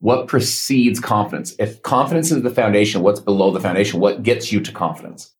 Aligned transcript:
what 0.00 0.28
precedes 0.28 0.98
confidence? 0.98 1.54
If 1.58 1.82
confidence 1.82 2.30
is 2.30 2.42
the 2.42 2.50
foundation, 2.50 3.02
what's 3.02 3.20
below 3.20 3.50
the 3.50 3.60
foundation? 3.60 4.00
What 4.00 4.22
gets 4.22 4.50
you 4.50 4.60
to 4.60 4.72
confidence? 4.72 5.32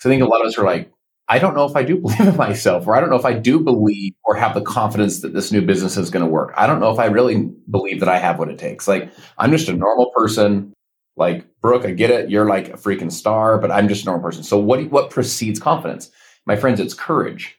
So 0.00 0.08
I 0.08 0.12
think 0.12 0.22
a 0.22 0.26
lot 0.26 0.40
of 0.40 0.48
us 0.48 0.58
are 0.58 0.64
like, 0.64 0.92
I 1.28 1.38
don't 1.38 1.54
know 1.54 1.64
if 1.64 1.76
I 1.76 1.84
do 1.84 1.96
believe 2.00 2.20
in 2.20 2.36
myself, 2.36 2.86
or 2.86 2.96
I 2.96 3.00
don't 3.00 3.10
know 3.10 3.16
if 3.16 3.24
I 3.24 3.34
do 3.34 3.60
believe 3.60 4.12
or 4.24 4.34
have 4.34 4.54
the 4.54 4.60
confidence 4.60 5.20
that 5.20 5.34
this 5.34 5.52
new 5.52 5.62
business 5.62 5.96
is 5.96 6.10
going 6.10 6.24
to 6.24 6.30
work. 6.30 6.52
I 6.56 6.66
don't 6.66 6.80
know 6.80 6.90
if 6.90 6.98
I 6.98 7.06
really 7.06 7.50
believe 7.70 8.00
that 8.00 8.08
I 8.08 8.18
have 8.18 8.38
what 8.38 8.50
it 8.50 8.58
takes. 8.58 8.88
Like, 8.88 9.10
I'm 9.38 9.52
just 9.52 9.68
a 9.68 9.72
normal 9.72 10.10
person. 10.16 10.72
Like, 11.16 11.46
Brooke, 11.62 11.84
I 11.84 11.92
get 11.92 12.10
it. 12.10 12.30
You're 12.30 12.48
like 12.48 12.68
a 12.68 12.76
freaking 12.76 13.12
star, 13.12 13.58
but 13.58 13.70
I'm 13.70 13.88
just 13.88 14.02
a 14.02 14.06
normal 14.06 14.22
person. 14.22 14.42
So, 14.42 14.58
what, 14.58 14.90
what 14.90 15.10
precedes 15.10 15.60
confidence? 15.60 16.10
My 16.46 16.56
friends, 16.56 16.80
it's 16.80 16.94
courage. 16.94 17.56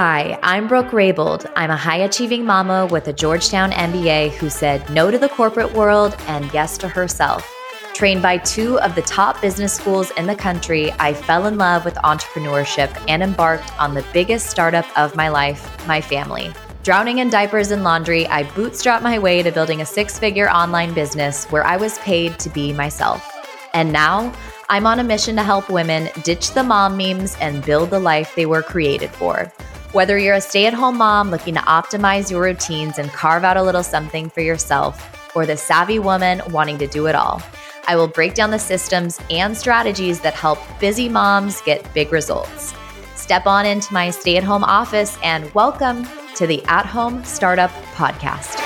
Hi, 0.00 0.38
I'm 0.44 0.68
Brooke 0.68 0.92
Raybould. 0.92 1.50
I'm 1.56 1.72
a 1.72 1.76
high 1.76 1.96
achieving 1.96 2.46
mama 2.46 2.86
with 2.86 3.08
a 3.08 3.12
Georgetown 3.12 3.72
MBA 3.72 4.30
who 4.34 4.48
said 4.48 4.88
no 4.90 5.10
to 5.10 5.18
the 5.18 5.28
corporate 5.28 5.72
world 5.74 6.14
and 6.28 6.48
yes 6.54 6.78
to 6.78 6.86
herself. 6.86 7.52
Trained 7.94 8.22
by 8.22 8.38
two 8.38 8.78
of 8.78 8.94
the 8.94 9.02
top 9.02 9.40
business 9.40 9.74
schools 9.74 10.12
in 10.12 10.28
the 10.28 10.36
country, 10.36 10.92
I 11.00 11.14
fell 11.14 11.46
in 11.46 11.58
love 11.58 11.84
with 11.84 11.96
entrepreneurship 11.96 12.96
and 13.08 13.24
embarked 13.24 13.76
on 13.80 13.92
the 13.92 14.06
biggest 14.12 14.48
startup 14.48 14.86
of 14.96 15.16
my 15.16 15.30
life, 15.30 15.84
my 15.88 16.00
family. 16.00 16.52
Drowning 16.84 17.18
in 17.18 17.28
diapers 17.28 17.72
and 17.72 17.82
laundry, 17.82 18.24
I 18.28 18.44
bootstrapped 18.44 19.02
my 19.02 19.18
way 19.18 19.42
to 19.42 19.50
building 19.50 19.80
a 19.80 19.84
six 19.84 20.16
figure 20.16 20.48
online 20.48 20.94
business 20.94 21.46
where 21.46 21.66
I 21.66 21.76
was 21.76 21.98
paid 21.98 22.38
to 22.38 22.50
be 22.50 22.72
myself. 22.72 23.28
And 23.74 23.92
now, 23.92 24.32
I'm 24.70 24.86
on 24.86 25.00
a 25.00 25.04
mission 25.04 25.34
to 25.34 25.42
help 25.42 25.68
women 25.68 26.08
ditch 26.22 26.52
the 26.52 26.62
mom 26.62 26.96
memes 26.96 27.36
and 27.40 27.64
build 27.64 27.90
the 27.90 27.98
life 27.98 28.34
they 28.36 28.46
were 28.46 28.62
created 28.62 29.10
for. 29.10 29.52
Whether 29.92 30.18
you're 30.18 30.34
a 30.34 30.40
stay 30.42 30.66
at 30.66 30.74
home 30.74 30.98
mom 30.98 31.30
looking 31.30 31.54
to 31.54 31.60
optimize 31.60 32.30
your 32.30 32.42
routines 32.42 32.98
and 32.98 33.08
carve 33.08 33.42
out 33.42 33.56
a 33.56 33.62
little 33.62 33.82
something 33.82 34.28
for 34.28 34.42
yourself, 34.42 35.02
or 35.34 35.46
the 35.46 35.56
savvy 35.56 35.98
woman 35.98 36.42
wanting 36.50 36.76
to 36.80 36.86
do 36.86 37.06
it 37.06 37.14
all. 37.14 37.40
I 37.86 37.96
will 37.96 38.06
break 38.06 38.34
down 38.34 38.50
the 38.50 38.58
systems 38.58 39.18
and 39.30 39.56
strategies 39.56 40.20
that 40.20 40.34
help 40.34 40.58
busy 40.78 41.08
moms 41.08 41.62
get 41.62 41.94
big 41.94 42.12
results. 42.12 42.74
Step 43.14 43.46
on 43.46 43.64
into 43.64 43.94
my 43.94 44.10
stay 44.10 44.36
at 44.36 44.44
home 44.44 44.62
office 44.62 45.16
and 45.22 45.50
welcome 45.54 46.06
to 46.34 46.46
the 46.46 46.62
At 46.64 46.84
Home 46.84 47.24
Startup 47.24 47.70
Podcast. 47.94 48.58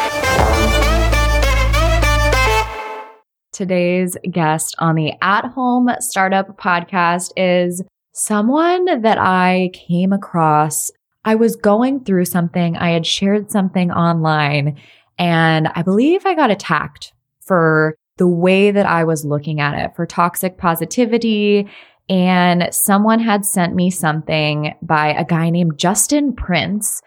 Today's 3.53 4.17
guest 4.29 4.75
on 4.81 4.97
the 4.97 5.13
At 5.23 5.45
Home 5.45 5.89
Startup 6.01 6.59
Podcast 6.59 7.31
is 7.37 7.81
someone 8.13 9.03
that 9.03 9.19
I 9.19 9.71
came 9.73 10.13
across. 10.13 10.91
I 11.25 11.35
was 11.37 11.57
going 11.57 12.05
through 12.05 12.25
something, 12.25 12.77
I 12.77 12.91
had 12.91 13.07
shared 13.07 13.51
something 13.51 13.91
online, 13.91 14.81
and 15.19 15.69
I 15.69 15.83
believe 15.83 16.27
I 16.27 16.35
got 16.35 16.51
attacked 16.51 17.13
for 17.41 17.95
the 18.17 18.27
way 18.27 18.71
that 18.71 18.87
I 18.87 19.05
was 19.05 19.25
looking 19.25 19.61
at 19.61 19.79
it 19.79 19.97
for 19.97 20.07
toxic 20.07 20.59
positivity. 20.59 21.69
And 22.09 22.69
someone 22.73 23.21
had 23.21 23.45
sent 23.47 23.75
me 23.75 23.91
something 23.91 24.75
by 24.83 25.09
a 25.15 25.25
guy 25.25 25.51
named 25.51 25.79
Justin 25.79 26.35
Prince. 26.35 27.01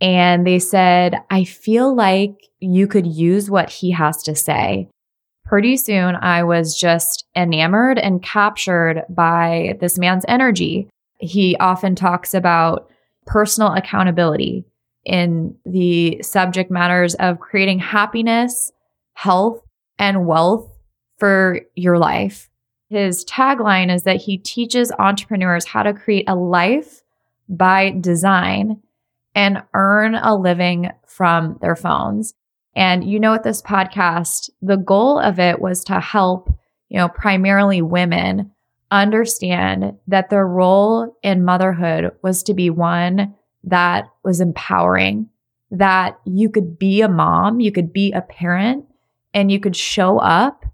And 0.00 0.46
they 0.46 0.58
said, 0.58 1.16
I 1.30 1.44
feel 1.44 1.94
like 1.94 2.32
you 2.58 2.86
could 2.86 3.06
use 3.06 3.50
what 3.50 3.70
he 3.70 3.90
has 3.92 4.22
to 4.24 4.34
say. 4.34 4.88
Pretty 5.46 5.76
soon, 5.76 6.14
I 6.16 6.44
was 6.44 6.78
just 6.78 7.24
enamored 7.34 7.98
and 7.98 8.22
captured 8.22 9.04
by 9.08 9.76
this 9.80 9.98
man's 9.98 10.24
energy. 10.28 10.88
He 11.18 11.56
often 11.56 11.94
talks 11.94 12.34
about 12.34 12.90
personal 13.30 13.72
accountability 13.72 14.64
in 15.04 15.56
the 15.64 16.20
subject 16.20 16.68
matters 16.68 17.14
of 17.14 17.38
creating 17.38 17.78
happiness, 17.78 18.72
health, 19.12 19.62
and 20.00 20.26
wealth 20.26 20.68
for 21.18 21.60
your 21.76 21.96
life. 21.96 22.50
His 22.88 23.24
tagline 23.24 23.94
is 23.94 24.02
that 24.02 24.16
he 24.16 24.36
teaches 24.36 24.90
entrepreneurs 24.98 25.64
how 25.64 25.84
to 25.84 25.94
create 25.94 26.24
a 26.28 26.34
life 26.34 27.02
by 27.48 27.90
design 28.00 28.82
and 29.36 29.62
earn 29.74 30.16
a 30.16 30.34
living 30.34 30.90
from 31.06 31.56
their 31.60 31.76
phones. 31.76 32.34
And 32.74 33.08
you 33.08 33.20
know, 33.20 33.30
with 33.32 33.44
this 33.44 33.62
podcast, 33.62 34.50
the 34.60 34.76
goal 34.76 35.20
of 35.20 35.38
it 35.38 35.60
was 35.60 35.84
to 35.84 36.00
help, 36.00 36.52
you 36.88 36.98
know, 36.98 37.08
primarily 37.08 37.80
women 37.80 38.50
understand 38.90 39.96
that 40.08 40.30
their 40.30 40.46
role 40.46 41.16
in 41.22 41.44
motherhood 41.44 42.12
was 42.22 42.42
to 42.44 42.54
be 42.54 42.70
one 42.70 43.34
that 43.64 44.06
was 44.24 44.40
empowering, 44.40 45.28
that 45.70 46.18
you 46.24 46.50
could 46.50 46.78
be 46.78 47.00
a 47.00 47.08
mom, 47.08 47.60
you 47.60 47.70
could 47.70 47.92
be 47.92 48.12
a 48.12 48.22
parent, 48.22 48.84
and 49.32 49.52
you 49.52 49.60
could 49.60 49.76
show 49.76 50.18
up 50.18 50.64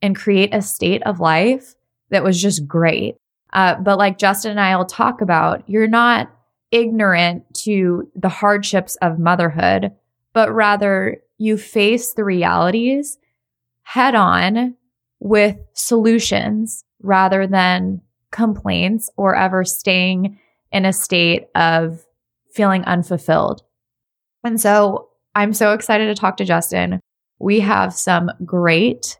and 0.00 0.14
create 0.14 0.54
a 0.54 0.62
state 0.62 1.02
of 1.04 1.20
life 1.20 1.74
that 2.10 2.22
was 2.22 2.40
just 2.40 2.66
great. 2.66 3.16
Uh, 3.52 3.74
but 3.76 3.98
like 3.98 4.18
Justin 4.18 4.52
and 4.52 4.60
I 4.60 4.76
will 4.76 4.84
talk 4.84 5.20
about, 5.20 5.68
you're 5.68 5.88
not 5.88 6.30
ignorant 6.70 7.44
to 7.54 8.10
the 8.14 8.28
hardships 8.28 8.96
of 8.96 9.18
motherhood, 9.18 9.92
but 10.32 10.52
rather 10.52 11.18
you 11.38 11.56
face 11.56 12.12
the 12.12 12.24
realities 12.24 13.18
head 13.82 14.14
on 14.14 14.74
with 15.20 15.56
solutions 15.74 16.84
rather 17.04 17.46
than 17.46 18.00
complaints 18.32 19.10
or 19.16 19.36
ever 19.36 19.64
staying 19.64 20.38
in 20.72 20.84
a 20.84 20.92
state 20.92 21.46
of 21.54 22.04
feeling 22.52 22.82
unfulfilled. 22.84 23.62
And 24.42 24.60
so 24.60 25.08
I'm 25.34 25.52
so 25.52 25.72
excited 25.72 26.06
to 26.06 26.20
talk 26.20 26.36
to 26.38 26.44
Justin. 26.44 27.00
We 27.38 27.60
have 27.60 27.94
some 27.94 28.30
great 28.44 29.18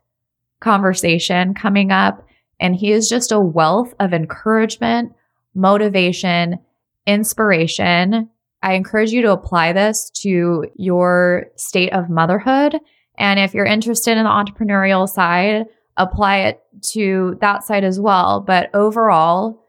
conversation 0.60 1.54
coming 1.54 1.92
up, 1.92 2.26
and 2.58 2.74
he 2.74 2.92
is 2.92 3.08
just 3.08 3.30
a 3.30 3.40
wealth 3.40 3.94
of 4.00 4.12
encouragement, 4.12 5.12
motivation, 5.54 6.58
inspiration. 7.06 8.30
I 8.62 8.72
encourage 8.74 9.10
you 9.10 9.22
to 9.22 9.32
apply 9.32 9.72
this 9.72 10.10
to 10.22 10.64
your 10.76 11.46
state 11.56 11.92
of 11.92 12.08
motherhood. 12.08 12.78
And 13.18 13.38
if 13.38 13.52
you're 13.52 13.66
interested 13.66 14.16
in 14.16 14.24
the 14.24 14.30
entrepreneurial 14.30 15.08
side, 15.08 15.66
apply 15.96 16.38
it 16.38 16.62
to 16.92 17.36
that 17.40 17.64
side 17.64 17.84
as 17.84 18.00
well. 18.00 18.40
But 18.40 18.70
overall, 18.74 19.62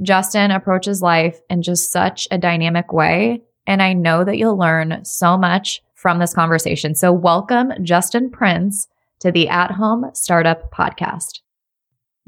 Justin 0.00 0.50
approaches 0.50 1.02
life 1.02 1.40
in 1.50 1.62
just 1.62 1.92
such 1.92 2.26
a 2.30 2.38
dynamic 2.38 2.92
way. 2.92 3.42
And 3.66 3.82
I 3.82 3.92
know 3.92 4.24
that 4.24 4.38
you'll 4.38 4.56
learn 4.56 5.04
so 5.04 5.36
much 5.36 5.82
from 5.94 6.18
this 6.18 6.34
conversation. 6.34 6.94
So, 6.94 7.12
welcome, 7.12 7.72
Justin 7.82 8.30
Prince, 8.30 8.88
to 9.20 9.30
the 9.30 9.48
At 9.48 9.70
Home 9.70 10.10
Startup 10.14 10.72
Podcast. 10.72 11.40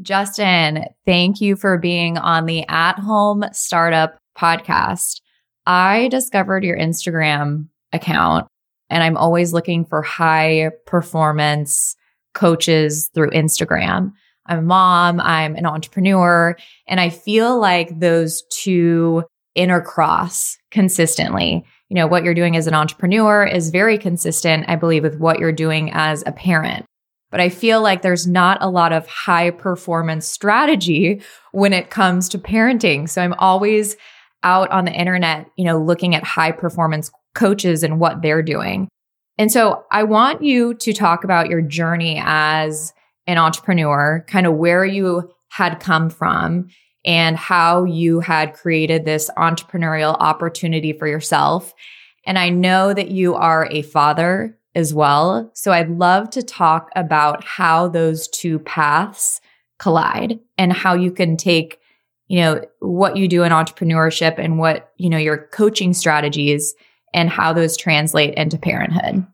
Justin, 0.00 0.84
thank 1.04 1.40
you 1.40 1.56
for 1.56 1.78
being 1.78 2.18
on 2.18 2.46
the 2.46 2.64
At 2.68 2.98
Home 2.98 3.44
Startup 3.52 4.16
Podcast. 4.38 5.20
I 5.66 6.08
discovered 6.08 6.62
your 6.62 6.76
Instagram 6.76 7.68
account, 7.92 8.46
and 8.90 9.02
I'm 9.02 9.16
always 9.16 9.52
looking 9.52 9.84
for 9.84 10.02
high 10.02 10.70
performance 10.86 11.96
coaches 12.34 13.10
through 13.14 13.30
Instagram. 13.30 14.12
I'm 14.46 14.58
a 14.58 14.62
mom, 14.62 15.20
I'm 15.20 15.56
an 15.56 15.66
entrepreneur, 15.66 16.56
and 16.86 17.00
I 17.00 17.08
feel 17.08 17.58
like 17.58 17.98
those 17.98 18.42
two 18.50 19.24
intercross 19.56 20.56
consistently 20.70 21.64
you 21.94 22.00
know, 22.00 22.06
what 22.06 22.24
you're 22.24 22.34
doing 22.34 22.56
as 22.56 22.66
an 22.66 22.74
entrepreneur 22.74 23.44
is 23.44 23.70
very 23.70 23.98
consistent, 23.98 24.64
I 24.68 24.74
believe, 24.74 25.04
with 25.04 25.20
what 25.20 25.38
you're 25.38 25.52
doing 25.52 25.92
as 25.92 26.24
a 26.26 26.32
parent. 26.32 26.86
But 27.30 27.40
I 27.40 27.48
feel 27.48 27.82
like 27.82 28.02
there's 28.02 28.26
not 28.26 28.58
a 28.60 28.68
lot 28.68 28.92
of 28.92 29.06
high 29.06 29.50
performance 29.50 30.26
strategy 30.26 31.20
when 31.52 31.72
it 31.72 31.90
comes 31.90 32.28
to 32.30 32.38
parenting. 32.38 33.08
So 33.08 33.22
I'm 33.22 33.34
always 33.34 33.96
out 34.42 34.72
on 34.72 34.84
the 34.84 34.92
internet, 34.92 35.48
you 35.56 35.64
know, 35.64 35.78
looking 35.78 36.14
at 36.14 36.24
high 36.24 36.50
performance 36.50 37.10
coaches 37.34 37.82
and 37.82 38.00
what 38.00 38.22
they're 38.22 38.42
doing. 38.42 38.88
And 39.38 39.50
so 39.50 39.84
I 39.90 40.04
want 40.04 40.42
you 40.42 40.74
to 40.74 40.92
talk 40.92 41.24
about 41.24 41.48
your 41.48 41.60
journey 41.60 42.22
as 42.24 42.92
an 43.26 43.38
entrepreneur, 43.38 44.24
kind 44.28 44.46
of 44.46 44.54
where 44.54 44.84
you 44.84 45.30
had 45.48 45.80
come 45.80 46.10
from 46.10 46.68
and 47.04 47.36
how 47.36 47.84
you 47.84 48.20
had 48.20 48.54
created 48.54 49.04
this 49.04 49.30
entrepreneurial 49.36 50.16
opportunity 50.18 50.92
for 50.92 51.06
yourself. 51.06 51.74
And 52.26 52.38
I 52.38 52.48
know 52.48 52.94
that 52.94 53.10
you 53.10 53.34
are 53.34 53.68
a 53.70 53.82
father 53.82 54.58
as 54.74 54.94
well. 54.94 55.50
So 55.54 55.72
I'd 55.72 55.90
love 55.90 56.30
to 56.30 56.42
talk 56.42 56.90
about 56.96 57.44
how 57.44 57.88
those 57.88 58.28
two 58.28 58.58
paths 58.60 59.40
collide 59.78 60.40
and 60.56 60.72
how 60.72 60.94
you 60.94 61.12
can 61.12 61.36
take, 61.36 61.78
you 62.28 62.40
know, 62.40 62.64
what 62.80 63.16
you 63.16 63.28
do 63.28 63.42
in 63.42 63.52
entrepreneurship 63.52 64.38
and 64.38 64.58
what, 64.58 64.92
you 64.96 65.10
know, 65.10 65.18
your 65.18 65.48
coaching 65.52 65.92
strategies 65.92 66.74
and 67.14 67.30
how 67.30 67.52
those 67.52 67.76
translate 67.76 68.34
into 68.34 68.58
parenthood. 68.58 69.26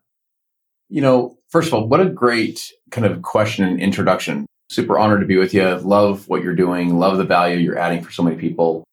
You 0.88 1.00
know, 1.00 1.38
first 1.48 1.68
of 1.68 1.74
all, 1.74 1.88
what 1.88 2.00
a 2.00 2.06
great 2.06 2.70
kind 2.90 3.06
of 3.06 3.22
question 3.22 3.64
and 3.64 3.80
introduction 3.80 4.46
super 4.70 4.96
honored 4.96 5.20
to 5.20 5.26
be 5.26 5.36
with 5.36 5.52
you. 5.52 5.64
Love 5.78 6.28
what 6.28 6.42
you're 6.42 6.54
doing. 6.54 6.96
Love 6.96 7.18
the 7.18 7.24
value 7.24 7.56
you're 7.56 7.78
adding 7.78 8.02
for 8.02 8.12
so 8.12 8.22
many 8.22 8.36
people. 8.36 8.84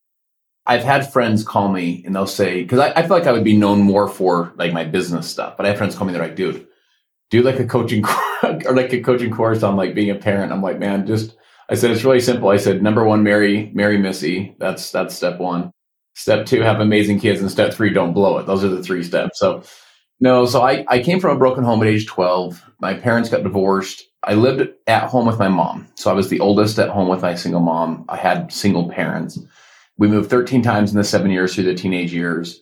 I've 0.66 0.84
had 0.84 1.14
friends 1.14 1.44
call 1.44 1.70
me 1.70 2.04
and 2.06 2.16
they'll 2.16 2.28
say, 2.28 2.64
because 2.64 2.80
I, 2.80 2.92
I, 2.92 3.02
feel 3.04 3.16
like 3.16 3.28
I 3.28 3.32
would 3.32 3.44
be 3.44 3.56
known 3.56 3.82
more 3.82 4.10
for 4.10 4.52
like 4.58 4.74
my 4.74 4.84
business 4.84 5.30
stuff, 5.30 5.56
but 5.56 5.66
I 5.66 5.70
have 5.70 5.78
friends 5.78 5.96
call 5.96 6.08
me, 6.08 6.14
they're 6.14 6.22
like, 6.22 6.36
dude, 6.36 6.68
do 7.30 7.42
like 7.42 7.60
a 7.60 7.66
coaching 7.66 8.04
or 8.44 8.76
like 8.76 8.92
a 8.92 9.02
coaching 9.02 9.32
course 9.32 9.64
on 9.64 9.78
like 9.78 9.96
being 9.96 10.10
a 10.10 10.16
parent. 10.16 10.52
I'm 10.52 10.64
like, 10.64 10.80
man, 10.80 11.06
just 11.06 11.38
I 11.70 11.76
said 11.76 11.92
it's 11.92 12.04
really 12.04 12.20
simple. 12.20 12.50
I 12.50 12.58
said 12.58 12.82
number 12.82 13.04
one, 13.04 13.24
marry 13.24 13.72
marry 13.74 13.98
Missy. 13.98 14.56
That's 14.60 14.92
that's 14.92 15.16
step 15.16 15.40
one. 15.40 15.72
Step 16.18 16.48
two, 16.48 16.62
have 16.62 16.80
amazing 16.80 17.20
kids, 17.20 17.42
and 17.42 17.52
step 17.52 17.72
three, 17.72 17.94
don't 17.94 18.14
blow 18.14 18.40
it. 18.40 18.48
Those 18.48 18.64
are 18.64 18.70
the 18.70 18.82
three 18.82 19.04
steps. 19.04 19.38
So 19.38 19.62
no, 20.20 20.48
so 20.48 20.64
I 20.64 20.84
I 20.88 21.00
came 21.00 21.20
from 21.20 21.36
a 21.36 21.40
broken 21.40 21.64
home 21.64 21.84
at 21.84 21.88
age 21.88 22.08
12. 22.08 22.64
My 22.80 22.96
parents 22.96 23.30
got 23.30 23.44
divorced. 23.44 24.04
I 24.24 24.34
lived 24.34 24.68
at 24.88 25.10
home 25.10 25.28
with 25.28 25.38
my 25.38 25.48
mom. 25.48 25.88
So 25.94 26.10
I 26.10 26.16
was 26.16 26.30
the 26.30 26.40
oldest 26.40 26.80
at 26.80 26.90
home 26.90 27.08
with 27.08 27.22
my 27.22 27.36
single 27.36 27.62
mom. 27.62 28.04
I 28.10 28.18
had 28.18 28.52
single 28.52 28.90
parents. 28.90 29.38
We 30.00 30.08
moved 30.08 30.32
13 30.32 30.64
times 30.64 30.90
in 30.90 30.98
the 30.98 31.04
seven 31.04 31.30
years 31.30 31.54
through 31.54 31.66
the 31.66 31.76
teenage 31.76 32.12
years. 32.12 32.62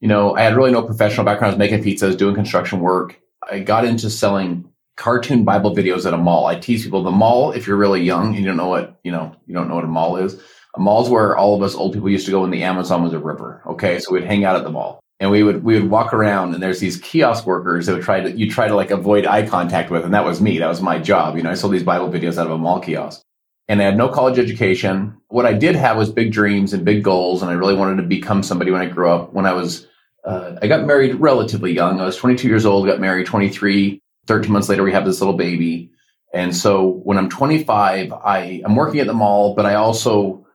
You 0.00 0.08
know, 0.08 0.34
I 0.34 0.42
had 0.42 0.56
really 0.56 0.72
no 0.72 0.82
professional 0.82 1.24
background. 1.24 1.52
I 1.52 1.54
was 1.54 1.58
making 1.58 1.84
pizzas, 1.84 2.18
doing 2.18 2.34
construction 2.34 2.80
work. 2.80 3.20
I 3.48 3.60
got 3.60 3.84
into 3.84 4.10
selling 4.10 4.68
cartoon 4.96 5.44
Bible 5.44 5.76
videos 5.76 6.06
at 6.06 6.14
a 6.14 6.18
mall. 6.18 6.46
I 6.46 6.56
tease 6.56 6.82
people 6.82 7.04
the 7.04 7.12
mall, 7.12 7.52
if 7.52 7.68
you're 7.68 7.76
really 7.76 8.02
young 8.02 8.34
and 8.34 8.38
you 8.38 8.46
don't 8.46 8.56
know 8.56 8.66
what, 8.66 8.98
you 9.04 9.12
know, 9.12 9.32
you 9.46 9.54
don't 9.54 9.68
know 9.68 9.76
what 9.76 9.84
a 9.84 9.88
mall 9.88 10.16
is. 10.16 10.42
Mall's 10.78 11.08
where 11.08 11.36
all 11.36 11.54
of 11.54 11.62
us 11.62 11.74
old 11.74 11.92
people 11.92 12.08
used 12.08 12.26
to 12.26 12.32
go 12.32 12.42
when 12.42 12.50
the 12.50 12.62
Amazon 12.62 13.02
was 13.02 13.12
a 13.12 13.18
river. 13.18 13.62
Okay. 13.66 13.98
So 13.98 14.12
we'd 14.12 14.24
hang 14.24 14.44
out 14.44 14.56
at 14.56 14.64
the 14.64 14.70
mall 14.70 15.00
and 15.20 15.30
we 15.30 15.42
would, 15.42 15.64
we 15.64 15.80
would 15.80 15.90
walk 15.90 16.12
around 16.12 16.54
and 16.54 16.62
there's 16.62 16.80
these 16.80 16.98
kiosk 16.98 17.46
workers 17.46 17.86
that 17.86 17.94
would 17.94 18.02
try 18.02 18.20
to, 18.20 18.30
you 18.30 18.50
try 18.50 18.68
to 18.68 18.74
like 18.74 18.90
avoid 18.90 19.26
eye 19.26 19.46
contact 19.46 19.90
with. 19.90 20.04
And 20.04 20.14
that 20.14 20.24
was 20.24 20.40
me. 20.40 20.58
That 20.58 20.68
was 20.68 20.82
my 20.82 20.98
job. 20.98 21.36
You 21.36 21.42
know, 21.42 21.50
I 21.50 21.54
sold 21.54 21.72
these 21.72 21.82
Bible 21.82 22.08
videos 22.08 22.38
out 22.38 22.46
of 22.46 22.52
a 22.52 22.58
mall 22.58 22.80
kiosk 22.80 23.22
and 23.68 23.80
I 23.80 23.84
had 23.84 23.96
no 23.96 24.08
college 24.08 24.38
education. 24.38 25.16
What 25.28 25.46
I 25.46 25.52
did 25.52 25.76
have 25.76 25.96
was 25.96 26.10
big 26.10 26.32
dreams 26.32 26.72
and 26.72 26.84
big 26.84 27.02
goals. 27.02 27.42
And 27.42 27.50
I 27.50 27.54
really 27.54 27.74
wanted 27.74 27.96
to 27.96 28.08
become 28.08 28.42
somebody 28.42 28.70
when 28.70 28.80
I 28.80 28.86
grew 28.86 29.10
up. 29.10 29.32
When 29.32 29.46
I 29.46 29.52
was, 29.52 29.86
uh, 30.24 30.56
I 30.60 30.66
got 30.66 30.86
married 30.86 31.14
relatively 31.16 31.72
young. 31.72 32.00
I 32.00 32.04
was 32.04 32.16
22 32.16 32.48
years 32.48 32.66
old, 32.66 32.86
got 32.86 33.00
married 33.00 33.26
23 33.26 34.00
13 34.26 34.52
months 34.52 34.68
later, 34.68 34.82
we 34.82 34.92
have 34.92 35.04
this 35.04 35.20
little 35.20 35.36
baby. 35.36 35.90
And 36.34 36.54
so 36.54 37.00
when 37.04 37.18
I'm 37.18 37.28
25, 37.28 38.12
I, 38.12 38.62
I'm 38.64 38.76
working 38.76 39.00
at 39.00 39.06
the 39.06 39.14
mall, 39.14 39.54
but 39.54 39.66
I 39.66 39.74
also, 39.74 40.45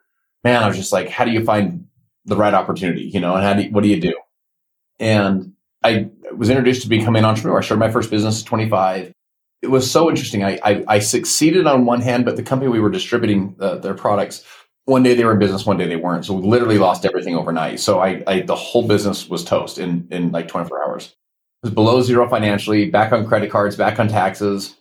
man, 0.44 0.64
I 0.64 0.68
was 0.68 0.78
just 0.78 0.92
like, 0.92 1.10
how 1.10 1.26
do 1.26 1.32
you 1.32 1.44
find 1.44 1.88
the 2.26 2.36
right 2.36 2.54
opportunity? 2.54 3.04
You 3.04 3.20
know, 3.20 3.36
and 3.36 3.44
how 3.44 3.54
do 3.54 3.64
you, 3.64 3.72
what 3.72 3.84
do 3.84 3.90
you 3.90 4.00
do? 4.00 4.14
And 5.00 5.54
I 5.84 6.10
was 6.36 6.50
introduced 6.50 6.84
to 6.84 6.90
becoming 6.90 7.22
an 7.22 7.26
entrepreneur. 7.26 7.60
I 7.60 7.62
started 7.62 7.80
my 7.80 7.92
first 7.92 8.12
business 8.12 8.42
at 8.42 8.48
25. 8.48 9.12
It 9.62 9.68
was 9.68 9.90
so 9.90 10.10
interesting. 10.10 10.44
I, 10.44 10.60
I, 10.64 10.84
I 10.88 11.00
succeeded 11.00 11.68
on 11.68 11.86
one 11.86 12.02
hand, 12.02 12.26
but 12.26 12.36
the 12.36 12.44
company 12.44 12.70
we 12.70 12.80
were 12.80 12.90
distributing 12.90 13.56
uh, 13.60 13.76
their 13.76 13.94
products, 13.94 14.44
one 14.86 15.04
day 15.04 15.14
they 15.14 15.24
were 15.24 15.34
in 15.34 15.40
business, 15.40 15.66
one 15.66 15.78
day 15.78 15.88
they 15.88 15.96
weren't. 15.96 16.26
So 16.26 16.34
we 16.34 16.48
literally 16.48 16.78
lost 16.78 17.06
everything 17.06 17.36
overnight. 17.36 17.80
So 17.80 18.00
I, 18.00 18.24
I 18.26 18.42
the 18.42 18.56
whole 18.56 18.88
business 18.88 19.30
was 19.30 19.44
toast 19.44 19.78
in, 19.78 20.08
in 20.12 20.32
like 20.32 20.48
24 20.48 20.88
hours 20.88 21.16
was 21.62 21.72
below 21.72 22.02
zero 22.02 22.28
financially, 22.28 22.90
back 22.90 23.12
on 23.12 23.26
credit 23.26 23.52
cards, 23.52 23.76
back 23.76 24.00
on 24.00 24.08
taxes. 24.08 24.76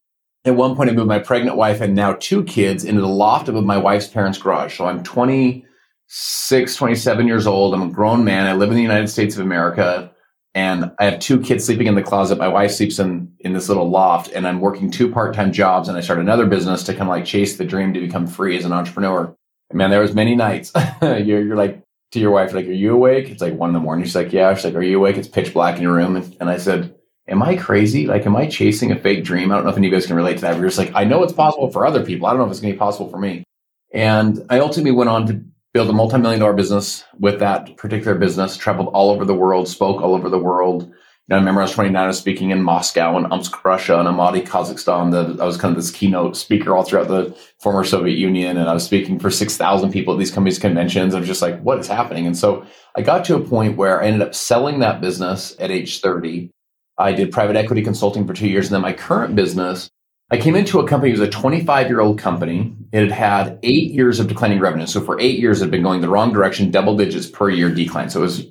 At 0.45 0.57
one 0.57 0.75
point, 0.75 0.89
I 0.89 0.95
moved 0.95 1.09
my 1.09 1.19
pregnant 1.19 1.57
wife 1.57 1.81
and 1.81 1.95
now 1.95 2.15
two 2.15 2.45
kids 2.45 2.85
into 2.85 3.03
the 3.03 3.09
loft 3.09 3.49
of 3.49 3.63
my 3.65 3.77
wife's 3.77 4.09
parents' 4.09 4.39
garage. 4.39 4.77
So 4.77 4.87
I'm 4.87 5.03
26, 5.03 6.77
27 6.77 7.27
years 7.27 7.47
old. 7.47 7.75
I'm 7.75 7.83
a 7.83 7.89
grown 7.91 8.25
man. 8.25 8.47
I 8.47 8.55
live 8.55 8.71
in 8.71 8.77
the 8.77 8.83
United 8.83 9.09
States 9.09 9.37
of 9.37 9.43
America 9.43 10.11
and 10.55 10.91
I 10.99 11.05
have 11.05 11.21
two 11.21 11.41
kids 11.41 11.65
sleeping 11.67 11.87
in 11.87 11.95
the 11.95 12.03
closet. 12.03 12.39
My 12.39 12.49
wife 12.49 12.73
sleeps 12.73 12.99
in, 12.99 13.33
in 13.41 13.53
this 13.53 13.69
little 13.69 13.91
loft 13.91 14.33
and 14.33 14.49
I'm 14.49 14.61
working 14.61 14.91
two 14.91 15.11
part-time 15.11 15.53
jobs 15.53 15.89
and 15.89 15.99
I 15.99 16.01
start 16.01 16.19
another 16.19 16.47
business 16.47 16.83
to 16.85 16.93
kind 16.93 17.03
of 17.03 17.09
like 17.09 17.27
chase 17.27 17.59
the 17.59 17.65
dream 17.67 17.93
to 17.93 18.01
become 18.01 18.27
free 18.27 18.57
as 18.57 18.65
an 18.65 18.73
entrepreneur. 18.73 19.37
And 19.69 19.77
man, 19.77 19.91
there 19.91 20.01
was 20.01 20.15
many 20.15 20.35
nights 20.35 20.73
you're, 21.03 21.45
you're 21.45 21.57
like, 21.57 21.83
to 22.13 22.19
your 22.19 22.33
wife, 22.33 22.53
like, 22.53 22.67
are 22.67 22.73
you 22.73 22.93
awake? 22.93 23.31
It's 23.31 23.43
like 23.43 23.55
one 23.55 23.71
in 23.71 23.75
the 23.75 23.81
morning. 23.81 24.05
She's 24.05 24.17
like, 24.17 24.33
yeah. 24.33 24.53
She's 24.55 24.65
like, 24.65 24.75
are 24.75 24.83
you 24.83 24.99
awake? 24.99 25.17
It's 25.17 25.29
pitch 25.29 25.53
black 25.53 25.77
in 25.77 25.83
your 25.83 25.93
room. 25.93 26.17
And, 26.17 26.37
and 26.41 26.51
I 26.51 26.57
said, 26.57 26.95
am 27.29 27.43
I 27.43 27.57
crazy? 27.57 28.07
Like, 28.07 28.27
am 28.27 28.37
I 28.37 28.47
chasing 28.47 28.93
a 28.93 28.99
fake 28.99 29.25
dream? 29.25 29.51
I 29.51 29.57
don't 29.57 29.65
know 29.65 29.71
if 29.71 29.77
any 29.77 29.87
of 29.87 29.93
you 29.93 29.97
guys 29.97 30.07
can 30.07 30.17
relate 30.17 30.37
to 30.37 30.41
that. 30.43 30.57
You're 30.57 30.67
just 30.67 30.79
like, 30.79 30.93
I 30.95 31.05
know 31.05 31.23
it's 31.23 31.33
possible 31.33 31.71
for 31.71 31.87
other 31.87 32.05
people. 32.05 32.27
I 32.27 32.31
don't 32.31 32.39
know 32.39 32.47
if 32.47 32.51
it's 32.51 32.61
going 32.61 32.73
to 32.73 32.77
be 32.77 32.79
possible 32.79 33.09
for 33.09 33.19
me. 33.19 33.45
And 33.93 34.45
I 34.51 34.59
ultimately 34.59 34.93
went 34.93 35.11
on 35.11 35.27
to 35.27 35.45
build 35.73 35.89
a 35.89 35.93
multi-million 35.93 36.41
dollar 36.41 36.53
business 36.53 37.05
with 37.19 37.39
that 37.41 37.77
particular 37.77 38.17
business, 38.17 38.57
traveled 38.57 38.89
all 38.89 39.11
over 39.11 39.25
the 39.25 39.35
world, 39.35 39.69
spoke 39.69 40.01
all 40.01 40.15
over 40.15 40.29
the 40.29 40.39
world, 40.39 40.93
know, 41.31 41.37
I 41.37 41.39
remember 41.39 41.61
I 41.61 41.65
was 41.65 41.73
29, 41.73 41.97
I 41.97 42.07
was 42.09 42.19
speaking 42.19 42.51
in 42.51 42.63
Moscow 42.63 43.17
and 43.17 43.33
Omsk, 43.33 43.65
Russia 43.65 43.99
and 43.99 44.09
Almaty, 44.09 44.45
Kazakhstan. 44.47 45.13
The, 45.13 45.43
I 45.43 45.47
was 45.47 45.57
kind 45.57 45.71
of 45.71 45.77
this 45.77 45.93
keynote 45.93 46.37
speaker 46.37 46.77
all 46.77 46.83
throughout 46.83 47.09
the 47.09 47.37
former 47.61 47.85
Soviet 47.85 48.19
Union. 48.19 48.57
And 48.57 48.69
I 48.69 48.75
was 48.75 48.85
speaking 48.85 49.19
for 49.19 49.31
6,000 49.31 49.93
people 49.93 50.13
at 50.13 50.19
these 50.19 50.33
companies' 50.33 50.59
conventions. 50.59 51.15
I 51.15 51.21
was 51.21 51.29
just 51.29 51.43
like, 51.43 51.61
what 51.63 51.79
is 51.79 51.87
happening? 51.87 52.27
And 52.27 52.37
so 52.37 52.67
I 52.97 53.03
got 53.03 53.25
to 53.27 53.37
a 53.37 53.41
point 53.41 53.77
where 53.77 54.03
I 54.03 54.07
ended 54.07 54.23
up 54.23 54.35
selling 54.35 54.81
that 54.81 55.01
business 55.01 55.55
at 55.61 55.71
age 55.71 56.01
30. 56.01 56.51
I 57.01 57.13
did 57.13 57.33
private 57.33 57.57
equity 57.57 57.83
consulting 57.83 58.27
for 58.27 58.35
two 58.35 58.49
years. 58.49 58.67
And 58.67 58.75
then 58.75 58.83
my 58.83 58.93
current 58.93 59.35
business, 59.35 59.91
I 60.31 60.37
came 60.37 60.55
into 60.55 60.79
a 60.79 60.87
company, 60.87 61.11
it 61.11 61.19
was 61.19 61.29
a 61.29 61.31
25 61.31 61.89
year 61.89 62.01
old 62.01 62.19
company. 62.19 62.75
It 62.93 63.01
had 63.01 63.13
had 63.13 63.59
eight 63.63 63.91
years 63.93 64.21
of 64.21 64.29
declining 64.29 64.61
revenue. 64.61 64.87
So 64.87 65.01
for 65.01 65.19
eight 65.19 65.39
years, 65.39 65.61
it 65.61 65.65
had 65.65 65.71
been 65.71 65.83
going 65.83 66.01
the 66.01 66.09
wrong 66.09 66.33
direction, 66.33 66.71
double 66.71 66.97
digits 66.97 67.27
per 67.27 67.49
year 67.49 67.71
decline. 67.71 68.11
So 68.11 68.21
it 68.21 68.25
was 68.25 68.47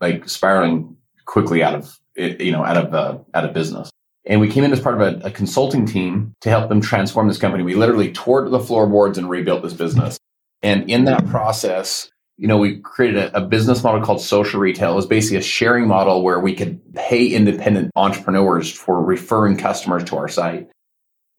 like 0.00 0.28
spiraling 0.28 0.96
quickly 1.24 1.62
out 1.62 1.74
of 1.74 1.98
you 2.16 2.52
know, 2.52 2.64
out 2.64 2.76
of 2.76 2.94
uh, 2.94 3.18
out 3.34 3.44
of 3.44 3.52
business. 3.52 3.90
And 4.26 4.40
we 4.40 4.48
came 4.48 4.64
in 4.64 4.72
as 4.72 4.80
part 4.80 5.00
of 5.00 5.22
a, 5.22 5.26
a, 5.26 5.30
consulting 5.30 5.84
team 5.84 6.34
to 6.40 6.48
help 6.48 6.70
them 6.70 6.80
transform 6.80 7.28
this 7.28 7.36
company. 7.36 7.62
We 7.62 7.74
literally 7.74 8.10
tore 8.10 8.48
the 8.48 8.60
floorboards 8.60 9.18
and 9.18 9.28
rebuilt 9.28 9.62
this 9.62 9.74
business. 9.74 10.18
And 10.62 10.88
in 10.88 11.04
that 11.04 11.26
process, 11.26 12.10
you 12.36 12.48
know, 12.48 12.58
we 12.58 12.78
created 12.78 13.16
a, 13.16 13.38
a 13.38 13.40
business 13.40 13.82
model 13.82 14.00
called 14.00 14.20
social 14.20 14.60
retail. 14.60 14.92
It 14.92 14.96
was 14.96 15.06
basically 15.06 15.38
a 15.38 15.42
sharing 15.42 15.86
model 15.86 16.22
where 16.22 16.40
we 16.40 16.54
could 16.54 16.80
pay 16.94 17.28
independent 17.28 17.92
entrepreneurs 17.94 18.72
for 18.72 19.02
referring 19.02 19.56
customers 19.56 20.04
to 20.04 20.16
our 20.16 20.28
site. 20.28 20.68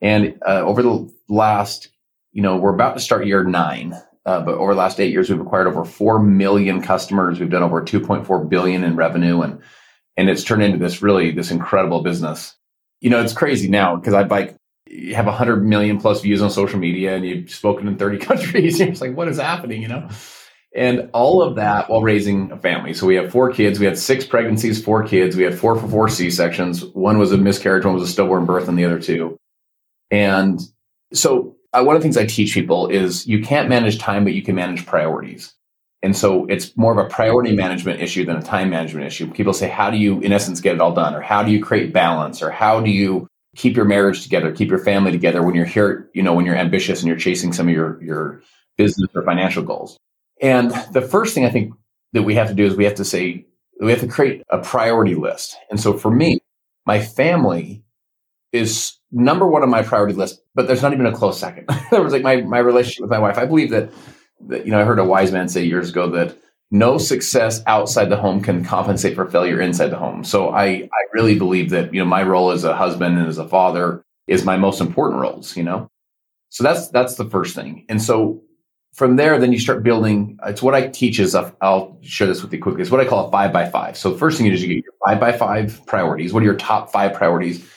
And 0.02 0.40
uh, 0.46 0.62
over 0.62 0.84
the 0.84 1.14
last, 1.28 1.90
you 2.32 2.42
know, 2.42 2.58
we're 2.58 2.74
about 2.74 2.96
to 2.96 3.02
start 3.02 3.26
year 3.26 3.44
nine, 3.44 3.94
uh, 4.26 4.42
but 4.42 4.56
over 4.56 4.74
the 4.74 4.80
last 4.80 5.00
eight 5.00 5.12
years, 5.12 5.30
we've 5.30 5.40
acquired 5.40 5.68
over 5.68 5.84
4 5.86 6.20
million 6.20 6.82
customers. 6.82 7.40
We've 7.40 7.50
done 7.50 7.64
over 7.64 7.82
2.4 7.82 8.50
billion 8.50 8.84
in 8.84 8.96
revenue 8.96 9.42
and 9.42 9.62
and 10.18 10.30
it's 10.30 10.46
turned 10.46 10.64
into 10.64 10.78
this 10.78 11.02
really 11.02 11.32
this 11.32 11.52
incredible 11.52 12.02
business. 12.02 12.56
You 13.02 13.10
know, 13.10 13.22
it's 13.22 13.34
crazy 13.34 13.68
now 13.68 13.98
because 13.98 14.14
I've 14.14 14.32
like 14.32 14.56
you 14.88 15.16
have 15.16 15.26
100 15.26 15.66
million 15.66 16.00
plus 16.00 16.22
views 16.22 16.42
on 16.42 16.50
social 16.50 16.80
media 16.80 17.16
and 17.16 17.26
you've 17.26 17.50
spoken 17.50 17.88
in 17.88 17.98
30 17.98 18.18
countries. 18.26 18.80
It's 18.80 19.02
like, 19.02 19.16
what 19.16 19.28
is 19.28 19.38
happening, 19.38 19.82
you 19.82 19.88
know? 19.88 20.08
And 20.76 21.10
all 21.14 21.42
of 21.42 21.56
that 21.56 21.90
while 21.90 22.02
raising 22.02 22.52
a 22.52 22.58
family. 22.58 22.94
So 22.94 23.08
we 23.08 23.16
have 23.16 23.32
four 23.32 23.50
kids. 23.52 23.80
We 23.80 23.86
had 23.86 23.98
six 23.98 24.26
pregnancies, 24.26 24.84
four 24.84 25.08
kids. 25.08 25.38
We 25.38 25.44
had 25.44 25.58
four 25.58 25.80
for 25.80 25.88
four 25.88 26.10
C 26.10 26.30
sections. 26.30 26.84
One 26.84 27.18
was 27.18 27.32
a 27.32 27.38
miscarriage, 27.38 27.86
one 27.86 27.94
was 27.94 28.04
a 28.04 28.12
stillborn 28.12 28.46
birth, 28.46 28.68
and 28.68 28.78
the 28.78 28.84
other 28.84 29.00
two. 29.00 29.38
And 30.12 30.60
so 31.14 31.56
uh, 31.72 31.84
one 31.84 31.96
of 31.96 32.02
the 32.02 32.04
things 32.04 32.18
I 32.18 32.26
teach 32.26 32.54
people 32.54 32.88
is 32.90 33.26
you 33.26 33.42
can't 33.42 33.70
manage 33.70 34.00
time, 34.00 34.26
but 34.26 34.34
you 34.34 34.44
can 34.44 34.56
manage 34.56 34.86
priorities. 34.86 35.54
And 36.04 36.16
so 36.16 36.46
it's 36.48 36.76
more 36.76 36.92
of 36.92 37.04
a 37.04 37.10
priority 37.10 37.56
management 37.56 38.02
issue 38.02 38.26
than 38.26 38.36
a 38.36 38.42
time 38.42 38.70
management 38.70 39.08
issue. 39.08 39.32
People 39.32 39.54
say, 39.54 39.70
how 39.70 39.90
do 39.90 39.98
you, 39.98 40.20
in 40.20 40.34
essence, 40.34 40.60
get 40.60 40.76
it 40.76 40.82
all 40.82 40.94
done? 40.94 41.16
Or 41.16 41.22
how 41.22 41.42
do 41.42 41.52
you 41.52 41.64
create 41.64 41.94
balance? 41.94 42.44
Or 42.44 42.52
how 42.52 42.82
do 42.82 42.92
you 42.92 43.28
keep 43.56 43.78
your 43.78 43.86
marriage 43.86 44.24
together, 44.24 44.52
keep 44.52 44.70
your 44.70 44.84
family 44.84 45.12
together 45.12 45.42
when 45.42 45.56
you're 45.56 45.66
here, 45.66 46.10
you 46.14 46.22
know, 46.22 46.34
when 46.34 46.46
you're 46.46 46.56
ambitious 46.58 47.00
and 47.00 47.08
you're 47.08 47.18
chasing 47.18 47.54
some 47.54 47.70
of 47.70 47.74
your, 47.74 48.04
your 48.04 48.42
business 48.78 49.10
or 49.16 49.24
financial 49.24 49.64
goals? 49.64 49.98
And 50.42 50.72
the 50.92 51.02
first 51.02 51.34
thing 51.34 51.46
I 51.46 51.50
think 51.50 51.74
that 52.14 52.24
we 52.24 52.36
have 52.36 52.50
to 52.50 52.54
do 52.54 52.66
is 52.66 52.76
we 52.76 52.86
have 52.86 52.96
to 52.96 53.06
say, 53.06 53.46
we 53.82 53.92
have 53.92 54.02
to 54.02 54.08
create 54.08 54.44
a 54.50 54.60
priority 54.60 55.16
list. 55.16 55.56
And 55.70 55.80
so 55.80 55.94
for 55.98 56.12
me, 56.12 56.40
my 56.86 57.02
family 57.02 57.84
is 58.52 58.98
number 59.12 59.48
one 59.48 59.64
on 59.64 59.70
my 59.70 59.84
priority 59.84 60.14
list, 60.14 60.42
but 60.54 60.68
there's 60.68 60.82
not 60.82 60.94
even 60.94 61.06
a 61.06 61.14
close 61.14 61.40
second. 61.40 61.68
there 61.92 62.02
was 62.02 62.14
like 62.14 62.22
my, 62.22 62.42
my 62.42 62.60
relationship 62.60 63.02
with 63.02 63.12
my 63.12 63.20
wife. 63.20 63.38
I 63.38 63.46
believe 63.46 63.70
that 63.72 63.92
that, 64.48 64.66
you 64.66 64.72
know, 64.72 64.80
I 64.80 64.84
heard 64.84 65.00
a 65.00 65.06
wise 65.06 65.32
man 65.32 65.48
say 65.48 65.64
years 65.64 65.90
ago 65.90 66.10
that 66.12 66.38
no 66.72 66.98
success 66.98 67.62
outside 67.68 68.10
the 68.10 68.18
home 68.18 68.42
can 68.42 68.64
compensate 68.64 69.16
for 69.16 69.30
failure 69.30 69.62
inside 69.62 69.88
the 69.88 69.98
home. 69.98 70.24
So 70.24 70.50
I, 70.50 70.66
I 70.66 71.04
really 71.14 71.38
believe 71.38 71.70
that, 71.70 71.94
you 71.94 72.00
know, 72.00 72.06
my 72.06 72.24
role 72.24 72.52
as 72.52 72.64
a 72.64 72.76
husband 72.76 73.18
and 73.18 73.28
as 73.28 73.38
a 73.38 73.48
father 73.48 74.04
is 74.28 74.44
my 74.44 74.58
most 74.58 74.82
important 74.82 75.22
roles, 75.22 75.56
you 75.56 75.64
know? 75.64 75.90
So 76.50 76.64
that's, 76.64 76.90
that's 76.90 77.16
the 77.16 77.26
first 77.26 77.56
thing. 77.56 77.86
And 77.90 78.02
so 78.02 78.42
from 78.96 79.18
there, 79.18 79.38
then 79.38 79.52
you 79.52 79.60
start 79.60 79.84
building. 79.84 80.40
It's 80.46 80.64
what 80.64 80.74
I 80.74 80.88
teach 80.88 81.20
is 81.20 81.36
I'll 81.36 82.00
share 82.02 82.28
this 82.28 82.42
with 82.42 82.52
you 82.54 82.60
quickly. 82.60 82.82
It's 82.82 82.90
what 82.90 83.02
I 83.02 83.06
call 83.06 83.28
a 83.28 83.32
five 83.32 83.52
by 83.52 83.70
five. 83.70 83.98
So 83.98 84.16
first 84.16 84.38
thing 84.38 84.48
is 84.48 84.64
you 84.64 84.74
get 84.74 84.86
your 84.86 84.94
five 85.06 85.20
by 85.20 85.34
five 85.34 85.82
priorities. 85.86 86.32
What 86.32 86.42
are 86.42 86.46
your 86.46 86.56
top 86.56 86.92
five 86.92 87.14
priorities? 87.14 87.70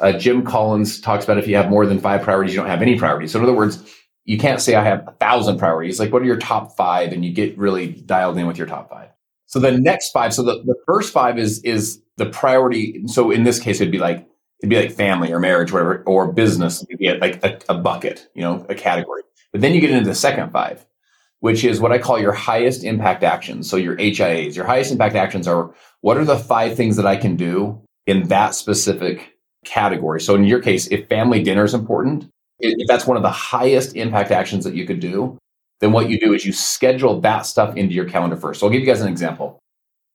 Uh, 0.00 0.12
Jim 0.12 0.44
Collins 0.44 0.98
talks 1.00 1.24
about 1.24 1.36
if 1.36 1.46
you 1.46 1.56
have 1.56 1.68
more 1.68 1.86
than 1.86 1.98
five 2.00 2.22
priorities, 2.22 2.54
you 2.54 2.60
don't 2.60 2.70
have 2.70 2.82
any 2.82 2.98
priorities. 2.98 3.32
So 3.32 3.38
in 3.38 3.44
other 3.44 3.54
words, 3.54 3.84
you 4.24 4.38
can't 4.38 4.60
say 4.60 4.74
I 4.74 4.82
have 4.82 5.06
a 5.06 5.12
thousand 5.12 5.58
priorities. 5.58 6.00
Like, 6.00 6.12
what 6.12 6.22
are 6.22 6.26
your 6.26 6.38
top 6.38 6.74
five? 6.74 7.12
And 7.12 7.24
you 7.24 7.32
get 7.32 7.56
really 7.58 7.88
dialed 7.88 8.38
in 8.38 8.46
with 8.46 8.56
your 8.56 8.66
top 8.66 8.88
five. 8.88 9.10
So 9.46 9.60
the 9.60 9.72
next 9.72 10.10
five, 10.10 10.32
so 10.32 10.42
the, 10.42 10.62
the 10.64 10.76
first 10.86 11.12
five 11.12 11.38
is 11.38 11.62
is 11.64 12.00
the 12.16 12.26
priority. 12.26 13.06
So 13.08 13.30
in 13.30 13.44
this 13.44 13.58
case, 13.58 13.80
it'd 13.80 13.92
be 13.92 13.98
like 13.98 14.26
it'd 14.60 14.70
be 14.70 14.76
like 14.76 14.92
family 14.92 15.32
or 15.32 15.38
marriage, 15.38 15.70
whatever, 15.70 16.02
or 16.06 16.32
business. 16.32 16.82
It'd 16.82 16.98
be 16.98 17.12
like 17.12 17.44
a, 17.44 17.58
a 17.68 17.74
bucket, 17.76 18.28
you 18.34 18.42
know, 18.42 18.64
a 18.70 18.74
category. 18.74 19.21
But 19.52 19.60
then 19.60 19.74
you 19.74 19.80
get 19.80 19.90
into 19.90 20.08
the 20.08 20.14
second 20.14 20.50
five, 20.50 20.84
which 21.40 21.64
is 21.64 21.80
what 21.80 21.92
I 21.92 21.98
call 21.98 22.18
your 22.18 22.32
highest 22.32 22.84
impact 22.84 23.22
actions. 23.22 23.68
So 23.68 23.76
your 23.76 23.96
HIAs, 23.96 24.56
your 24.56 24.64
highest 24.64 24.92
impact 24.92 25.14
actions 25.14 25.46
are 25.46 25.74
what 26.00 26.16
are 26.16 26.24
the 26.24 26.38
five 26.38 26.76
things 26.76 26.96
that 26.96 27.06
I 27.06 27.16
can 27.16 27.36
do 27.36 27.82
in 28.06 28.28
that 28.28 28.54
specific 28.54 29.36
category. 29.64 30.20
So 30.20 30.34
in 30.34 30.44
your 30.44 30.60
case, 30.60 30.86
if 30.88 31.08
family 31.08 31.42
dinner 31.42 31.64
is 31.64 31.74
important, 31.74 32.28
if 32.58 32.86
that's 32.86 33.06
one 33.06 33.16
of 33.16 33.22
the 33.22 33.30
highest 33.30 33.96
impact 33.96 34.30
actions 34.30 34.64
that 34.64 34.74
you 34.74 34.86
could 34.86 35.00
do, 35.00 35.38
then 35.80 35.92
what 35.92 36.08
you 36.08 36.18
do 36.18 36.32
is 36.32 36.44
you 36.44 36.52
schedule 36.52 37.20
that 37.20 37.44
stuff 37.44 37.76
into 37.76 37.94
your 37.94 38.04
calendar 38.04 38.36
first. 38.36 38.60
So 38.60 38.66
I'll 38.66 38.72
give 38.72 38.80
you 38.80 38.86
guys 38.86 39.00
an 39.00 39.08
example. 39.08 39.58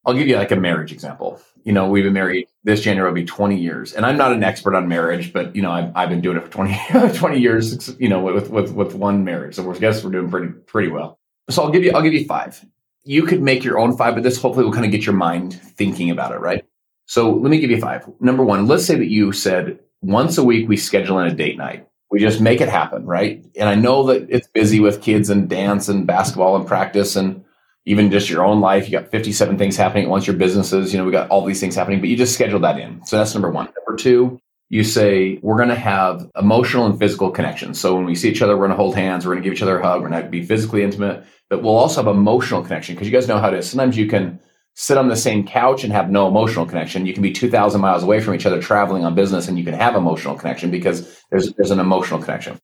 I'll 0.08 0.14
give 0.14 0.28
you 0.28 0.38
like 0.38 0.52
a 0.52 0.56
marriage 0.56 0.94
example. 0.94 1.40
You 1.64 1.74
know, 1.74 1.90
we've 1.90 2.06
been 2.06 2.14
married 2.14 2.48
this 2.68 2.82
January 2.82 3.10
will 3.10 3.16
be 3.16 3.24
20 3.24 3.58
years. 3.58 3.94
And 3.94 4.06
I'm 4.06 4.18
not 4.18 4.34
an 4.34 4.44
expert 4.44 4.76
on 4.76 4.90
marriage, 4.90 5.32
but 5.32 5.56
you 5.56 5.62
know, 5.62 5.72
I've, 5.72 5.90
I've 5.96 6.10
been 6.10 6.20
doing 6.20 6.36
it 6.36 6.44
for 6.44 6.50
20, 6.52 7.14
20 7.18 7.40
years, 7.40 7.96
you 7.98 8.10
know, 8.10 8.20
with, 8.20 8.50
with, 8.50 8.74
with 8.74 8.94
one 8.94 9.24
marriage. 9.24 9.56
So 9.56 9.72
I 9.72 9.78
guess 9.78 10.04
we're 10.04 10.12
doing 10.12 10.30
pretty, 10.30 10.50
pretty 10.50 10.90
well. 10.90 11.18
So 11.50 11.64
I'll 11.64 11.72
give 11.72 11.86
you, 11.86 11.94
I'll 11.94 12.02
give 12.02 12.14
you 12.14 12.26
five. 12.26 12.64
You 13.06 13.24
could 13.24 13.42
make 13.42 13.64
your 13.64 13.80
own 13.80 13.96
five, 13.96 14.16
but 14.16 14.24
this 14.24 14.42
hopefully 14.42 14.66
will 14.66 14.74
kind 14.74 14.84
of 14.84 14.92
get 14.92 15.06
your 15.06 15.16
mind 15.16 15.54
thinking 15.54 16.10
about 16.10 16.34
it, 16.34 16.40
right? 16.40 16.66
So 17.06 17.32
let 17.32 17.50
me 17.50 17.60
give 17.62 17.72
you 17.72 17.80
five. 17.80 18.06
Number 18.20 18.44
one, 18.44 18.68
let's 18.68 18.86
say 18.86 18.96
that 18.96 19.10
you 19.10 19.32
said 19.32 19.80
once 20.02 20.38
a 20.38 20.44
week 20.44 20.68
we 20.68 20.76
schedule 20.76 21.20
in 21.20 21.28
a 21.28 21.34
date 21.34 21.58
night. 21.58 21.88
We 22.12 22.20
just 22.20 22.42
make 22.42 22.60
it 22.60 22.68
happen, 22.68 23.06
right? 23.06 23.46
And 23.58 23.70
I 23.70 23.76
know 23.76 24.04
that 24.08 24.28
it's 24.30 24.48
busy 24.48 24.82
with 24.82 25.02
kids 25.02 25.30
and 25.30 25.50
dance 25.50 25.88
and 25.88 26.06
basketball 26.06 26.58
and 26.58 26.68
practice 26.68 27.16
and 27.16 27.46
even 27.88 28.12
just 28.12 28.29
your 28.29 28.46
own 28.46 28.60
life. 28.60 28.86
You 28.86 29.00
got 29.00 29.10
57 29.10 29.58
things 29.58 29.77
happening 29.77 30.03
at 30.03 30.10
once, 30.10 30.27
your 30.27 30.36
businesses, 30.36 30.91
you 30.91 31.00
know, 31.00 31.06
we 31.06 31.12
got 31.12 31.29
all 31.29 31.46
these 31.46 31.62
things 31.62 31.74
happening, 31.74 32.01
but 32.01 32.10
you 32.10 32.17
just 32.17 32.34
schedule 32.34 32.60
that 32.60 32.77
in. 32.77 33.03
So 33.06 33.17
that's 33.17 33.34
number 33.34 33.50
one. 33.50 33.65
Number 33.65 33.98
two, 33.98 34.41
you 34.67 34.84
say, 34.84 35.39
we're 35.41 35.56
going 35.56 35.70
to 35.70 35.75
have 35.75 36.29
emotional 36.38 36.86
and 36.86 37.00
physical 37.00 37.32
connections. 37.32 37.79
So 37.79 37.96
when 37.96 38.03
we 38.03 38.13
see 38.13 38.29
each 38.29 38.41
other, 38.41 38.58
we're 38.58 38.67
going 38.67 38.72
to 38.72 38.75
hold 38.75 38.96
hands, 38.96 39.25
we're 39.25 39.32
going 39.32 39.44
to 39.44 39.50
give 39.50 39.53
each 39.53 39.63
other 39.63 39.79
a 39.79 39.82
hug, 39.84 40.01
we're 40.01 40.10
going 40.10 40.22
to 40.22 40.29
be 40.29 40.44
physically 40.44 40.84
intimate, 40.84 41.24
but 41.50 41.63
we'll 41.63 41.77
also 41.77 42.03
have 42.03 42.13
emotional 42.13 42.62
connection 42.62 42.94
because 42.94 43.08
you 43.08 43.13
guys 43.13 43.29
know 43.29 43.39
how 43.39 43.53
is. 43.53 43.70
Sometimes 43.70 43.96
you 43.96 44.08
can 44.08 44.41
sit 44.75 44.98
on 44.98 45.08
the 45.08 45.15
same 45.15 45.48
couch 45.48 45.86
and 45.86 45.94
have 45.94 46.10
no 46.12 46.27
emotional 46.27 46.65
connection. 46.65 47.06
You 47.06 47.13
can 47.13 47.24
be 47.24 47.32
2000 47.32 47.79
miles 47.79 48.03
away 48.03 48.20
from 48.20 48.36
each 48.36 48.46
other 48.46 48.62
traveling 48.62 49.06
on 49.06 49.15
business 49.15 49.48
and 49.48 49.58
you 49.58 49.63
can 49.63 49.74
have 49.74 49.96
emotional 49.96 50.36
connection 50.36 50.72
because 50.72 51.24
there's, 51.32 51.53
there's 51.53 51.72
an 51.72 51.79
emotional 51.79 52.22
connection. 52.22 52.60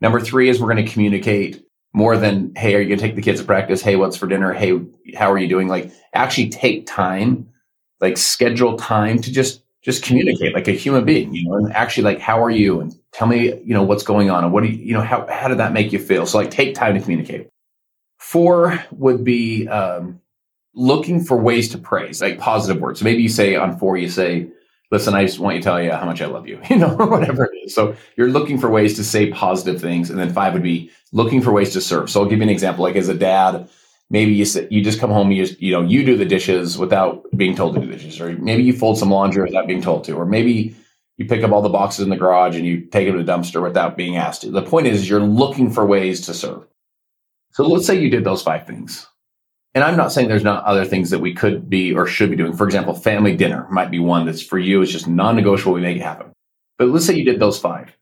Number 0.00 0.18
three 0.18 0.48
is 0.48 0.60
we're 0.60 0.74
going 0.74 0.84
to 0.84 0.92
communicate 0.92 1.62
more 1.92 2.16
than, 2.16 2.54
Hey, 2.54 2.74
are 2.74 2.80
you 2.80 2.88
going 2.88 2.98
to 2.98 3.04
take 3.04 3.16
the 3.16 3.22
kids 3.22 3.40
to 3.40 3.46
practice? 3.46 3.82
Hey, 3.82 3.96
what's 3.96 4.16
for 4.16 4.26
dinner? 4.26 4.52
Hey, 4.52 4.80
how 5.16 5.30
are 5.32 5.38
you 5.38 5.48
doing? 5.48 5.68
Like 5.68 5.92
actually 6.12 6.48
take 6.50 6.86
time, 6.86 7.48
like 8.00 8.16
schedule 8.16 8.76
time 8.76 9.20
to 9.22 9.32
just, 9.32 9.62
just 9.82 10.02
communicate 10.02 10.54
like 10.54 10.68
a 10.68 10.72
human 10.72 11.04
being, 11.04 11.34
you 11.34 11.48
know, 11.48 11.56
and 11.56 11.72
actually 11.72 12.04
like, 12.04 12.20
how 12.20 12.42
are 12.42 12.50
you? 12.50 12.80
And 12.80 12.94
tell 13.12 13.26
me, 13.26 13.60
you 13.62 13.74
know, 13.74 13.82
what's 13.82 14.02
going 14.02 14.30
on 14.30 14.44
and 14.44 14.52
what 14.52 14.62
do 14.62 14.68
you, 14.68 14.84
you 14.84 14.92
know, 14.92 15.00
how, 15.00 15.26
how 15.28 15.48
did 15.48 15.58
that 15.58 15.72
make 15.72 15.92
you 15.92 15.98
feel? 15.98 16.26
So 16.26 16.38
like 16.38 16.50
take 16.50 16.74
time 16.74 16.94
to 16.94 17.00
communicate. 17.00 17.48
Four 18.18 18.82
would 18.90 19.24
be, 19.24 19.66
um, 19.68 20.20
looking 20.74 21.24
for 21.24 21.36
ways 21.36 21.68
to 21.70 21.78
praise, 21.78 22.20
like 22.22 22.38
positive 22.38 22.80
words. 22.80 23.00
So 23.00 23.04
maybe 23.04 23.22
you 23.22 23.28
say 23.28 23.56
on 23.56 23.78
four, 23.78 23.96
you 23.96 24.08
say, 24.08 24.48
listen, 24.90 25.14
I 25.14 25.24
just 25.24 25.38
want 25.38 25.56
you 25.56 25.60
to 25.60 25.64
tell 25.64 25.82
you 25.82 25.92
how 25.92 26.06
much 26.06 26.22
I 26.22 26.26
love 26.26 26.48
you, 26.48 26.60
you 26.70 26.76
know, 26.76 26.96
or 26.98 27.06
whatever 27.06 27.44
it 27.44 27.56
is. 27.64 27.74
So 27.74 27.96
you're 28.16 28.28
looking 28.28 28.58
for 28.58 28.70
ways 28.70 28.94
to 28.96 29.04
say 29.04 29.30
positive 29.30 29.80
things. 29.80 30.10
And 30.10 30.18
then 30.18 30.32
five 30.32 30.52
would 30.54 30.62
be 30.62 30.90
looking 31.12 31.42
for 31.42 31.52
ways 31.52 31.72
to 31.72 31.80
serve. 31.80 32.10
So 32.10 32.22
I'll 32.22 32.28
give 32.28 32.38
you 32.38 32.44
an 32.44 32.48
example. 32.48 32.84
Like 32.84 32.96
as 32.96 33.08
a 33.08 33.14
dad, 33.14 33.68
maybe 34.10 34.32
you 34.32 34.44
sit, 34.44 34.72
you 34.72 34.82
just 34.82 35.00
come 35.00 35.10
home, 35.10 35.30
you 35.30 35.44
just, 35.44 35.60
you 35.60 35.72
know, 35.72 35.82
you 35.82 36.04
do 36.04 36.16
the 36.16 36.24
dishes 36.24 36.78
without 36.78 37.24
being 37.36 37.54
told 37.54 37.74
to 37.74 37.80
do 37.80 37.86
the 37.86 37.92
dishes, 37.92 38.20
or 38.20 38.32
maybe 38.38 38.62
you 38.62 38.72
fold 38.72 38.98
some 38.98 39.10
laundry 39.10 39.42
without 39.44 39.66
being 39.66 39.82
told 39.82 40.04
to, 40.04 40.14
or 40.14 40.24
maybe 40.24 40.74
you 41.18 41.26
pick 41.26 41.42
up 41.42 41.52
all 41.52 41.62
the 41.62 41.68
boxes 41.68 42.04
in 42.04 42.10
the 42.10 42.16
garage 42.16 42.56
and 42.56 42.64
you 42.64 42.80
take 42.80 43.06
them 43.06 43.18
to 43.18 43.22
the 43.22 43.30
dumpster 43.30 43.62
without 43.62 43.96
being 43.96 44.16
asked 44.16 44.42
to. 44.42 44.50
The 44.50 44.62
point 44.62 44.86
is 44.86 45.08
you're 45.08 45.20
looking 45.20 45.70
for 45.70 45.84
ways 45.84 46.24
to 46.26 46.34
serve. 46.34 46.64
So 47.52 47.66
let's 47.66 47.86
say 47.86 48.00
you 48.00 48.08
did 48.08 48.24
those 48.24 48.42
five 48.42 48.66
things. 48.66 49.06
And 49.74 49.84
I'm 49.84 49.96
not 49.96 50.12
saying 50.12 50.28
there's 50.28 50.44
not 50.44 50.64
other 50.64 50.84
things 50.84 51.10
that 51.10 51.20
we 51.20 51.34
could 51.34 51.68
be 51.68 51.94
or 51.94 52.06
should 52.06 52.30
be 52.30 52.36
doing. 52.36 52.54
For 52.54 52.64
example, 52.64 52.94
family 52.94 53.36
dinner 53.36 53.66
might 53.70 53.90
be 53.90 53.98
one 53.98 54.26
that's 54.26 54.42
for 54.42 54.58
you. 54.58 54.82
It's 54.82 54.92
just 54.92 55.06
non-negotiable. 55.06 55.74
We 55.74 55.80
make 55.80 55.98
it 55.98 56.02
happen. 56.02 56.32
But 56.78 56.88
let's 56.88 57.06
say 57.06 57.14
you 57.14 57.24
did 57.24 57.40
those 57.40 57.58
five. 57.58 57.96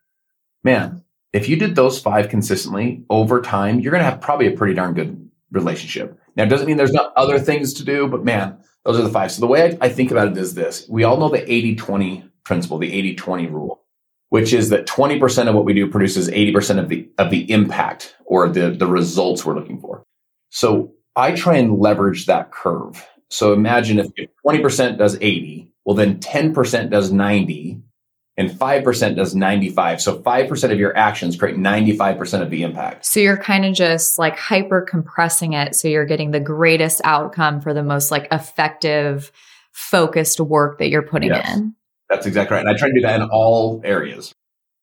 Man, 0.63 1.03
if 1.33 1.49
you 1.49 1.57
did 1.57 1.75
those 1.75 2.01
five 2.01 2.29
consistently 2.29 3.05
over 3.11 3.43
time, 3.43 3.81
you're 3.81 3.91
going 3.91 4.03
to 4.03 4.09
have 4.09 4.21
probably 4.21 4.47
a 4.47 4.57
pretty 4.57 4.75
darn 4.75 4.95
good 4.95 5.29
relationship. 5.51 6.19
Now, 6.37 6.45
it 6.45 6.49
doesn't 6.49 6.67
mean 6.67 6.77
there's 6.77 6.93
not 6.93 7.13
other 7.17 7.39
things 7.39 7.75
to 7.75 7.85
do, 7.85 8.07
but 8.07 8.25
man, 8.25 8.59
those 8.85 8.99
are 8.99 9.03
the 9.03 9.11
five. 9.11 9.33
So 9.33 9.41
the 9.41 9.47
way 9.47 9.77
I, 9.81 9.87
I 9.87 9.89
think 9.89 10.11
about 10.11 10.29
it 10.29 10.39
is 10.39 10.55
this. 10.55 10.87
We 10.89 11.05
all 11.05 11.19
know 11.19 11.29
the 11.29 11.39
80-20 11.39 12.31
principle, 12.45 12.79
the 12.79 13.17
80-20 13.17 13.51
rule, 13.51 13.83
which 14.29 14.53
is 14.53 14.69
that 14.71 14.87
20% 14.87 15.49
of 15.49 15.55
what 15.55 15.65
we 15.65 15.75
do 15.75 15.91
produces 15.91 16.29
80% 16.29 16.79
of 16.79 16.89
the, 16.89 17.09
of 17.19 17.31
the 17.31 17.51
impact 17.51 18.17
or 18.25 18.49
the, 18.49 18.71
the 18.71 18.87
results 18.87 19.45
we're 19.45 19.57
looking 19.57 19.81
for. 19.81 20.05
So 20.51 20.93
I 21.17 21.33
try 21.33 21.57
and 21.57 21.79
leverage 21.79 22.27
that 22.27 22.53
curve. 22.53 23.05
So 23.31 23.53
imagine 23.53 23.99
if 23.99 24.09
20% 24.47 24.99
does 24.99 25.17
80, 25.21 25.73
well, 25.85 25.97
then 25.97 26.19
10% 26.21 26.91
does 26.91 27.11
90 27.11 27.81
and 28.37 28.51
5% 28.51 29.17
does 29.17 29.35
95. 29.35 30.01
So 30.01 30.19
5% 30.21 30.73
of 30.73 30.79
your 30.79 30.97
actions 30.97 31.37
create 31.37 31.57
95% 31.57 32.43
of 32.43 32.51
the 32.51 32.63
impact. 32.63 33.07
So 33.07 33.19
you're 33.19 33.39
kind 33.39 33.65
of 33.65 33.75
just 33.75 34.19
like 34.19 34.39
hyper 34.39 34.83
compressing 34.83 35.55
it. 35.55 35.75
So 35.75 35.89
you're 35.89 36.05
getting 36.05 36.33
the 36.33 36.41
greatest 36.41 37.01
outcome 37.05 37.61
for 37.61 37.73
the 37.73 37.83
most 37.83 38.11
like 38.11 38.29
effective, 38.31 39.33
focused 39.73 40.39
work 40.39 40.79
that 40.79 40.91
you're 40.91 41.03
putting 41.03 41.31
yes, 41.31 41.57
in. 41.57 41.75
That's 42.11 42.27
exactly 42.27 42.57
right. 42.57 42.61
And 42.61 42.69
I 42.69 42.79
try 42.79 42.89
to 42.89 42.95
do 42.95 43.01
that 43.01 43.21
in 43.21 43.29
all 43.33 43.81
areas. 43.85 44.33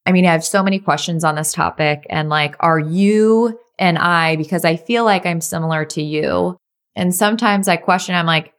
I 0.04 0.12
mean, 0.12 0.26
I 0.26 0.32
have 0.32 0.44
so 0.44 0.62
many 0.62 0.80
questions 0.80 1.24
on 1.24 1.36
this 1.36 1.52
topic. 1.52 2.04
And 2.10 2.28
like, 2.28 2.56
are 2.60 2.78
you 2.78 3.58
and 3.78 3.98
I 3.98 4.36
because 4.36 4.64
I 4.64 4.76
feel 4.76 5.04
like 5.04 5.26
I'm 5.26 5.40
similar 5.40 5.84
to 5.86 6.02
you. 6.02 6.56
And 6.96 7.14
sometimes 7.14 7.68
I 7.68 7.76
question, 7.76 8.14
I'm 8.14 8.26
like, 8.26 8.52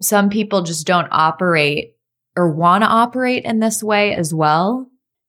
some 0.00 0.28
people 0.28 0.62
just 0.62 0.86
don't 0.86 1.08
operate 1.10 1.94
or 2.36 2.50
want 2.50 2.82
to 2.82 2.88
operate 2.88 3.44
in 3.44 3.60
this 3.60 3.82
way 3.82 4.14
as 4.14 4.34
well. 4.34 4.88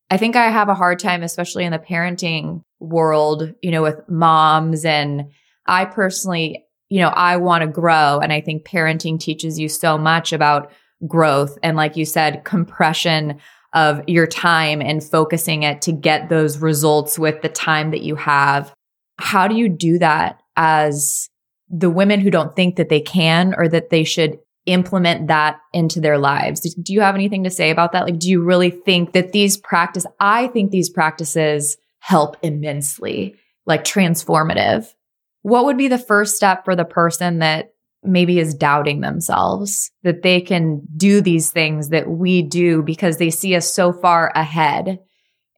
I 0.09 0.17
think 0.17 0.35
I 0.35 0.49
have 0.49 0.69
a 0.69 0.75
hard 0.75 0.99
time, 0.99 1.23
especially 1.23 1.65
in 1.65 1.71
the 1.71 1.79
parenting 1.79 2.61
world, 2.79 3.53
you 3.61 3.71
know, 3.71 3.81
with 3.81 4.07
moms. 4.09 4.85
And 4.85 5.31
I 5.65 5.85
personally, 5.85 6.65
you 6.89 6.99
know, 6.99 7.09
I 7.09 7.37
want 7.37 7.61
to 7.61 7.67
grow. 7.67 8.19
And 8.19 8.31
I 8.31 8.41
think 8.41 8.65
parenting 8.65 9.19
teaches 9.19 9.59
you 9.59 9.69
so 9.69 9.97
much 9.97 10.33
about 10.33 10.71
growth. 11.05 11.57
And 11.61 11.77
like 11.77 11.95
you 11.97 12.05
said, 12.05 12.43
compression 12.45 13.39
of 13.73 14.01
your 14.07 14.27
time 14.27 14.81
and 14.81 15.03
focusing 15.03 15.63
it 15.63 15.81
to 15.83 15.91
get 15.91 16.29
those 16.29 16.59
results 16.59 17.19
with 17.19 17.41
the 17.41 17.49
time 17.49 17.91
that 17.91 18.01
you 18.01 18.15
have 18.15 18.73
how 19.17 19.47
do 19.47 19.55
you 19.55 19.69
do 19.69 19.99
that 19.99 20.41
as 20.55 21.29
the 21.69 21.89
women 21.89 22.19
who 22.19 22.31
don't 22.31 22.55
think 22.55 22.75
that 22.77 22.89
they 22.89 23.01
can 23.01 23.53
or 23.57 23.67
that 23.67 23.89
they 23.89 24.03
should 24.03 24.39
implement 24.67 25.27
that 25.27 25.59
into 25.73 25.99
their 25.99 26.17
lives. 26.17 26.61
Do 26.75 26.93
you 26.93 27.01
have 27.01 27.15
anything 27.15 27.45
to 27.45 27.49
say 27.49 27.71
about 27.71 27.93
that? 27.93 28.03
Like, 28.03 28.19
do 28.19 28.29
you 28.29 28.43
really 28.43 28.69
think 28.69 29.13
that 29.13 29.31
these 29.31 29.57
practice, 29.57 30.05
I 30.19 30.47
think 30.47 30.71
these 30.71 30.89
practices 30.89 31.77
help 31.99 32.37
immensely, 32.41 33.35
like 33.65 33.83
transformative. 33.83 34.93
What 35.41 35.65
would 35.65 35.77
be 35.77 35.87
the 35.87 35.97
first 35.97 36.35
step 36.35 36.65
for 36.65 36.75
the 36.75 36.85
person 36.85 37.39
that 37.39 37.71
maybe 38.03 38.39
is 38.39 38.53
doubting 38.53 39.01
themselves 39.01 39.91
that 40.03 40.21
they 40.21 40.39
can 40.39 40.81
do 40.95 41.21
these 41.21 41.51
things 41.51 41.89
that 41.89 42.09
we 42.09 42.41
do 42.41 42.81
because 42.83 43.17
they 43.17 43.29
see 43.29 43.55
us 43.55 43.73
so 43.73 43.91
far 43.91 44.31
ahead 44.35 44.99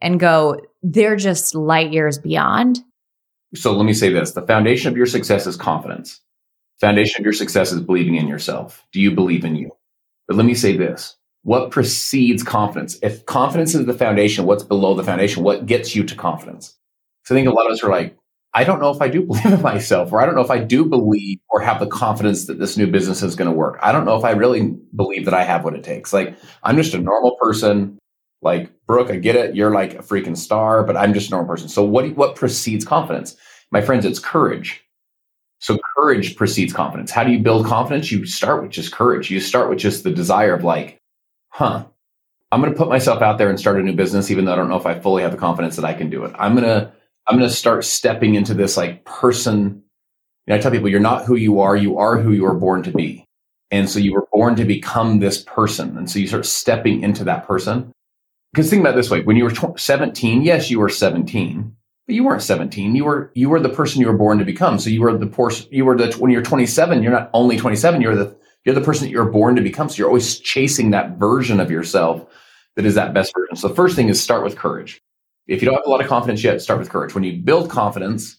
and 0.02 0.20
go, 0.20 0.60
they're 0.82 1.18
just 1.18 1.54
light 1.54 1.92
years 1.92 2.18
beyond? 2.18 2.80
So 3.56 3.76
let 3.76 3.86
me 3.86 3.94
say 3.94 4.10
this 4.12 4.32
the 4.32 4.46
foundation 4.46 4.90
of 4.92 4.98
your 4.98 5.06
success 5.06 5.48
is 5.48 5.56
confidence. 5.56 6.22
Foundation 6.80 7.22
of 7.22 7.26
your 7.26 7.34
success 7.34 7.72
is 7.72 7.82
believing 7.82 8.16
in 8.16 8.28
yourself. 8.28 8.86
Do 8.92 9.02
you 9.02 9.12
believe 9.12 9.44
in 9.44 9.56
you? 9.56 9.72
But 10.28 10.38
let 10.38 10.46
me 10.46 10.54
say 10.54 10.78
this 10.78 11.18
what 11.44 11.72
precedes 11.72 12.44
confidence? 12.44 13.00
If 13.02 13.26
confidence 13.26 13.74
is 13.74 13.86
the 13.86 13.94
foundation, 13.94 14.46
what's 14.46 14.64
below 14.64 14.94
the 14.94 15.04
foundation? 15.04 15.44
What 15.44 15.66
gets 15.66 15.96
you 15.96 16.04
to 16.04 16.16
confidence? 16.16 16.76
So 17.24 17.34
I 17.34 17.38
think 17.38 17.48
a 17.48 17.52
lot 17.52 17.66
of 17.66 17.72
us 17.72 17.84
are 17.84 17.90
like, 17.90 18.18
I 18.54 18.64
don't 18.64 18.82
know 18.82 18.92
if 18.92 19.02
I 19.02 19.08
do 19.08 19.22
believe 19.26 19.46
in 19.46 19.62
myself, 19.62 20.12
or 20.12 20.22
I 20.22 20.26
don't 20.26 20.36
know 20.36 20.42
if 20.42 20.52
I 20.52 20.60
do 20.60 20.86
believe 20.86 21.40
or 21.50 21.62
have 21.62 21.80
the 21.80 21.88
confidence 21.88 22.46
that 22.46 22.60
this 22.60 22.78
new 22.78 22.88
business 22.88 23.24
is 23.24 23.36
going 23.36 23.50
to 23.50 23.56
work. 23.56 23.80
I 23.82 23.92
don't 23.92 24.06
know 24.06 24.18
if 24.18 24.24
I 24.24 24.32
really 24.32 24.76
believe 24.96 25.26
that 25.26 25.34
I 25.34 25.44
have 25.44 25.64
what 25.64 25.76
it 25.76 25.84
takes. 25.84 26.14
Like, 26.14 26.36
I'm 26.64 26.76
just 26.76 26.94
a 26.94 27.00
normal 27.00 27.36
person. 27.42 27.98
Like 28.42 28.72
Brooke, 28.88 29.12
I 29.12 29.18
get 29.18 29.36
it. 29.36 29.56
You're 29.56 29.74
like 29.74 29.96
a 29.96 30.04
freaking 30.04 30.38
star, 30.38 30.84
but 30.84 30.96
I'm 30.96 31.14
just 31.14 31.28
a 31.28 31.32
normal 31.32 31.50
person. 31.50 31.70
So 31.70 31.84
what, 31.84 32.16
what 32.16 32.36
precedes 32.36 32.86
confidence? 32.86 33.36
My 33.72 33.82
friends, 33.82 34.06
it's 34.06 34.20
courage. 34.20 34.84
So 35.60 35.78
courage 35.96 36.36
precedes 36.38 36.72
confidence. 36.72 37.12
How 37.12 37.24
do 37.24 37.32
you 37.32 37.40
build 37.40 37.66
confidence? 37.66 38.12
You 38.12 38.26
start 38.26 38.64
with 38.64 38.72
just 38.72 38.94
courage. 38.94 39.30
You 39.30 39.42
start 39.42 39.70
with 39.70 39.80
just 39.80 40.04
the 40.04 40.12
desire 40.12 40.54
of 40.54 40.64
like, 40.64 41.02
huh, 41.50 41.86
I'm 42.52 42.62
going 42.62 42.72
to 42.72 42.78
put 42.78 42.88
myself 42.88 43.22
out 43.22 43.38
there 43.38 43.50
and 43.50 43.60
start 43.60 43.80
a 43.80 43.84
new 43.84 43.94
business, 43.94 44.32
even 44.32 44.46
though 44.46 44.54
I 44.54 44.56
don't 44.56 44.70
know 44.70 44.78
if 44.78 44.86
I 44.86 44.98
fully 44.98 45.22
have 45.22 45.32
the 45.32 45.38
confidence 45.38 45.76
that 45.76 45.86
I 45.86 45.94
can 45.94 46.10
do 46.10 46.24
it. 46.24 46.34
I'm 46.40 46.56
going 46.56 46.68
to, 46.68 46.92
I'm 47.28 47.38
going 47.38 47.50
to 47.50 47.56
start 47.56 47.84
stepping 47.84 48.36
into 48.36 48.54
this 48.54 48.78
like 48.78 49.04
person. 49.04 49.84
You 50.48 50.54
know, 50.54 50.56
I 50.56 50.60
tell 50.60 50.72
people, 50.72 50.90
you're 50.90 51.00
not 51.00 51.26
who 51.26 51.36
you 51.36 51.60
are. 51.60 51.76
You 51.76 51.98
are 52.00 52.18
who 52.18 52.32
you 52.32 52.44
were 52.44 52.56
born 52.56 52.82
to 52.84 52.92
be. 52.92 53.26
And 53.70 53.88
so 53.88 54.00
you 54.00 54.14
were 54.14 54.28
born 54.32 54.56
to 54.56 54.66
become 54.66 55.20
this 55.20 55.44
person. 55.44 55.96
And 55.98 56.10
so 56.10 56.18
you 56.18 56.28
start 56.28 56.46
stepping 56.46 57.04
into 57.04 57.24
that 57.26 57.46
person. 57.46 57.92
Because 58.54 58.70
think 58.70 58.82
about 58.82 58.96
this 58.96 59.10
way 59.10 59.22
when 59.22 59.36
you 59.36 59.44
were 59.44 59.78
17, 59.78 60.42
yes, 60.42 60.72
you 60.72 60.80
were 60.80 60.90
17, 60.90 61.76
but 62.08 62.16
you 62.16 62.24
weren't 62.24 62.42
17. 62.42 62.96
You 62.96 63.06
were 63.06 63.32
you 63.36 63.50
were 63.50 63.60
the 63.60 63.70
person 63.70 64.02
you 64.02 64.08
were 64.08 64.18
born 64.18 64.40
to 64.40 64.46
become. 64.46 64.80
So 64.80 64.90
you 64.90 65.02
were 65.02 65.16
the 65.18 65.28
person 65.28 65.68
you 65.72 65.86
were 65.86 65.96
the 65.96 66.12
when 66.18 66.32
you're 66.32 66.42
27, 66.42 67.04
you're 67.04 67.12
not 67.12 67.30
only 67.34 67.58
27, 67.58 68.02
you're 68.02 68.16
the 68.16 68.36
you're 68.66 68.76
the 68.76 68.82
person 68.82 69.06
that 69.06 69.12
you're 69.12 69.30
born 69.30 69.56
to 69.56 69.62
become. 69.62 69.90
So 69.90 69.98
you're 69.98 70.08
always 70.08 70.40
chasing 70.40 70.92
that 70.92 71.18
version 71.18 71.60
of 71.60 71.70
yourself 71.70 72.26
that 72.76 72.86
is 72.86 72.96
that 72.96 73.14
best 73.14 73.34
version. 73.36 73.56
So 73.56 73.68
the 73.68 73.76
first 73.76 73.96
thing 73.96 74.10
is 74.10 74.22
start 74.22 74.44
with 74.44 74.56
courage. 74.56 75.02
If 75.48 75.62
you 75.62 75.68
don't 75.68 75.76
have 75.76 75.86
a 75.86 75.90
lot 75.90 76.02
of 76.02 76.08
confidence 76.08 76.44
yet, 76.44 76.62
start 76.62 76.80
with 76.80 76.90
courage. 76.90 77.14
When 77.14 77.24
you 77.24 77.42
build 77.42 77.70
confidence, 77.70 78.38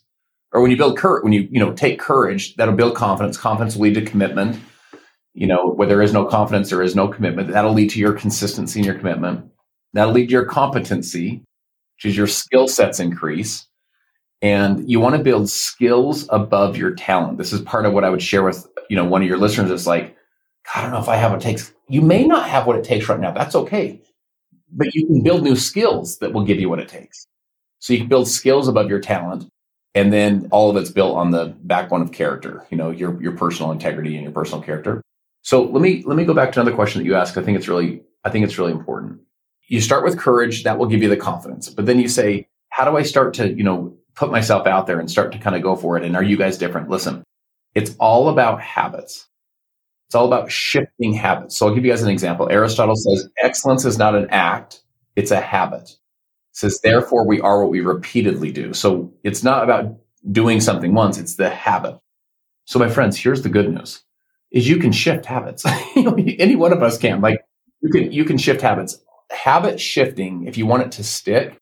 or 0.52 0.60
when 0.60 0.70
you 0.70 0.76
build 0.76 0.98
courage, 0.98 1.22
when 1.22 1.32
you 1.32 1.48
you 1.50 1.60
know 1.60 1.72
take 1.72 2.00
courage, 2.00 2.56
that'll 2.56 2.74
build 2.74 2.96
confidence. 2.96 3.36
Confidence 3.36 3.76
will 3.76 3.82
lead 3.82 3.94
to 3.94 4.02
commitment. 4.02 4.58
You 5.34 5.46
know, 5.46 5.70
where 5.70 5.86
there 5.86 6.02
is 6.02 6.12
no 6.12 6.24
confidence, 6.24 6.70
there 6.70 6.82
is 6.82 6.96
no 6.96 7.06
commitment. 7.06 7.52
That'll 7.52 7.72
lead 7.72 7.90
to 7.90 8.00
your 8.00 8.14
consistency 8.14 8.80
and 8.80 8.86
your 8.86 8.96
commitment. 8.96 9.48
That'll 9.92 10.14
lead 10.14 10.26
to 10.26 10.32
your 10.32 10.44
competency, 10.44 11.42
which 11.96 12.04
is 12.04 12.16
your 12.16 12.26
skill 12.26 12.68
sets 12.68 13.00
increase. 13.00 13.66
And 14.42 14.88
you 14.90 15.00
want 15.00 15.16
to 15.16 15.22
build 15.22 15.50
skills 15.50 16.26
above 16.30 16.76
your 16.76 16.94
talent. 16.94 17.36
This 17.36 17.52
is 17.52 17.60
part 17.60 17.84
of 17.84 17.92
what 17.92 18.04
I 18.04 18.10
would 18.10 18.22
share 18.22 18.42
with, 18.42 18.66
you 18.88 18.96
know, 18.96 19.04
one 19.04 19.20
of 19.22 19.28
your 19.28 19.36
listeners. 19.36 19.70
It's 19.70 19.86
like, 19.86 20.16
I 20.74 20.80
don't 20.80 20.92
know 20.92 21.00
if 21.00 21.08
I 21.08 21.16
have 21.16 21.32
what 21.32 21.40
it 21.40 21.44
takes. 21.44 21.72
You 21.88 22.00
may 22.00 22.24
not 22.24 22.48
have 22.48 22.66
what 22.66 22.76
it 22.76 22.84
takes 22.84 23.08
right 23.08 23.20
now. 23.20 23.32
That's 23.32 23.54
okay. 23.54 24.00
But 24.72 24.94
you 24.94 25.06
can 25.06 25.22
build 25.22 25.42
new 25.42 25.56
skills 25.56 26.18
that 26.18 26.32
will 26.32 26.44
give 26.44 26.60
you 26.60 26.70
what 26.70 26.78
it 26.78 26.88
takes. 26.88 27.26
So 27.80 27.92
you 27.92 27.98
can 27.98 28.08
build 28.08 28.28
skills 28.28 28.68
above 28.68 28.88
your 28.88 29.00
talent. 29.00 29.50
And 29.94 30.12
then 30.12 30.48
all 30.52 30.70
of 30.70 30.76
it's 30.76 30.90
built 30.90 31.16
on 31.16 31.32
the 31.32 31.54
backbone 31.64 32.00
of 32.00 32.12
character, 32.12 32.64
you 32.70 32.76
know, 32.76 32.90
your, 32.90 33.20
your 33.20 33.32
personal 33.32 33.72
integrity 33.72 34.14
and 34.14 34.22
your 34.22 34.32
personal 34.32 34.62
character. 34.62 35.02
So 35.42 35.64
let 35.64 35.82
me, 35.82 36.04
let 36.06 36.16
me 36.16 36.24
go 36.24 36.34
back 36.34 36.52
to 36.52 36.60
another 36.60 36.76
question 36.76 37.02
that 37.02 37.06
you 37.06 37.16
asked. 37.16 37.36
I 37.36 37.42
think 37.42 37.58
it's 37.58 37.66
really, 37.66 38.02
I 38.24 38.30
think 38.30 38.44
it's 38.44 38.56
really 38.56 38.72
important. 38.72 39.20
You 39.70 39.80
start 39.80 40.04
with 40.04 40.18
courage. 40.18 40.64
That 40.64 40.78
will 40.78 40.86
give 40.86 41.02
you 41.02 41.08
the 41.08 41.16
confidence. 41.16 41.70
But 41.70 41.86
then 41.86 42.00
you 42.00 42.08
say, 42.08 42.48
how 42.70 42.84
do 42.84 42.96
I 42.96 43.02
start 43.02 43.34
to, 43.34 43.52
you 43.52 43.64
know, 43.64 43.96
put 44.16 44.30
myself 44.30 44.66
out 44.66 44.86
there 44.86 44.98
and 44.98 45.10
start 45.10 45.32
to 45.32 45.38
kind 45.38 45.54
of 45.54 45.62
go 45.62 45.76
for 45.76 45.96
it? 45.96 46.04
And 46.04 46.16
are 46.16 46.22
you 46.22 46.36
guys 46.36 46.58
different? 46.58 46.90
Listen, 46.90 47.22
it's 47.74 47.94
all 47.98 48.28
about 48.28 48.60
habits. 48.60 49.28
It's 50.08 50.16
all 50.16 50.26
about 50.26 50.50
shifting 50.50 51.12
habits. 51.12 51.56
So 51.56 51.68
I'll 51.68 51.74
give 51.74 51.84
you 51.84 51.92
guys 51.92 52.02
an 52.02 52.10
example. 52.10 52.50
Aristotle 52.50 52.96
says 52.96 53.28
excellence 53.40 53.84
is 53.84 53.96
not 53.96 54.16
an 54.16 54.26
act, 54.30 54.82
it's 55.14 55.30
a 55.30 55.40
habit. 55.40 55.82
It 55.82 55.98
says, 56.56 56.80
therefore, 56.82 57.24
we 57.24 57.40
are 57.40 57.62
what 57.62 57.70
we 57.70 57.80
repeatedly 57.80 58.50
do. 58.50 58.74
So 58.74 59.14
it's 59.22 59.44
not 59.44 59.62
about 59.62 59.96
doing 60.32 60.60
something 60.60 60.94
once, 60.94 61.16
it's 61.16 61.36
the 61.36 61.48
habit. 61.48 61.96
So, 62.64 62.80
my 62.80 62.88
friends, 62.88 63.16
here's 63.16 63.42
the 63.42 63.48
good 63.48 63.72
news 63.72 64.02
is 64.50 64.68
you 64.68 64.78
can 64.78 64.92
shift 64.92 65.26
habits. 65.26 65.64
Any 65.96 66.56
one 66.56 66.72
of 66.72 66.82
us 66.82 66.98
can. 66.98 67.20
Like 67.20 67.40
you 67.80 67.90
can 67.90 68.12
you 68.12 68.24
can 68.24 68.36
shift 68.36 68.60
habits. 68.60 68.98
Habit 69.30 69.80
shifting, 69.80 70.46
if 70.46 70.58
you 70.58 70.66
want 70.66 70.82
it 70.82 70.92
to 70.92 71.04
stick, 71.04 71.58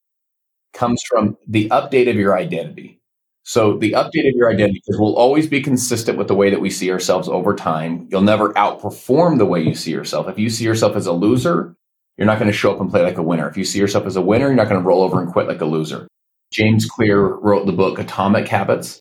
comes 0.73 1.03
from 1.09 1.37
the 1.47 1.69
update 1.69 2.09
of 2.09 2.17
your 2.17 2.37
identity. 2.37 3.01
So 3.45 3.79
the 3.79 3.93
update 3.93 4.29
of 4.29 4.35
your 4.37 4.51
identity 4.51 4.83
will 4.91 5.17
always 5.17 5.47
be 5.47 5.63
consistent 5.63 6.19
with 6.19 6.29
the 6.29 6.35
way 6.35 6.51
that 6.51 6.61
we 6.61 6.69
see 6.69 6.91
ourselves 6.91 7.29
over 7.29 7.55
time. 7.55 8.07
You'll 8.11 8.21
never 8.21 8.53
outperform 8.53 9.39
the 9.39 9.47
way 9.47 9.63
you 9.63 9.75
see 9.75 9.91
yourself. 9.91 10.29
If 10.29 10.39
you 10.39 10.51
see 10.51 10.65
yourself 10.65 10.97
as 10.97 11.07
a 11.07 11.13
loser, 11.13 11.75
you're 12.17 12.27
not 12.27 12.39
going 12.39 12.51
to 12.51 12.57
show 12.57 12.73
up 12.73 12.81
and 12.81 12.91
play 12.91 13.03
like 13.03 13.17
a 13.17 13.23
winner. 13.23 13.49
If 13.49 13.57
you 13.57 13.65
see 13.65 13.79
yourself 13.79 14.05
as 14.05 14.17
a 14.17 14.21
winner, 14.21 14.47
you're 14.49 14.57
not 14.57 14.69
going 14.69 14.81
to 14.81 14.87
roll 14.87 15.03
over 15.03 15.21
and 15.21 15.33
quit 15.33 15.49
like 15.49 15.61
a 15.61 15.65
loser. 15.65 16.09
James 16.53 16.87
Clear 16.87 17.27
wrote 17.37 17.67
the 17.67 17.73
book 17.73 17.99
Atomic 17.99 18.49
Habits. 18.49 19.01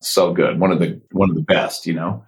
So 0.00 0.32
good. 0.32 0.60
One 0.60 0.70
of 0.70 0.78
the 0.78 1.00
one 1.12 1.30
of 1.30 1.36
the 1.36 1.42
best, 1.42 1.86
you 1.86 1.94
know. 1.94 2.24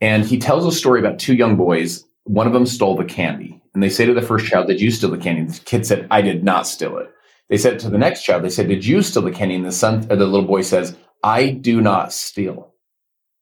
And 0.00 0.24
he 0.24 0.38
tells 0.38 0.66
a 0.66 0.72
story 0.76 0.98
about 1.00 1.18
two 1.18 1.34
young 1.34 1.56
boys. 1.56 2.04
One 2.24 2.46
of 2.46 2.52
them 2.52 2.66
stole 2.66 2.96
the 2.96 3.04
candy. 3.04 3.61
And 3.74 3.82
they 3.82 3.88
say 3.88 4.04
to 4.04 4.14
the 4.14 4.22
first 4.22 4.46
child, 4.46 4.66
Did 4.66 4.80
you 4.80 4.90
steal 4.90 5.10
the 5.10 5.18
candy? 5.18 5.44
The 5.50 5.60
kid 5.60 5.86
said, 5.86 6.06
I 6.10 6.22
did 6.22 6.44
not 6.44 6.66
steal 6.66 6.98
it. 6.98 7.10
They 7.48 7.58
said 7.58 7.78
to 7.80 7.90
the 7.90 7.98
next 7.98 8.22
child, 8.22 8.42
they 8.42 8.50
said, 8.50 8.68
Did 8.68 8.84
you 8.84 9.02
steal 9.02 9.22
the 9.22 9.30
candy? 9.30 9.56
And 9.56 9.64
the 9.64 9.72
son, 9.72 10.00
the 10.02 10.16
little 10.16 10.46
boy 10.46 10.62
says, 10.62 10.96
I 11.22 11.50
do 11.50 11.80
not 11.80 12.12
steal. 12.12 12.72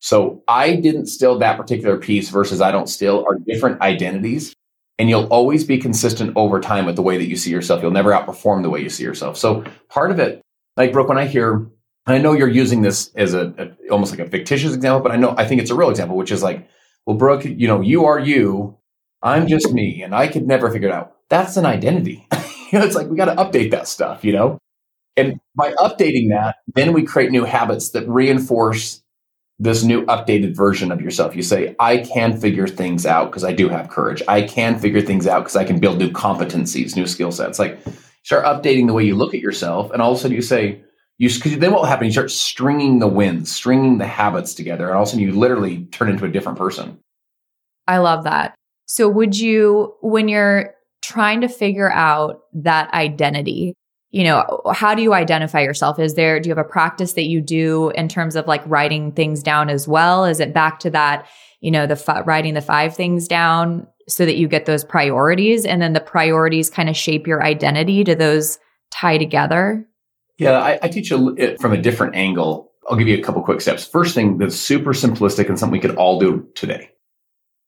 So 0.00 0.42
I 0.48 0.76
didn't 0.76 1.06
steal 1.06 1.38
that 1.38 1.56
particular 1.56 1.98
piece 1.98 2.30
versus 2.30 2.60
I 2.60 2.72
don't 2.72 2.88
steal 2.88 3.24
are 3.28 3.36
different 3.38 3.80
identities. 3.82 4.54
And 4.98 5.08
you'll 5.08 5.26
always 5.26 5.64
be 5.64 5.78
consistent 5.78 6.32
over 6.36 6.60
time 6.60 6.86
with 6.86 6.96
the 6.96 7.02
way 7.02 7.16
that 7.18 7.26
you 7.26 7.36
see 7.36 7.50
yourself. 7.50 7.82
You'll 7.82 7.90
never 7.90 8.10
outperform 8.10 8.62
the 8.62 8.70
way 8.70 8.82
you 8.82 8.90
see 8.90 9.02
yourself. 9.02 9.36
So 9.36 9.64
part 9.88 10.10
of 10.10 10.18
it, 10.18 10.42
like 10.76 10.92
Brooke, 10.92 11.08
when 11.08 11.18
I 11.18 11.26
hear, 11.26 11.66
I 12.06 12.18
know 12.18 12.32
you're 12.32 12.48
using 12.48 12.82
this 12.82 13.10
as 13.14 13.32
a, 13.34 13.54
a 13.58 13.90
almost 13.90 14.10
like 14.10 14.26
a 14.26 14.30
fictitious 14.30 14.74
example, 14.74 15.00
but 15.00 15.12
I 15.12 15.16
know 15.16 15.34
I 15.36 15.46
think 15.46 15.60
it's 15.60 15.70
a 15.70 15.74
real 15.74 15.90
example, 15.90 16.16
which 16.16 16.32
is 16.32 16.42
like, 16.42 16.68
well, 17.06 17.16
Brooke, 17.16 17.44
you 17.44 17.66
know, 17.66 17.80
you 17.80 18.04
are 18.06 18.18
you, 18.18 18.78
I'm 19.22 19.46
just 19.46 19.72
me, 19.72 20.02
and 20.02 20.14
I 20.14 20.28
could 20.28 20.46
never 20.46 20.70
figure 20.70 20.88
it 20.88 20.94
out. 20.94 21.16
That's 21.28 21.56
an 21.56 21.66
identity. 21.66 22.26
you 22.72 22.78
know, 22.78 22.84
it's 22.84 22.94
like 22.94 23.08
we 23.08 23.16
got 23.16 23.26
to 23.26 23.36
update 23.36 23.70
that 23.72 23.88
stuff, 23.88 24.24
you 24.24 24.32
know? 24.32 24.58
And 25.16 25.40
by 25.54 25.72
updating 25.74 26.30
that, 26.30 26.56
then 26.74 26.92
we 26.92 27.02
create 27.02 27.30
new 27.30 27.44
habits 27.44 27.90
that 27.90 28.08
reinforce 28.08 29.02
this 29.58 29.82
new 29.82 30.06
updated 30.06 30.56
version 30.56 30.90
of 30.90 31.02
yourself. 31.02 31.36
You 31.36 31.42
say, 31.42 31.76
I 31.78 31.98
can 31.98 32.40
figure 32.40 32.66
things 32.66 33.04
out 33.04 33.26
because 33.26 33.44
I 33.44 33.52
do 33.52 33.68
have 33.68 33.90
courage. 33.90 34.22
I 34.26 34.42
can 34.42 34.78
figure 34.78 35.02
things 35.02 35.26
out 35.26 35.40
because 35.40 35.56
I 35.56 35.64
can 35.64 35.78
build 35.78 35.98
new 35.98 36.10
competencies, 36.10 36.96
new 36.96 37.06
skill 37.06 37.30
sets. 37.30 37.58
Like 37.58 37.78
start 38.22 38.46
updating 38.46 38.86
the 38.86 38.94
way 38.94 39.04
you 39.04 39.14
look 39.14 39.34
at 39.34 39.40
yourself. 39.40 39.90
And 39.90 40.00
all 40.00 40.12
of 40.12 40.18
a 40.18 40.20
sudden 40.20 40.34
you 40.34 40.42
say, 40.42 40.82
you, 41.18 41.28
cause 41.28 41.58
then 41.58 41.72
what 41.72 41.82
will 41.82 41.88
happen? 41.88 42.06
You 42.06 42.12
start 42.12 42.30
stringing 42.30 43.00
the 43.00 43.06
wins, 43.06 43.52
stringing 43.52 43.98
the 43.98 44.06
habits 44.06 44.54
together. 44.54 44.86
And 44.86 44.96
all 44.96 45.02
of 45.02 45.08
a 45.08 45.10
sudden 45.10 45.26
you 45.26 45.32
literally 45.32 45.84
turn 45.86 46.08
into 46.08 46.24
a 46.24 46.30
different 46.30 46.56
person. 46.56 46.98
I 47.86 47.98
love 47.98 48.24
that. 48.24 48.54
So 48.90 49.08
would 49.08 49.38
you, 49.38 49.94
when 50.02 50.26
you're 50.26 50.74
trying 51.00 51.42
to 51.42 51.48
figure 51.48 51.92
out 51.92 52.40
that 52.54 52.92
identity, 52.92 53.76
you 54.10 54.24
know, 54.24 54.62
how 54.74 54.96
do 54.96 55.02
you 55.02 55.14
identify 55.14 55.60
yourself? 55.60 56.00
Is 56.00 56.16
there, 56.16 56.40
do 56.40 56.48
you 56.48 56.56
have 56.56 56.66
a 56.66 56.68
practice 56.68 57.12
that 57.12 57.28
you 57.28 57.40
do 57.40 57.90
in 57.90 58.08
terms 58.08 58.34
of 58.34 58.48
like 58.48 58.62
writing 58.66 59.12
things 59.12 59.44
down 59.44 59.70
as 59.70 59.86
well? 59.86 60.24
Is 60.24 60.40
it 60.40 60.52
back 60.52 60.80
to 60.80 60.90
that, 60.90 61.28
you 61.60 61.70
know, 61.70 61.86
the 61.86 61.92
f- 61.92 62.26
writing 62.26 62.54
the 62.54 62.60
five 62.60 62.96
things 62.96 63.28
down 63.28 63.86
so 64.08 64.26
that 64.26 64.36
you 64.36 64.48
get 64.48 64.66
those 64.66 64.82
priorities 64.82 65.64
and 65.64 65.80
then 65.80 65.92
the 65.92 66.00
priorities 66.00 66.68
kind 66.68 66.88
of 66.88 66.96
shape 66.96 67.28
your 67.28 67.44
identity? 67.44 68.02
Do 68.02 68.16
those 68.16 68.58
tie 68.90 69.18
together? 69.18 69.86
Yeah, 70.36 70.58
I, 70.58 70.80
I 70.82 70.88
teach 70.88 71.12
it 71.12 71.60
from 71.60 71.72
a 71.72 71.80
different 71.80 72.16
angle. 72.16 72.72
I'll 72.88 72.96
give 72.96 73.06
you 73.06 73.16
a 73.16 73.22
couple 73.22 73.40
quick 73.44 73.60
steps. 73.60 73.86
First 73.86 74.16
thing 74.16 74.38
that's 74.38 74.56
super 74.56 74.94
simplistic 74.94 75.48
and 75.48 75.56
something 75.56 75.78
we 75.78 75.78
could 75.78 75.94
all 75.94 76.18
do 76.18 76.48
today 76.56 76.90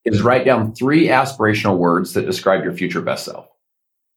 is 0.05 0.23
write 0.23 0.45
down 0.45 0.75
three 0.75 1.09
aspirational 1.09 1.79
words 1.79 2.15
that 2.15 2.27
describe 2.27 2.65
your 2.65 2.73
future 2.73 3.01
best 3.01 3.25
self. 3.25 3.47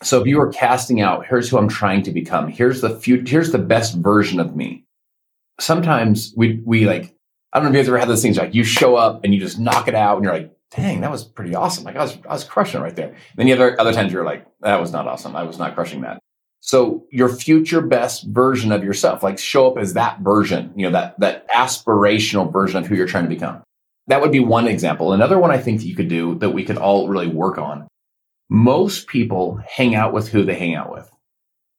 So 0.03 0.19
if 0.19 0.27
you 0.27 0.39
are 0.41 0.51
casting 0.51 1.01
out, 1.01 1.25
here's 1.25 1.49
who 1.49 1.57
I'm 1.57 1.69
trying 1.69 2.03
to 2.03 2.11
become. 2.11 2.49
Here's 2.49 2.81
the 2.81 2.99
future. 2.99 3.29
Here's 3.29 3.51
the 3.51 3.57
best 3.57 3.95
version 3.95 4.39
of 4.39 4.55
me. 4.55 4.85
Sometimes 5.59 6.33
we, 6.35 6.61
we 6.65 6.85
like, 6.85 7.15
I 7.53 7.59
don't 7.59 7.65
know 7.65 7.69
if 7.69 7.75
you 7.75 7.81
guys 7.81 7.87
ever 7.87 7.97
had 7.97 8.09
those 8.09 8.21
things 8.21 8.37
like 8.37 8.53
you 8.53 8.63
show 8.63 8.95
up 8.95 9.23
and 9.23 9.33
you 9.33 9.39
just 9.39 9.57
knock 9.59 9.87
it 9.87 9.95
out 9.95 10.17
and 10.17 10.25
you're 10.25 10.33
like, 10.33 10.51
dang, 10.75 11.01
that 11.01 11.11
was 11.11 11.23
pretty 11.23 11.55
awesome. 11.55 11.85
Like 11.85 11.95
I 11.95 12.03
was, 12.03 12.17
I 12.27 12.33
was 12.33 12.43
crushing 12.43 12.81
it 12.81 12.83
right 12.83 12.95
there. 12.95 13.07
And 13.07 13.17
then 13.37 13.45
the 13.45 13.53
other, 13.53 13.79
other 13.79 13.93
times 13.93 14.11
you're 14.11 14.25
like, 14.25 14.45
that 14.61 14.81
was 14.81 14.91
not 14.91 15.07
awesome. 15.07 15.35
I 15.35 15.43
was 15.43 15.57
not 15.57 15.75
crushing 15.75 16.01
that. 16.01 16.19
So 16.59 17.05
your 17.11 17.29
future 17.29 17.79
best 17.79 18.25
version 18.27 18.71
of 18.71 18.83
yourself, 18.83 19.23
like 19.23 19.37
show 19.37 19.71
up 19.71 19.77
as 19.77 19.93
that 19.93 20.19
version, 20.19 20.73
you 20.75 20.85
know, 20.85 20.91
that, 20.91 21.17
that 21.19 21.49
aspirational 21.51 22.51
version 22.51 22.79
of 22.79 22.87
who 22.87 22.95
you're 22.95 23.07
trying 23.07 23.23
to 23.23 23.29
become. 23.29 23.63
That 24.07 24.21
would 24.21 24.31
be 24.31 24.39
one 24.39 24.67
example. 24.67 25.13
Another 25.13 25.39
one 25.39 25.51
I 25.51 25.57
think 25.57 25.79
that 25.81 25.87
you 25.87 25.95
could 25.95 26.09
do 26.09 26.35
that 26.35 26.51
we 26.51 26.63
could 26.63 26.77
all 26.77 27.07
really 27.07 27.27
work 27.27 27.57
on 27.57 27.87
most 28.49 29.07
people 29.07 29.59
hang 29.67 29.95
out 29.95 30.13
with 30.13 30.27
who 30.27 30.43
they 30.43 30.55
hang 30.55 30.75
out 30.75 30.91
with. 30.91 31.09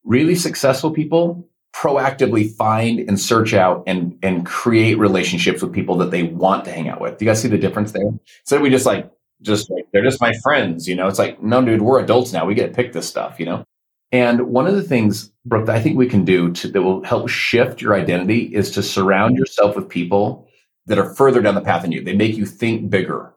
Really 0.05 0.35
successful 0.35 0.91
people 0.91 1.49
proactively 1.75 2.51
find 2.55 3.01
and 3.01 3.21
search 3.21 3.53
out 3.53 3.83
and, 3.87 4.19
and 4.23 4.47
create 4.47 4.99
relationships 4.99 5.63
with 5.63 5.73
people 5.73 5.97
that 5.99 6.11
they 6.11 6.23
want 6.23 6.65
to 6.65 6.73
hang 6.73 6.89
out 6.89 7.01
with. 7.01 7.19
Do 7.19 7.25
you 7.25 7.31
guys 7.31 7.43
see 7.43 7.49
the 7.49 7.59
difference 7.59 7.93
there? 7.93 8.11
So 8.45 8.59
we 8.61 8.71
just 8.71 8.87
like, 8.87 9.11
just 9.43 9.71
like, 9.71 9.85
they're 9.93 10.03
just 10.03 10.21
my 10.21 10.33
friends, 10.43 10.89
you 10.89 10.95
know, 10.95 11.07
it's 11.07 11.19
like, 11.19 11.43
no, 11.43 11.63
dude, 11.63 11.83
we're 11.83 12.01
adults 12.01 12.33
now. 12.33 12.47
We 12.47 12.55
get 12.55 12.69
to 12.69 12.73
pick 12.75 12.95
this 12.95 13.07
stuff, 13.07 13.39
you 13.39 13.45
know? 13.45 13.65
And 14.11 14.49
one 14.49 14.67
of 14.67 14.75
the 14.75 14.83
things, 14.83 15.31
Brooke, 15.45 15.67
that 15.67 15.77
I 15.77 15.81
think 15.81 15.99
we 15.99 16.09
can 16.09 16.25
do 16.25 16.53
to, 16.53 16.69
that 16.69 16.81
will 16.81 17.05
help 17.05 17.29
shift 17.29 17.83
your 17.83 17.95
identity 17.95 18.55
is 18.55 18.71
to 18.73 18.83
surround 18.83 19.37
yourself 19.37 19.77
with 19.77 19.89
people 19.89 20.46
that 20.87 20.99
are 20.99 21.15
further 21.15 21.43
down 21.43 21.55
the 21.55 21.61
path 21.61 21.83
than 21.83 21.93
you. 21.93 22.03
They 22.03 22.15
make 22.15 22.37
you 22.37 22.47
think 22.47 22.91
bigger 22.91 23.35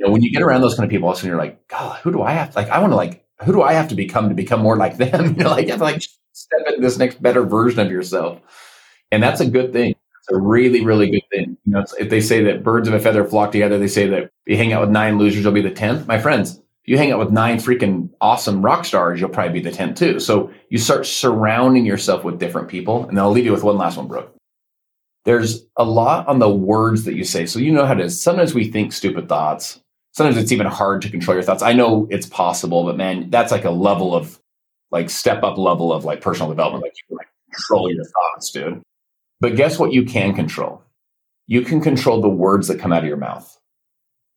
you 0.00 0.06
know, 0.06 0.12
when 0.12 0.22
you 0.22 0.32
get 0.32 0.40
around 0.40 0.62
those 0.62 0.74
kind 0.74 0.84
of 0.84 0.90
people, 0.90 1.08
all 1.08 1.12
of 1.12 1.18
a 1.18 1.20
sudden 1.20 1.28
you're 1.28 1.38
like, 1.38 1.68
God, 1.68 2.00
who 2.00 2.10
do 2.10 2.22
I 2.22 2.32
have? 2.32 2.52
To, 2.52 2.56
like, 2.58 2.70
I 2.70 2.78
want 2.78 2.92
to 2.92 2.96
like, 2.96 3.22
who 3.44 3.52
do 3.52 3.60
I 3.60 3.74
have 3.74 3.88
to 3.88 3.94
become 3.94 4.30
to 4.30 4.34
become 4.34 4.60
more 4.60 4.78
like 4.78 4.96
them? 4.96 5.26
you 5.36 5.44
know, 5.44 5.50
like 5.50 5.66
you 5.66 5.72
have 5.72 5.80
to 5.80 5.84
like 5.84 6.02
step 6.32 6.60
into 6.66 6.80
this 6.80 6.96
next 6.96 7.22
better 7.22 7.44
version 7.44 7.80
of 7.80 7.92
yourself. 7.92 8.40
And 9.12 9.22
that's 9.22 9.42
a 9.42 9.46
good 9.46 9.74
thing. 9.74 9.90
It's 9.90 10.32
a 10.32 10.38
really, 10.38 10.82
really 10.82 11.10
good 11.10 11.28
thing. 11.30 11.58
You 11.66 11.72
know, 11.72 11.84
if 11.98 12.08
they 12.08 12.22
say 12.22 12.42
that 12.44 12.64
birds 12.64 12.88
of 12.88 12.94
a 12.94 13.00
feather 13.00 13.26
flock 13.26 13.52
together, 13.52 13.78
they 13.78 13.88
say 13.88 14.06
that 14.06 14.30
you 14.46 14.56
hang 14.56 14.72
out 14.72 14.80
with 14.80 14.90
nine 14.90 15.18
losers, 15.18 15.42
you'll 15.42 15.52
be 15.52 15.60
the 15.60 15.70
10th. 15.70 16.06
My 16.06 16.18
friends, 16.18 16.56
if 16.56 16.88
you 16.88 16.96
hang 16.96 17.12
out 17.12 17.18
with 17.18 17.30
nine 17.30 17.58
freaking 17.58 18.08
awesome 18.22 18.62
rock 18.64 18.86
stars, 18.86 19.20
you'll 19.20 19.28
probably 19.28 19.60
be 19.60 19.68
the 19.68 19.76
10th 19.76 19.96
too. 19.96 20.18
So 20.18 20.50
you 20.70 20.78
start 20.78 21.04
surrounding 21.04 21.84
yourself 21.84 22.24
with 22.24 22.38
different 22.38 22.68
people. 22.68 23.06
And 23.06 23.20
I'll 23.20 23.30
leave 23.30 23.44
you 23.44 23.52
with 23.52 23.64
one 23.64 23.76
last 23.76 23.98
one, 23.98 24.08
Brooke. 24.08 24.34
There's 25.24 25.64
a 25.76 25.84
lot 25.84 26.26
on 26.28 26.38
the 26.38 26.48
words 26.48 27.04
that 27.04 27.14
you 27.14 27.24
say. 27.24 27.46
So 27.46 27.58
you 27.58 27.72
know 27.72 27.84
how 27.84 27.98
is. 27.98 28.20
Sometimes 28.20 28.54
we 28.54 28.70
think 28.70 28.92
stupid 28.92 29.28
thoughts 29.28 29.80
sometimes 30.12 30.36
it's 30.36 30.52
even 30.52 30.66
hard 30.66 31.02
to 31.02 31.10
control 31.10 31.34
your 31.34 31.42
thoughts. 31.42 31.62
I 31.62 31.72
know 31.72 32.06
it's 32.10 32.26
possible, 32.26 32.84
but 32.84 32.96
man, 32.96 33.30
that's 33.30 33.52
like 33.52 33.64
a 33.64 33.70
level 33.70 34.14
of 34.14 34.40
like 34.90 35.10
step 35.10 35.42
up 35.42 35.56
level 35.56 35.92
of 35.92 36.04
like 36.04 36.20
personal 36.20 36.48
development. 36.48 36.82
Like 36.82 36.94
you 36.96 37.08
can 37.08 37.16
like 37.16 37.28
control 37.52 37.92
your 37.92 38.04
thoughts, 38.04 38.50
dude. 38.50 38.82
But 39.40 39.56
guess 39.56 39.78
what 39.78 39.92
you 39.92 40.04
can 40.04 40.34
control? 40.34 40.82
You 41.46 41.62
can 41.62 41.80
control 41.80 42.20
the 42.20 42.28
words 42.28 42.68
that 42.68 42.78
come 42.78 42.92
out 42.92 43.02
of 43.02 43.08
your 43.08 43.16
mouth. 43.16 43.58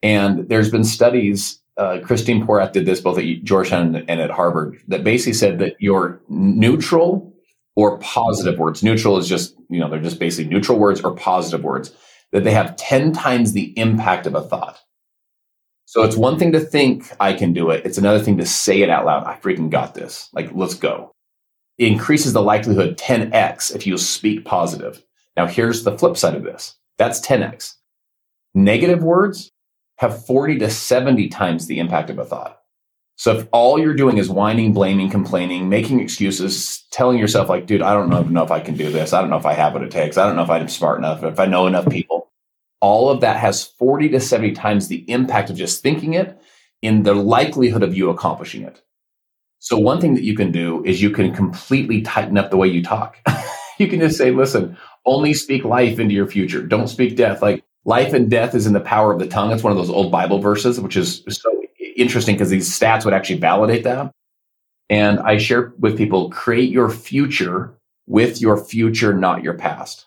And 0.01 0.47
there's 0.49 0.69
been 0.69 0.83
studies 0.83 1.59
uh, 1.75 1.99
Christine 2.03 2.45
Porath 2.45 2.71
did 2.71 2.85
this 2.85 3.01
both 3.01 3.17
at 3.17 3.43
Georgetown 3.43 3.95
and 3.95 4.21
at 4.21 4.29
Harvard 4.29 4.79
that 4.89 5.03
basically 5.03 5.33
said 5.33 5.57
that 5.57 5.75
your 5.79 6.21
neutral 6.29 7.32
or 7.75 7.97
positive 7.99 8.59
words, 8.59 8.83
neutral 8.83 9.17
is 9.17 9.27
just, 9.27 9.55
you 9.69 9.79
know, 9.79 9.89
they're 9.89 9.99
just 9.99 10.19
basically 10.19 10.51
neutral 10.51 10.79
words 10.79 11.01
or 11.01 11.15
positive 11.15 11.63
words, 11.63 11.93
that 12.31 12.43
they 12.43 12.51
have 12.51 12.75
10 12.75 13.13
times 13.13 13.53
the 13.53 13.77
impact 13.77 14.27
of 14.27 14.35
a 14.35 14.41
thought. 14.41 14.79
So 15.85 16.01
it's 16.03 16.15
one 16.15 16.39
thing 16.39 16.51
to 16.53 16.59
think 16.59 17.11
I 17.19 17.33
can 17.33 17.53
do 17.53 17.69
it. 17.69 17.85
It's 17.85 17.97
another 17.97 18.19
thing 18.19 18.37
to 18.37 18.45
say 18.45 18.81
it 18.81 18.89
out 18.89 19.05
loud. 19.05 19.25
I 19.25 19.35
freaking 19.35 19.69
got 19.69 19.93
this. 19.93 20.29
Like, 20.33 20.49
let's 20.53 20.73
go. 20.73 21.11
It 21.77 21.91
increases 21.91 22.33
the 22.33 22.41
likelihood 22.41 22.97
10x 22.97 23.75
if 23.75 23.85
you 23.85 23.97
speak 23.97 24.45
positive. 24.45 25.03
Now, 25.37 25.45
here's 25.45 25.83
the 25.83 25.97
flip 25.97 26.17
side 26.17 26.35
of 26.35 26.43
this. 26.43 26.75
That's 26.97 27.19
10x. 27.21 27.75
Negative 28.55 29.03
words 29.03 29.51
have 29.97 30.25
40 30.25 30.59
to 30.59 30.69
70 30.69 31.27
times 31.29 31.67
the 31.67 31.79
impact 31.79 32.09
of 32.09 32.19
a 32.19 32.25
thought. 32.25 32.59
So 33.23 33.37
if 33.37 33.47
all 33.53 33.79
you're 33.79 33.93
doing 33.93 34.17
is 34.17 34.29
whining, 34.29 34.73
blaming, 34.73 35.09
complaining, 35.09 35.69
making 35.69 36.01
excuses, 36.01 36.85
telling 36.91 37.17
yourself 37.17 37.47
like, 37.47 37.65
dude, 37.65 37.81
I 37.81 37.93
don't 37.93 38.09
know, 38.09 38.43
if 38.43 38.51
I 38.51 38.59
can 38.59 38.75
do 38.75 38.91
this. 38.91 39.13
I 39.13 39.21
don't 39.21 39.29
know 39.29 39.37
if 39.37 39.45
I 39.45 39.53
have 39.53 39.71
what 39.71 39.81
it 39.81 39.91
takes. 39.91 40.17
I 40.17 40.27
don't 40.27 40.35
know 40.35 40.43
if 40.43 40.49
I'm 40.49 40.67
smart 40.67 40.97
enough, 40.97 41.23
if 41.23 41.39
I 41.39 41.45
know 41.45 41.65
enough 41.65 41.87
people. 41.87 42.29
All 42.81 43.09
of 43.09 43.21
that 43.21 43.37
has 43.37 43.63
40 43.63 44.09
to 44.09 44.19
70 44.19 44.51
times 44.51 44.89
the 44.89 45.09
impact 45.09 45.49
of 45.49 45.55
just 45.55 45.81
thinking 45.81 46.15
it 46.15 46.37
in 46.81 47.03
the 47.03 47.13
likelihood 47.13 47.81
of 47.81 47.95
you 47.95 48.09
accomplishing 48.09 48.63
it. 48.63 48.81
So 49.59 49.77
one 49.77 50.01
thing 50.01 50.15
that 50.15 50.23
you 50.23 50.35
can 50.35 50.51
do 50.51 50.83
is 50.83 51.01
you 51.01 51.09
can 51.09 51.33
completely 51.33 52.01
tighten 52.01 52.37
up 52.37 52.51
the 52.51 52.57
way 52.57 52.67
you 52.67 52.83
talk. 52.83 53.19
you 53.77 53.87
can 53.87 54.01
just 54.01 54.17
say, 54.17 54.31
listen, 54.31 54.75
only 55.05 55.33
speak 55.33 55.63
life 55.63 55.97
into 55.97 56.13
your 56.13 56.27
future. 56.27 56.61
Don't 56.61 56.89
speak 56.89 57.15
death. 57.15 57.41
Like 57.41 57.63
life 57.85 58.11
and 58.11 58.29
death 58.29 58.53
is 58.53 58.67
in 58.67 58.73
the 58.73 58.81
power 58.81 59.13
of 59.13 59.19
the 59.19 59.27
tongue. 59.27 59.53
It's 59.53 59.63
one 59.63 59.71
of 59.71 59.77
those 59.77 59.89
old 59.89 60.11
Bible 60.11 60.39
verses, 60.39 60.77
which 60.81 60.97
is 60.97 61.23
so 61.29 61.62
interesting 61.95 62.35
because 62.35 62.49
these 62.49 62.69
stats 62.69 63.05
would 63.05 63.13
actually 63.13 63.39
validate 63.39 63.83
that. 63.83 64.11
And 64.89 65.19
I 65.19 65.37
share 65.37 65.73
with 65.79 65.97
people 65.97 66.29
create 66.29 66.69
your 66.69 66.89
future 66.89 67.73
with 68.07 68.41
your 68.41 68.57
future, 68.57 69.13
not 69.13 69.43
your 69.43 69.53
past. 69.53 70.05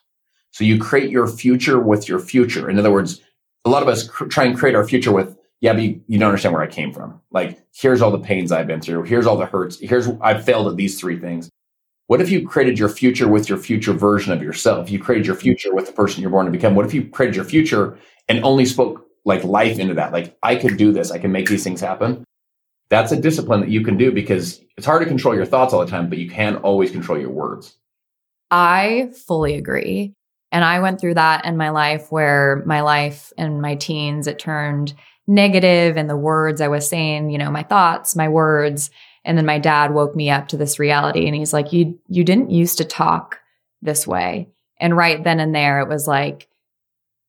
So 0.51 0.65
you 0.65 0.79
create 0.79 1.11
your 1.11 1.27
future 1.27 1.81
with 1.81 2.09
your 2.09 2.19
future. 2.19 2.69
In 2.71 2.79
other 2.79 2.93
words, 2.93 3.21
a 3.65 3.71
lot 3.71 3.83
of 3.83 3.89
us 3.89 4.07
cr- 4.07 4.27
try 4.27 4.45
and 4.45 4.57
create 4.57 4.75
our 4.75 4.87
future 4.87 5.13
with, 5.13 5.37
yeah, 5.61 5.73
but 5.73 5.83
you, 5.83 6.01
you 6.07 6.19
don't 6.19 6.29
understand 6.29 6.55
where 6.55 6.63
I 6.63 6.67
came 6.67 6.93
from. 6.93 7.21
Like, 7.31 7.63
here's 7.75 8.01
all 8.01 8.11
the 8.11 8.19
pains 8.19 8.53
I've 8.53 8.67
been 8.67 8.81
through. 8.81 9.05
Here's 9.05 9.27
all 9.27 9.37
the 9.37 9.47
hurts. 9.47 9.79
Here's, 9.81 10.09
I've 10.21 10.45
failed 10.45 10.69
at 10.69 10.77
these 10.77 11.01
three 11.01 11.19
things. 11.19 11.51
What 12.07 12.21
if 12.21 12.31
you 12.31 12.47
created 12.47 12.79
your 12.79 12.89
future 12.89 13.27
with 13.27 13.49
your 13.49 13.59
future 13.59 13.93
version 13.93 14.33
of 14.33 14.43
yourself? 14.43 14.91
You 14.91 14.99
created 15.01 15.27
your 15.27 15.35
future 15.35 15.75
with 15.75 15.87
the 15.87 15.93
person 15.93 16.23
you're 16.23 16.31
born 16.31 16.47
to 16.47 16.53
become. 16.53 16.75
What 16.75 16.87
if 16.87 16.95
you 16.95 17.09
created 17.09 17.35
your 17.35 17.45
future 17.45 17.99
and 18.29 18.45
only 18.45 18.65
spoke 18.65 19.06
like 19.27 19.45
life 19.45 19.79
into 19.79 19.95
that? 19.95 20.13
Like, 20.13 20.39
I 20.43 20.57
could 20.57 20.79
do 20.79 20.93
this. 20.93 21.11
I 21.11 21.19
can 21.19 21.33
make 21.33 21.49
these 21.49 21.65
things 21.65 21.81
happen. 21.81 22.25
That's 22.89 23.13
a 23.13 23.21
discipline 23.21 23.61
that 23.61 23.69
you 23.69 23.83
can 23.83 23.99
do 23.99 24.13
because 24.13 24.61
it's 24.77 24.87
hard 24.87 25.03
to 25.03 25.09
control 25.09 25.35
your 25.35 25.45
thoughts 25.45 25.75
all 25.75 25.81
the 25.85 25.91
time, 25.91 26.09
but 26.09 26.19
you 26.19 26.31
can 26.31 26.57
always 26.57 26.93
control 26.93 27.19
your 27.19 27.31
words. 27.31 27.77
I 28.51 29.11
fully 29.27 29.57
agree. 29.57 30.15
And 30.53 30.65
I 30.65 30.79
went 30.79 31.01
through 31.01 31.15
that 31.15 31.45
in 31.45 31.57
my 31.57 31.71
life 31.71 32.13
where 32.13 32.63
my 32.65 32.81
life 32.83 33.33
in 33.37 33.61
my 33.61 33.75
teens, 33.75 34.29
it 34.29 34.39
turned 34.39 34.95
negative 35.27 35.97
and 35.97 36.09
the 36.09 36.17
words 36.17 36.61
I 36.61 36.69
was 36.69 36.89
saying, 36.89 37.31
you 37.31 37.39
know, 37.39 37.51
my 37.51 37.65
thoughts, 37.65 38.15
my 38.15 38.29
words, 38.29 38.91
and 39.25 39.37
then 39.37 39.45
my 39.45 39.59
dad 39.59 39.93
woke 39.93 40.15
me 40.15 40.31
up 40.31 40.47
to 40.49 40.57
this 40.57 40.79
reality 40.79 41.27
and 41.27 41.35
he's 41.35 41.53
like, 41.53 41.73
you, 41.73 41.99
you 42.07 42.23
didn't 42.23 42.53
used 42.53 42.79
to 42.79 42.85
talk 42.85 43.41
this 43.83 44.07
way. 44.07 44.49
And 44.79 44.97
right 44.97 45.23
then 45.25 45.41
and 45.41 45.53
there, 45.53 45.81
it 45.81 45.89
was 45.89 46.07
like, 46.07 46.49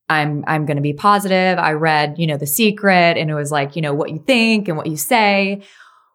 I'm, 0.08 0.44
I'm 0.46 0.66
going 0.66 0.76
to 0.76 0.82
be 0.82 0.92
positive. 0.92 1.58
I 1.58 1.72
read, 1.72 2.16
you 2.18 2.26
know, 2.26 2.36
the 2.36 2.46
secret 2.46 3.16
and 3.16 3.30
it 3.30 3.34
was 3.34 3.52
like, 3.52 3.76
you 3.76 3.82
know, 3.82 3.94
what 3.94 4.10
you 4.10 4.18
think 4.18 4.68
and 4.68 4.76
what 4.76 4.86
you 4.86 4.96
say. 4.96 5.62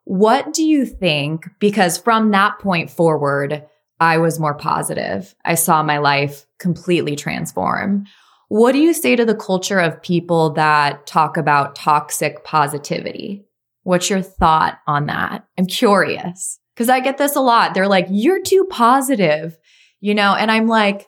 What 0.05 0.53
do 0.53 0.63
you 0.63 0.85
think? 0.85 1.47
Because 1.59 1.97
from 1.97 2.31
that 2.31 2.59
point 2.59 2.89
forward, 2.89 3.65
I 3.99 4.17
was 4.17 4.39
more 4.39 4.55
positive. 4.55 5.33
I 5.45 5.55
saw 5.55 5.83
my 5.83 5.99
life 5.99 6.45
completely 6.59 7.15
transform. 7.15 8.05
What 8.49 8.73
do 8.73 8.79
you 8.79 8.93
say 8.93 9.15
to 9.15 9.25
the 9.25 9.35
culture 9.35 9.79
of 9.79 10.01
people 10.01 10.51
that 10.51 11.07
talk 11.07 11.37
about 11.37 11.75
toxic 11.75 12.43
positivity? 12.43 13.45
What's 13.83 14.09
your 14.09 14.21
thought 14.21 14.79
on 14.87 15.05
that? 15.07 15.45
I'm 15.57 15.65
curious 15.65 16.59
because 16.75 16.89
I 16.89 16.99
get 16.99 17.17
this 17.17 17.35
a 17.35 17.41
lot. 17.41 17.73
They're 17.73 17.87
like, 17.87 18.07
you're 18.09 18.41
too 18.41 18.65
positive, 18.69 19.57
you 20.01 20.15
know, 20.15 20.35
and 20.35 20.51
I'm 20.51 20.67
like, 20.67 21.07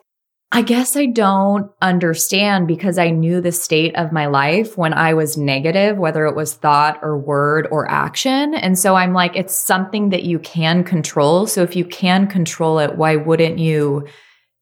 I 0.52 0.62
guess 0.62 0.96
I 0.96 1.06
don't 1.06 1.70
understand 1.82 2.68
because 2.68 2.98
I 2.98 3.10
knew 3.10 3.40
the 3.40 3.50
state 3.50 3.96
of 3.96 4.12
my 4.12 4.26
life 4.26 4.78
when 4.78 4.94
I 4.94 5.12
was 5.12 5.36
negative, 5.36 5.98
whether 5.98 6.24
it 6.24 6.36
was 6.36 6.54
thought 6.54 7.00
or 7.02 7.18
word 7.18 7.66
or 7.72 7.90
action. 7.90 8.54
And 8.54 8.78
so 8.78 8.94
I'm 8.94 9.12
like, 9.12 9.34
it's 9.34 9.56
something 9.56 10.10
that 10.10 10.22
you 10.22 10.38
can 10.38 10.84
control. 10.84 11.48
So 11.48 11.62
if 11.62 11.74
you 11.74 11.84
can 11.84 12.28
control 12.28 12.78
it, 12.78 12.96
why 12.96 13.16
wouldn't 13.16 13.58
you, 13.58 14.06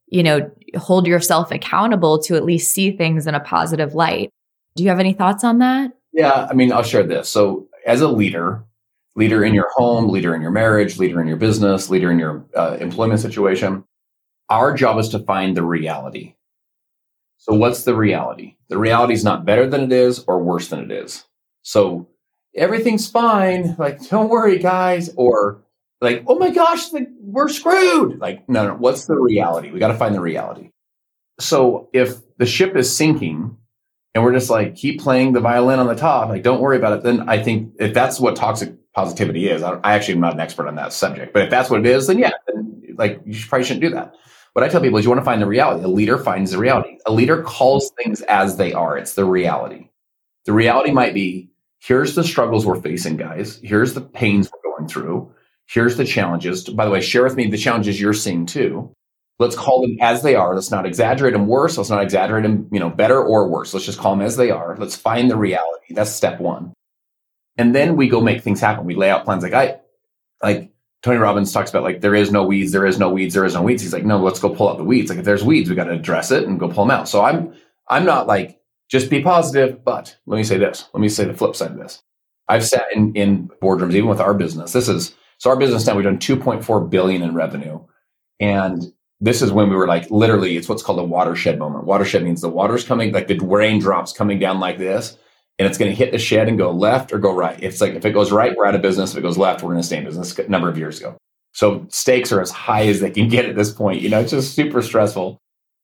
you 0.06 0.22
know, 0.22 0.50
hold 0.76 1.06
yourself 1.06 1.50
accountable 1.50 2.18
to 2.22 2.34
at 2.34 2.44
least 2.44 2.72
see 2.72 2.96
things 2.96 3.26
in 3.26 3.34
a 3.34 3.40
positive 3.40 3.94
light? 3.94 4.30
Do 4.76 4.84
you 4.84 4.88
have 4.88 5.00
any 5.00 5.12
thoughts 5.12 5.44
on 5.44 5.58
that? 5.58 5.92
Yeah. 6.12 6.48
I 6.50 6.54
mean, 6.54 6.72
I'll 6.72 6.82
share 6.82 7.06
this. 7.06 7.28
So 7.28 7.68
as 7.86 8.00
a 8.00 8.08
leader, 8.08 8.64
leader 9.16 9.44
in 9.44 9.52
your 9.52 9.68
home, 9.76 10.08
leader 10.08 10.34
in 10.34 10.40
your 10.40 10.50
marriage, 10.50 10.98
leader 10.98 11.20
in 11.20 11.28
your 11.28 11.36
business, 11.36 11.90
leader 11.90 12.10
in 12.10 12.18
your 12.18 12.46
uh, 12.56 12.78
employment 12.80 13.20
situation, 13.20 13.84
our 14.48 14.74
job 14.74 14.98
is 14.98 15.08
to 15.10 15.18
find 15.20 15.56
the 15.56 15.62
reality. 15.62 16.34
So 17.38 17.54
what's 17.54 17.84
the 17.84 17.94
reality? 17.94 18.56
The 18.68 18.78
reality 18.78 19.14
is 19.14 19.24
not 19.24 19.44
better 19.44 19.68
than 19.68 19.82
it 19.82 19.92
is 19.92 20.24
or 20.26 20.42
worse 20.42 20.68
than 20.68 20.80
it 20.80 20.90
is. 20.90 21.24
So 21.62 22.08
everything's 22.54 23.10
fine. 23.10 23.76
Like, 23.78 24.08
don't 24.08 24.30
worry, 24.30 24.58
guys. 24.58 25.10
Or 25.16 25.62
like, 26.00 26.24
oh 26.26 26.38
my 26.38 26.50
gosh, 26.50 26.92
like, 26.92 27.08
we're 27.20 27.48
screwed. 27.48 28.18
Like, 28.18 28.48
no, 28.48 28.68
no, 28.68 28.74
what's 28.74 29.06
the 29.06 29.16
reality? 29.16 29.70
We 29.70 29.78
got 29.78 29.88
to 29.88 29.98
find 29.98 30.14
the 30.14 30.20
reality. 30.20 30.70
So 31.40 31.88
if 31.92 32.16
the 32.38 32.46
ship 32.46 32.76
is 32.76 32.94
sinking 32.94 33.56
and 34.14 34.22
we're 34.22 34.32
just 34.32 34.50
like 34.50 34.76
keep 34.76 35.00
playing 35.00 35.32
the 35.32 35.40
violin 35.40 35.78
on 35.78 35.86
the 35.86 35.94
top 35.94 36.28
like 36.28 36.42
don't 36.42 36.60
worry 36.60 36.76
about 36.76 36.92
it 36.92 37.02
then 37.02 37.28
i 37.28 37.42
think 37.42 37.72
if 37.78 37.92
that's 37.92 38.20
what 38.20 38.36
toxic 38.36 38.74
positivity 38.92 39.48
is 39.48 39.62
i, 39.62 39.72
I 39.82 39.94
actually 39.94 40.14
am 40.14 40.20
not 40.20 40.34
an 40.34 40.40
expert 40.40 40.68
on 40.68 40.76
that 40.76 40.92
subject 40.92 41.32
but 41.32 41.42
if 41.42 41.50
that's 41.50 41.68
what 41.68 41.80
it 41.80 41.86
is 41.86 42.06
then 42.06 42.18
yeah 42.18 42.30
then, 42.46 42.94
like 42.96 43.20
you 43.24 43.34
should, 43.34 43.48
probably 43.48 43.64
shouldn't 43.64 43.82
do 43.82 43.90
that 43.90 44.14
what 44.54 44.64
i 44.64 44.68
tell 44.68 44.80
people 44.80 44.98
is 44.98 45.04
you 45.04 45.10
want 45.10 45.20
to 45.20 45.24
find 45.24 45.40
the 45.40 45.46
reality 45.46 45.84
a 45.84 45.88
leader 45.88 46.18
finds 46.18 46.50
the 46.50 46.58
reality 46.58 46.98
a 47.06 47.12
leader 47.12 47.42
calls 47.42 47.92
things 48.02 48.22
as 48.22 48.56
they 48.56 48.72
are 48.72 48.96
it's 48.96 49.14
the 49.14 49.24
reality 49.24 49.88
the 50.46 50.52
reality 50.52 50.90
might 50.90 51.14
be 51.14 51.50
here's 51.80 52.14
the 52.14 52.24
struggles 52.24 52.66
we're 52.66 52.80
facing 52.80 53.16
guys 53.16 53.60
here's 53.62 53.94
the 53.94 54.00
pains 54.00 54.50
we're 54.50 54.72
going 54.72 54.88
through 54.88 55.30
here's 55.66 55.96
the 55.96 56.04
challenges 56.04 56.64
by 56.70 56.84
the 56.84 56.90
way 56.90 57.00
share 57.00 57.22
with 57.22 57.36
me 57.36 57.46
the 57.46 57.58
challenges 57.58 58.00
you're 58.00 58.14
seeing 58.14 58.46
too 58.46 58.90
Let's 59.40 59.56
call 59.56 59.82
them 59.82 59.96
as 60.00 60.22
they 60.22 60.36
are. 60.36 60.54
Let's 60.54 60.70
not 60.70 60.86
exaggerate 60.86 61.32
them 61.32 61.48
worse. 61.48 61.76
Let's 61.76 61.90
not 61.90 62.02
exaggerate 62.02 62.44
them, 62.44 62.68
you 62.70 62.78
know, 62.78 62.88
better 62.88 63.20
or 63.20 63.48
worse. 63.48 63.74
Let's 63.74 63.86
just 63.86 63.98
call 63.98 64.14
them 64.14 64.24
as 64.24 64.36
they 64.36 64.50
are. 64.50 64.76
Let's 64.76 64.94
find 64.94 65.28
the 65.28 65.36
reality. 65.36 65.92
That's 65.92 66.12
step 66.12 66.40
one. 66.40 66.72
And 67.56 67.74
then 67.74 67.96
we 67.96 68.08
go 68.08 68.20
make 68.20 68.42
things 68.42 68.60
happen. 68.60 68.84
We 68.84 68.94
lay 68.94 69.10
out 69.10 69.24
plans 69.24 69.42
like 69.42 69.52
I, 69.52 69.80
like 70.42 70.70
Tony 71.04 71.18
Robbins 71.18 71.52
talks 71.52 71.68
about 71.68 71.82
like 71.82 72.00
there 72.00 72.14
is 72.14 72.32
no 72.32 72.42
weeds, 72.44 72.72
there 72.72 72.86
is 72.86 72.98
no 72.98 73.10
weeds, 73.10 73.34
there 73.34 73.44
is 73.44 73.52
no 73.52 73.60
weeds. 73.60 73.82
He's 73.82 73.92
like, 73.92 74.06
no, 74.06 74.18
let's 74.18 74.40
go 74.40 74.48
pull 74.48 74.70
out 74.70 74.78
the 74.78 74.84
weeds. 74.84 75.10
Like 75.10 75.18
if 75.18 75.26
there's 75.26 75.44
weeds, 75.44 75.68
we 75.68 75.76
got 75.76 75.84
to 75.84 75.92
address 75.92 76.30
it 76.30 76.44
and 76.44 76.58
go 76.58 76.66
pull 76.66 76.86
them 76.86 76.98
out. 76.98 77.10
So 77.10 77.22
I'm, 77.22 77.52
I'm 77.90 78.06
not 78.06 78.26
like 78.26 78.58
just 78.88 79.10
be 79.10 79.22
positive, 79.22 79.84
but 79.84 80.16
let 80.24 80.38
me 80.38 80.44
say 80.44 80.56
this. 80.56 80.88
Let 80.94 81.02
me 81.02 81.10
say 81.10 81.26
the 81.26 81.34
flip 81.34 81.56
side 81.56 81.72
of 81.72 81.76
this. 81.76 82.02
I've 82.48 82.64
sat 82.64 82.86
in, 82.94 83.14
in 83.14 83.50
boardrooms, 83.62 83.92
even 83.92 84.08
with 84.08 84.18
our 84.18 84.32
business. 84.32 84.72
This 84.72 84.88
is, 84.88 85.14
so 85.36 85.50
our 85.50 85.58
business 85.58 85.86
now, 85.86 85.94
we've 85.94 86.04
done 86.06 86.16
2.4 86.16 86.88
billion 86.88 87.20
in 87.20 87.34
revenue. 87.34 87.84
And 88.40 88.90
this 89.20 89.42
is 89.42 89.52
when 89.52 89.68
we 89.68 89.76
were 89.76 89.86
like 89.86 90.10
literally 90.10 90.56
it's 90.56 90.70
what's 90.70 90.82
called 90.82 90.98
a 90.98 91.04
watershed 91.04 91.58
moment 91.58 91.84
watershed 91.84 92.22
means 92.22 92.40
the 92.40 92.48
water's 92.48 92.84
coming 92.84 93.12
like 93.12 93.28
the 93.28 93.38
raindrops 93.38 94.12
coming 94.12 94.38
down 94.38 94.58
like 94.58 94.76
this 94.76 95.16
and 95.58 95.68
it's 95.68 95.78
going 95.78 95.90
to 95.90 95.96
hit 95.96 96.12
the 96.12 96.18
shed 96.18 96.48
and 96.48 96.58
go 96.58 96.70
left 96.70 97.12
or 97.12 97.18
go 97.18 97.34
right. 97.34 97.58
It's 97.62 97.80
like 97.80 97.94
if 97.94 98.04
it 98.04 98.12
goes 98.12 98.32
right 98.32 98.56
we're 98.56 98.66
out 98.66 98.74
of 98.74 98.82
business. 98.82 99.12
If 99.12 99.18
it 99.18 99.22
goes 99.22 99.38
left 99.38 99.62
we're 99.62 99.70
going 99.70 99.82
to 99.82 99.86
stay 99.86 99.98
in 99.98 100.04
business 100.04 100.36
a 100.38 100.48
number 100.48 100.68
of 100.68 100.78
years 100.78 100.98
ago. 100.98 101.16
So 101.52 101.86
stakes 101.90 102.32
are 102.32 102.40
as 102.40 102.50
high 102.50 102.86
as 102.88 103.00
they 103.00 103.10
can 103.10 103.28
get 103.28 103.44
at 103.44 103.56
this 103.56 103.72
point 103.72 104.02
you 104.02 104.08
know 104.08 104.20
it's 104.20 104.32
just 104.32 104.54
super 104.54 104.82
stressful. 104.82 105.38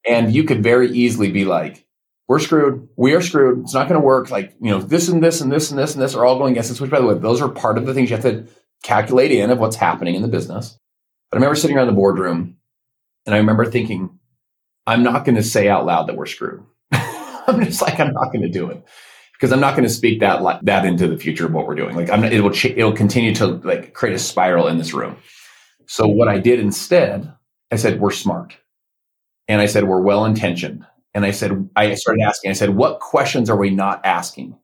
And 0.06 0.32
you 0.32 0.44
could 0.44 0.62
very 0.62 0.90
easily 0.90 1.30
be 1.30 1.44
like 1.44 1.86
we're 2.26 2.38
screwed. 2.38 2.88
We 2.96 3.14
are 3.14 3.20
screwed. 3.20 3.60
It's 3.60 3.74
not 3.74 3.88
going 3.88 4.00
to 4.00 4.06
work. 4.06 4.30
Like 4.30 4.54
you 4.60 4.70
know 4.70 4.80
this 4.80 5.08
and 5.08 5.22
this 5.22 5.40
and 5.40 5.52
this 5.52 5.70
and 5.70 5.78
this 5.78 5.94
and 5.94 6.02
this 6.02 6.14
are 6.14 6.24
all 6.24 6.38
going 6.38 6.52
against 6.52 6.70
us 6.70 6.80
which 6.80 6.90
by 6.90 7.00
the 7.00 7.06
way 7.06 7.14
those 7.14 7.40
are 7.40 7.48
part 7.48 7.78
of 7.78 7.86
the 7.86 7.94
things 7.94 8.10
you 8.10 8.16
have 8.16 8.24
to 8.24 8.46
calculate 8.82 9.30
in 9.30 9.50
of 9.50 9.58
what's 9.58 9.76
happening 9.76 10.14
in 10.14 10.22
the 10.22 10.28
business. 10.28 10.78
But 11.30 11.36
i 11.36 11.38
remember 11.38 11.54
sitting 11.54 11.76
around 11.76 11.86
the 11.86 11.92
boardroom 11.92 12.56
and 13.26 13.34
I 13.34 13.38
remember 13.38 13.64
thinking, 13.64 14.18
I'm 14.86 15.02
not 15.02 15.24
going 15.24 15.36
to 15.36 15.42
say 15.42 15.68
out 15.68 15.86
loud 15.86 16.08
that 16.08 16.16
we're 16.16 16.26
screwed. 16.26 16.64
I'm 16.92 17.62
just 17.64 17.82
like, 17.82 18.00
I'm 18.00 18.12
not 18.12 18.32
going 18.32 18.42
to 18.42 18.48
do 18.48 18.70
it 18.70 18.84
because 19.40 19.52
I'm 19.54 19.60
not 19.60 19.74
going 19.74 19.88
to 19.88 19.94
speak 19.94 20.20
that 20.20 20.60
that 20.64 20.84
into 20.84 21.08
the 21.08 21.16
future 21.16 21.46
of 21.46 21.54
what 21.54 21.66
we're 21.66 21.74
doing. 21.74 21.96
Like 21.96 22.10
I'm, 22.10 22.20
not, 22.20 22.32
it 22.32 22.42
will, 22.42 22.50
ch- 22.50 22.66
it'll 22.66 22.92
continue 22.92 23.34
to 23.36 23.46
like 23.46 23.94
create 23.94 24.14
a 24.14 24.18
spiral 24.18 24.68
in 24.68 24.76
this 24.76 24.92
room. 24.92 25.16
So 25.86 26.06
what 26.06 26.28
I 26.28 26.38
did 26.38 26.60
instead, 26.60 27.32
I 27.70 27.76
said, 27.76 28.00
we're 28.00 28.10
smart. 28.10 28.58
And 29.48 29.62
I 29.62 29.66
said, 29.66 29.84
we're 29.84 30.02
well 30.02 30.26
intentioned. 30.26 30.86
And 31.14 31.24
I 31.24 31.30
said, 31.30 31.70
I 31.74 31.94
started 31.94 32.22
asking, 32.22 32.50
I 32.50 32.54
said, 32.54 32.76
what 32.76 33.00
questions 33.00 33.48
are 33.48 33.56
we 33.56 33.70
not 33.70 34.04
asking? 34.04 34.58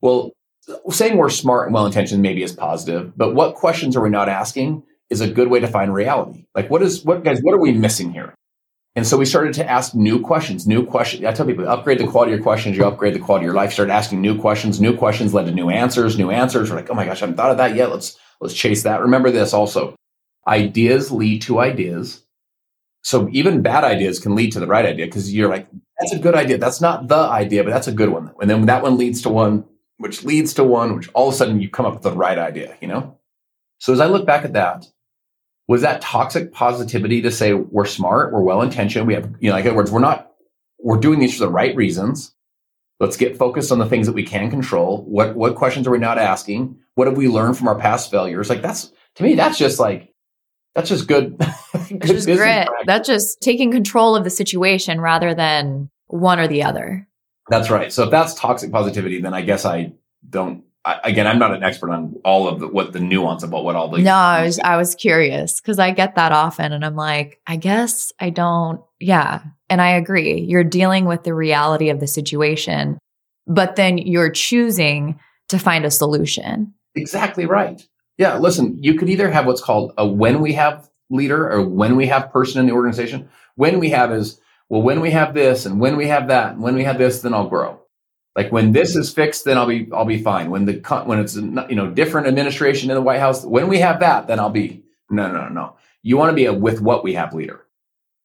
Well, 0.00 0.32
saying 0.90 1.18
we're 1.18 1.28
smart 1.28 1.66
and 1.66 1.74
well 1.74 1.86
intentioned 1.86 2.22
maybe 2.22 2.42
is 2.42 2.52
positive, 2.52 3.12
but 3.16 3.34
what 3.34 3.56
questions 3.56 3.94
are 3.94 4.02
we 4.02 4.10
not 4.10 4.30
asking 4.30 4.84
is 5.10 5.20
a 5.20 5.30
good 5.30 5.48
way 5.48 5.60
to 5.60 5.68
find 5.68 5.92
reality. 5.92 6.46
Like, 6.54 6.70
what 6.70 6.82
is, 6.82 7.04
what 7.04 7.24
guys, 7.24 7.40
what 7.42 7.54
are 7.54 7.60
we 7.60 7.72
missing 7.72 8.12
here? 8.12 8.34
And 8.96 9.06
so 9.06 9.16
we 9.16 9.26
started 9.26 9.54
to 9.54 9.68
ask 9.68 9.94
new 9.94 10.20
questions, 10.20 10.66
new 10.66 10.84
questions. 10.84 11.24
I 11.24 11.32
tell 11.32 11.46
people, 11.46 11.68
upgrade 11.68 11.98
the 11.98 12.06
quality 12.06 12.32
of 12.32 12.38
your 12.38 12.42
questions, 12.42 12.76
you 12.76 12.84
upgrade 12.84 13.14
the 13.14 13.20
quality 13.20 13.44
of 13.44 13.48
your 13.48 13.54
life. 13.54 13.72
Start 13.72 13.90
asking 13.90 14.20
new 14.20 14.36
questions. 14.36 14.80
New 14.80 14.96
questions 14.96 15.32
led 15.32 15.46
to 15.46 15.52
new 15.52 15.70
answers. 15.70 16.18
New 16.18 16.30
answers. 16.30 16.70
We're 16.70 16.76
like, 16.76 16.90
oh 16.90 16.94
my 16.94 17.04
gosh, 17.04 17.18
I 17.18 17.26
haven't 17.26 17.36
thought 17.36 17.52
of 17.52 17.58
that 17.58 17.76
yet. 17.76 17.90
Let's 17.90 18.18
let's 18.40 18.54
chase 18.54 18.82
that. 18.82 19.00
Remember 19.00 19.30
this 19.30 19.52
also. 19.52 19.94
Ideas 20.46 21.12
lead 21.12 21.42
to 21.42 21.60
ideas. 21.60 22.24
So 23.02 23.28
even 23.30 23.62
bad 23.62 23.84
ideas 23.84 24.18
can 24.18 24.34
lead 24.34 24.52
to 24.52 24.60
the 24.60 24.66
right 24.66 24.84
idea 24.84 25.06
because 25.06 25.32
you're 25.32 25.48
like, 25.48 25.68
that's 25.98 26.12
a 26.12 26.18
good 26.18 26.34
idea. 26.34 26.58
That's 26.58 26.80
not 26.80 27.08
the 27.08 27.16
idea, 27.16 27.64
but 27.64 27.70
that's 27.70 27.88
a 27.88 27.92
good 27.92 28.10
one. 28.10 28.32
And 28.40 28.50
then 28.50 28.66
that 28.66 28.82
one 28.82 28.96
leads 28.98 29.22
to 29.22 29.28
one, 29.28 29.64
which 29.98 30.24
leads 30.24 30.54
to 30.54 30.64
one, 30.64 30.96
which 30.96 31.08
all 31.14 31.28
of 31.28 31.34
a 31.34 31.36
sudden 31.36 31.60
you 31.60 31.68
come 31.68 31.86
up 31.86 31.94
with 31.94 32.02
the 32.02 32.12
right 32.12 32.38
idea, 32.38 32.76
you 32.80 32.88
know? 32.88 33.18
So 33.78 33.92
as 33.92 34.00
I 34.00 34.06
look 34.06 34.26
back 34.26 34.44
at 34.44 34.54
that, 34.54 34.86
was 35.68 35.82
that 35.82 36.00
toxic 36.00 36.52
positivity 36.52 37.20
to 37.22 37.30
say 37.30 37.52
we're 37.52 37.84
smart, 37.84 38.32
we're 38.32 38.42
well 38.42 38.62
intentioned, 38.62 39.06
we 39.06 39.14
have, 39.14 39.30
you 39.38 39.50
know, 39.50 39.54
like 39.54 39.64
in 39.64 39.70
other 39.70 39.76
words, 39.76 39.90
we're 39.90 40.00
not, 40.00 40.32
we're 40.80 40.98
doing 40.98 41.20
these 41.20 41.34
for 41.34 41.44
the 41.44 41.50
right 41.50 41.76
reasons. 41.76 42.34
Let's 42.98 43.16
get 43.16 43.36
focused 43.36 43.70
on 43.70 43.78
the 43.78 43.86
things 43.86 44.06
that 44.06 44.14
we 44.14 44.24
can 44.24 44.50
control. 44.50 45.04
What 45.04 45.36
what 45.36 45.54
questions 45.54 45.86
are 45.86 45.92
we 45.92 45.98
not 45.98 46.18
asking? 46.18 46.78
What 46.94 47.06
have 47.06 47.16
we 47.16 47.28
learned 47.28 47.56
from 47.56 47.68
our 47.68 47.78
past 47.78 48.10
failures? 48.10 48.50
Like 48.50 48.60
that's 48.60 48.92
to 49.16 49.22
me, 49.22 49.36
that's 49.36 49.56
just 49.56 49.78
like 49.78 50.12
that's 50.74 50.88
just 50.88 51.06
good. 51.06 51.38
good 51.88 52.02
just 52.02 52.26
grit. 52.26 52.38
Practice. 52.38 52.84
That's 52.86 53.06
just 53.06 53.40
taking 53.40 53.70
control 53.70 54.16
of 54.16 54.24
the 54.24 54.30
situation 54.30 55.00
rather 55.00 55.32
than 55.32 55.90
one 56.08 56.40
or 56.40 56.48
the 56.48 56.64
other. 56.64 57.06
That's 57.50 57.70
right. 57.70 57.92
So 57.92 58.04
if 58.04 58.10
that's 58.10 58.34
toxic 58.34 58.72
positivity, 58.72 59.20
then 59.20 59.32
I 59.32 59.42
guess 59.42 59.64
I 59.64 59.92
don't 60.28 60.64
I, 60.88 61.00
again, 61.04 61.26
I'm 61.26 61.38
not 61.38 61.54
an 61.54 61.62
expert 61.62 61.90
on 61.90 62.14
all 62.24 62.48
of 62.48 62.60
the, 62.60 62.68
what 62.68 62.94
the 62.94 63.00
nuance 63.00 63.42
about 63.42 63.62
what 63.62 63.76
all 63.76 63.90
the. 63.90 64.00
No, 64.00 64.14
I 64.14 64.42
was, 64.42 64.58
I 64.58 64.78
was 64.78 64.94
curious 64.94 65.60
because 65.60 65.78
I 65.78 65.90
get 65.90 66.14
that 66.14 66.32
often 66.32 66.72
and 66.72 66.82
I'm 66.82 66.96
like, 66.96 67.42
I 67.46 67.56
guess 67.56 68.10
I 68.18 68.30
don't. 68.30 68.80
Yeah. 68.98 69.42
And 69.68 69.82
I 69.82 69.90
agree. 69.90 70.40
You're 70.40 70.64
dealing 70.64 71.04
with 71.04 71.24
the 71.24 71.34
reality 71.34 71.90
of 71.90 72.00
the 72.00 72.06
situation, 72.06 72.98
but 73.46 73.76
then 73.76 73.98
you're 73.98 74.30
choosing 74.30 75.20
to 75.50 75.58
find 75.58 75.84
a 75.84 75.90
solution. 75.90 76.72
Exactly 76.94 77.44
right. 77.44 77.86
Yeah. 78.16 78.38
Listen, 78.38 78.78
you 78.82 78.94
could 78.94 79.10
either 79.10 79.30
have 79.30 79.44
what's 79.44 79.62
called 79.62 79.92
a 79.98 80.06
when 80.06 80.40
we 80.40 80.54
have 80.54 80.88
leader 81.10 81.50
or 81.52 81.68
when 81.68 81.96
we 81.96 82.06
have 82.06 82.32
person 82.32 82.60
in 82.60 82.66
the 82.66 82.72
organization. 82.72 83.28
When 83.56 83.78
we 83.78 83.90
have 83.90 84.10
is, 84.10 84.40
well, 84.70 84.80
when 84.80 85.00
we 85.00 85.10
have 85.10 85.34
this 85.34 85.66
and 85.66 85.80
when 85.80 85.98
we 85.98 86.08
have 86.08 86.28
that 86.28 86.52
and 86.52 86.62
when 86.62 86.76
we 86.76 86.84
have 86.84 86.96
this, 86.96 87.20
then 87.20 87.34
I'll 87.34 87.48
grow. 87.48 87.82
Like 88.38 88.52
when 88.52 88.70
this 88.70 88.94
is 88.94 89.12
fixed, 89.12 89.46
then 89.46 89.58
I'll 89.58 89.66
be 89.66 89.88
I'll 89.92 90.04
be 90.04 90.22
fine. 90.22 90.48
When 90.48 90.64
the 90.64 90.74
when 91.06 91.18
it's 91.18 91.34
you 91.34 91.74
know 91.74 91.90
different 91.90 92.28
administration 92.28 92.88
in 92.88 92.94
the 92.94 93.02
White 93.02 93.18
House, 93.18 93.44
when 93.44 93.66
we 93.66 93.78
have 93.78 93.98
that, 93.98 94.28
then 94.28 94.38
I'll 94.38 94.48
be 94.48 94.84
no 95.10 95.28
no 95.32 95.48
no. 95.48 95.74
You 96.04 96.16
want 96.16 96.30
to 96.30 96.36
be 96.36 96.44
a 96.44 96.52
with 96.52 96.80
what 96.80 97.02
we 97.02 97.14
have 97.14 97.34
leader. 97.34 97.66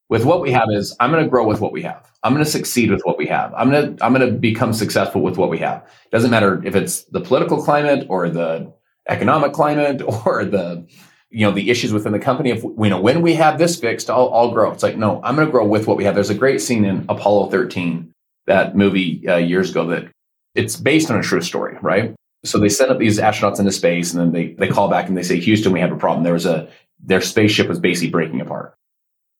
With 0.10 0.23
what 0.23 0.39
we 0.39 0.52
have 0.52 0.67
is 0.71 0.95
I'm 0.99 1.10
going 1.10 1.23
to 1.23 1.30
grow 1.32 1.47
with 1.47 1.62
what 1.62 1.71
we 1.71 1.82
have. 1.82 2.12
I'm 2.21 2.32
going 2.32 2.45
to 2.45 2.52
succeed 2.52 2.91
with 2.91 3.02
what 3.02 3.17
we 3.17 3.26
have. 3.26 3.56
I'm 3.56 3.71
going 3.71 3.97
to 3.97 4.06
I'm 4.06 4.13
going 4.13 4.30
to 4.32 4.38
become 4.38 4.71
successful 4.71 5.23
with 5.23 5.39
what 5.39 5.49
we 5.49 5.58
have. 5.58 5.84
Doesn't 6.12 6.30
matter 6.30 6.62
if 6.63 6.76
it's 6.76 7.06
the 7.06 7.19
political 7.19 7.63
climate 7.63 8.06
or 8.08 8.30
the 8.30 8.71
economic 9.10 9.52
climate 9.54 10.04
or 10.28 10.45
the 10.45 10.86
you 11.32 11.43
know 11.43 11.52
the 11.52 11.71
issues 11.71 11.91
within 11.91 12.12
the 12.12 12.19
company. 12.19 12.52
If 12.52 12.62
you 12.62 12.76
know 12.78 13.02
when 13.02 13.23
we 13.23 13.34
have 13.34 13.58
this 13.58 13.80
fixed, 13.80 14.12
I'll, 14.12 14.32
I'll 14.32 14.52
grow. 14.52 14.71
It's 14.73 14.84
like 14.84 14.95
no, 14.95 15.19
I'm 15.23 15.34
going 15.34 15.47
to 15.47 15.52
grow 15.52 15.65
with 15.65 15.88
what 15.88 15.97
we 15.97 16.04
have. 16.04 16.13
There's 16.13 16.30
a 16.30 16.36
great 16.36 16.62
scene 16.62 16.86
in 16.86 17.04
Apollo 17.10 17.49
13 17.49 18.12
that 18.47 18.75
movie 18.75 19.27
uh, 19.27 19.38
years 19.38 19.71
ago 19.71 19.88
that 19.88 20.08
it's 20.56 20.75
based 20.75 21.10
on 21.10 21.19
a 21.19 21.23
true 21.23 21.41
story, 21.41 21.77
right? 21.82 22.13
So 22.45 22.60
they 22.60 22.69
send 22.69 22.91
up 22.91 22.99
these 22.99 23.19
astronauts 23.19 23.60
into 23.60 23.71
space 23.71 24.13
and 24.13 24.21
then 24.21 24.32
they, 24.32 24.53
they 24.53 24.67
call 24.67 24.89
back 24.89 25.08
and 25.08 25.17
they 25.17 25.23
say, 25.23 25.39
Houston, 25.39 25.71
we 25.71 25.79
have 25.79 25.91
a 25.91 25.97
problem. 25.97 26.23
There 26.23 26.34
was 26.34 26.45
a, 26.45 26.69
their 27.01 27.21
spaceship 27.21 27.67
was 27.67 27.79
basically 27.79 28.10
breaking 28.10 28.41
apart. 28.41 28.75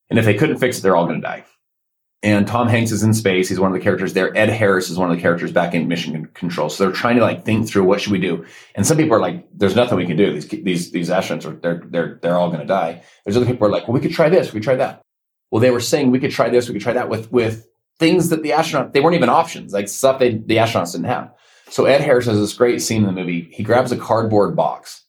And 0.10 0.18
if 0.18 0.26
they 0.26 0.34
couldn't 0.34 0.58
fix 0.60 0.78
it, 0.78 0.82
they're 0.82 0.96
all 0.96 1.06
going 1.06 1.22
to 1.22 1.28
die. 1.28 1.44
And 2.22 2.48
Tom 2.48 2.70
Hanks 2.70 2.92
is 2.92 3.04
in 3.04 3.14
space. 3.14 3.50
He's 3.50 3.60
one 3.60 3.70
of 3.70 3.78
the 3.78 3.84
characters 3.84 4.14
there. 4.14 4.36
Ed 4.38 4.48
Harris 4.48 4.90
is 4.90 4.98
one 4.98 5.12
of 5.12 5.16
the 5.16 5.22
characters 5.22 5.52
back 5.52 5.74
in 5.74 5.90
mission 5.90 6.26
control. 6.28 6.70
So 6.70 6.86
they're 6.86 6.94
trying 6.94 7.18
to 7.18 7.22
like 7.22 7.44
think 7.44 7.68
through 7.68 7.84
what 7.84 8.00
should 8.00 8.14
we 8.14 8.20
do. 8.20 8.46
And 8.76 8.88
some 8.88 8.96
people 8.96 9.18
are 9.18 9.20
like, 9.20 9.46
there's 9.54 9.76
nothing 9.76 9.98
we 9.98 10.06
can 10.06 10.16
do. 10.16 10.32
These, 10.32 10.48
these, 10.48 10.92
these 10.92 11.10
astronauts 11.10 11.46
are, 11.46 11.56
they're, 11.58 11.84
they're, 11.86 12.20
they're 12.22 12.38
all 12.38 12.48
going 12.48 12.62
to 12.62 12.66
die. 12.66 13.04
There's 13.26 13.36
other 13.36 13.46
people 13.46 13.68
are 13.68 13.72
like, 13.72 13.90
well, 13.90 13.96
we 13.96 14.00
could 14.00 14.14
try 14.14 14.30
this. 14.30 14.54
We 14.54 14.62
could 14.62 14.64
try 14.64 14.76
that. 14.76 15.02
Well, 15.52 15.60
they 15.60 15.72
were 15.72 15.82
saying 15.82 16.12
we 16.12 16.20
could 16.20 16.32
try 16.32 16.50
this. 16.50 16.70
We 16.70 16.74
could 16.74 16.82
try 16.82 16.94
that 16.94 17.10
with, 17.10 17.30
with 17.30 17.68
things 18.04 18.30
that 18.30 18.44
the 18.44 18.52
astronaut 18.52 18.92
they 18.92 19.00
weren't 19.00 19.16
even 19.16 19.30
options, 19.30 19.72
like 19.72 19.88
stuff 19.88 20.20
they 20.20 20.32
the 20.32 20.58
astronauts 20.58 20.92
didn't 20.92 21.08
have. 21.08 21.32
So 21.70 21.86
Ed 21.86 22.02
Harris 22.02 22.26
has 22.26 22.38
this 22.38 22.54
great 22.54 22.82
scene 22.82 23.02
in 23.02 23.08
the 23.08 23.14
movie. 23.14 23.50
He 23.52 23.64
grabs 23.64 23.92
a 23.94 23.98
cardboard 23.98 24.56
box 24.56 25.06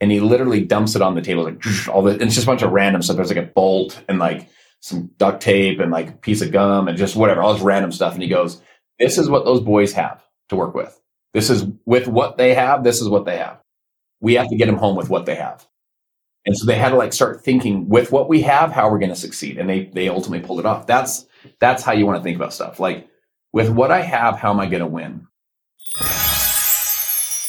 and 0.00 0.10
he 0.10 0.20
literally 0.20 0.62
dumps 0.62 0.94
it 0.94 1.02
on 1.02 1.14
the 1.14 1.22
table, 1.22 1.44
like 1.44 1.62
all 1.88 2.02
the 2.02 2.22
it's 2.22 2.34
just 2.34 2.44
a 2.44 2.46
bunch 2.46 2.62
of 2.62 2.72
random 2.72 3.00
stuff. 3.00 3.16
There's 3.16 3.34
like 3.34 3.44
a 3.44 3.50
bolt 3.54 4.02
and 4.06 4.18
like 4.18 4.48
some 4.80 5.10
duct 5.16 5.40
tape 5.42 5.80
and 5.80 5.90
like 5.90 6.08
a 6.08 6.12
piece 6.12 6.42
of 6.42 6.52
gum 6.52 6.88
and 6.88 6.98
just 6.98 7.16
whatever, 7.16 7.40
all 7.40 7.54
this 7.54 7.62
random 7.62 7.90
stuff. 7.90 8.12
And 8.12 8.22
he 8.22 8.28
goes, 8.28 8.60
This 8.98 9.16
is 9.16 9.30
what 9.30 9.46
those 9.46 9.60
boys 9.60 9.94
have 9.94 10.22
to 10.50 10.56
work 10.56 10.74
with. 10.74 11.00
This 11.32 11.48
is 11.48 11.64
with 11.86 12.06
what 12.06 12.36
they 12.36 12.52
have, 12.54 12.84
this 12.84 13.00
is 13.00 13.08
what 13.08 13.24
they 13.24 13.38
have. 13.38 13.58
We 14.20 14.34
have 14.34 14.48
to 14.48 14.56
get 14.56 14.66
them 14.66 14.76
home 14.76 14.96
with 14.96 15.08
what 15.08 15.24
they 15.24 15.36
have. 15.36 15.66
And 16.46 16.56
so 16.56 16.66
they 16.66 16.76
had 16.76 16.90
to 16.90 16.96
like 16.96 17.12
start 17.12 17.42
thinking 17.42 17.88
with 17.88 18.12
what 18.12 18.28
we 18.28 18.42
have, 18.42 18.72
how 18.72 18.90
we're 18.90 18.98
going 18.98 19.10
to 19.10 19.16
succeed? 19.16 19.58
And 19.58 19.68
they 19.68 19.86
they 19.86 20.08
ultimately 20.08 20.46
pulled 20.46 20.60
it 20.60 20.66
off. 20.66 20.86
That's 20.86 21.26
that's 21.58 21.82
how 21.82 21.92
you 21.92 22.06
want 22.06 22.18
to 22.18 22.22
think 22.22 22.36
about 22.36 22.54
stuff. 22.54 22.80
Like 22.80 23.08
with 23.52 23.68
what 23.68 23.90
I 23.90 24.00
have, 24.00 24.36
how 24.36 24.50
am 24.50 24.60
I 24.60 24.66
going 24.66 24.80
to 24.80 24.86
win? 24.86 25.26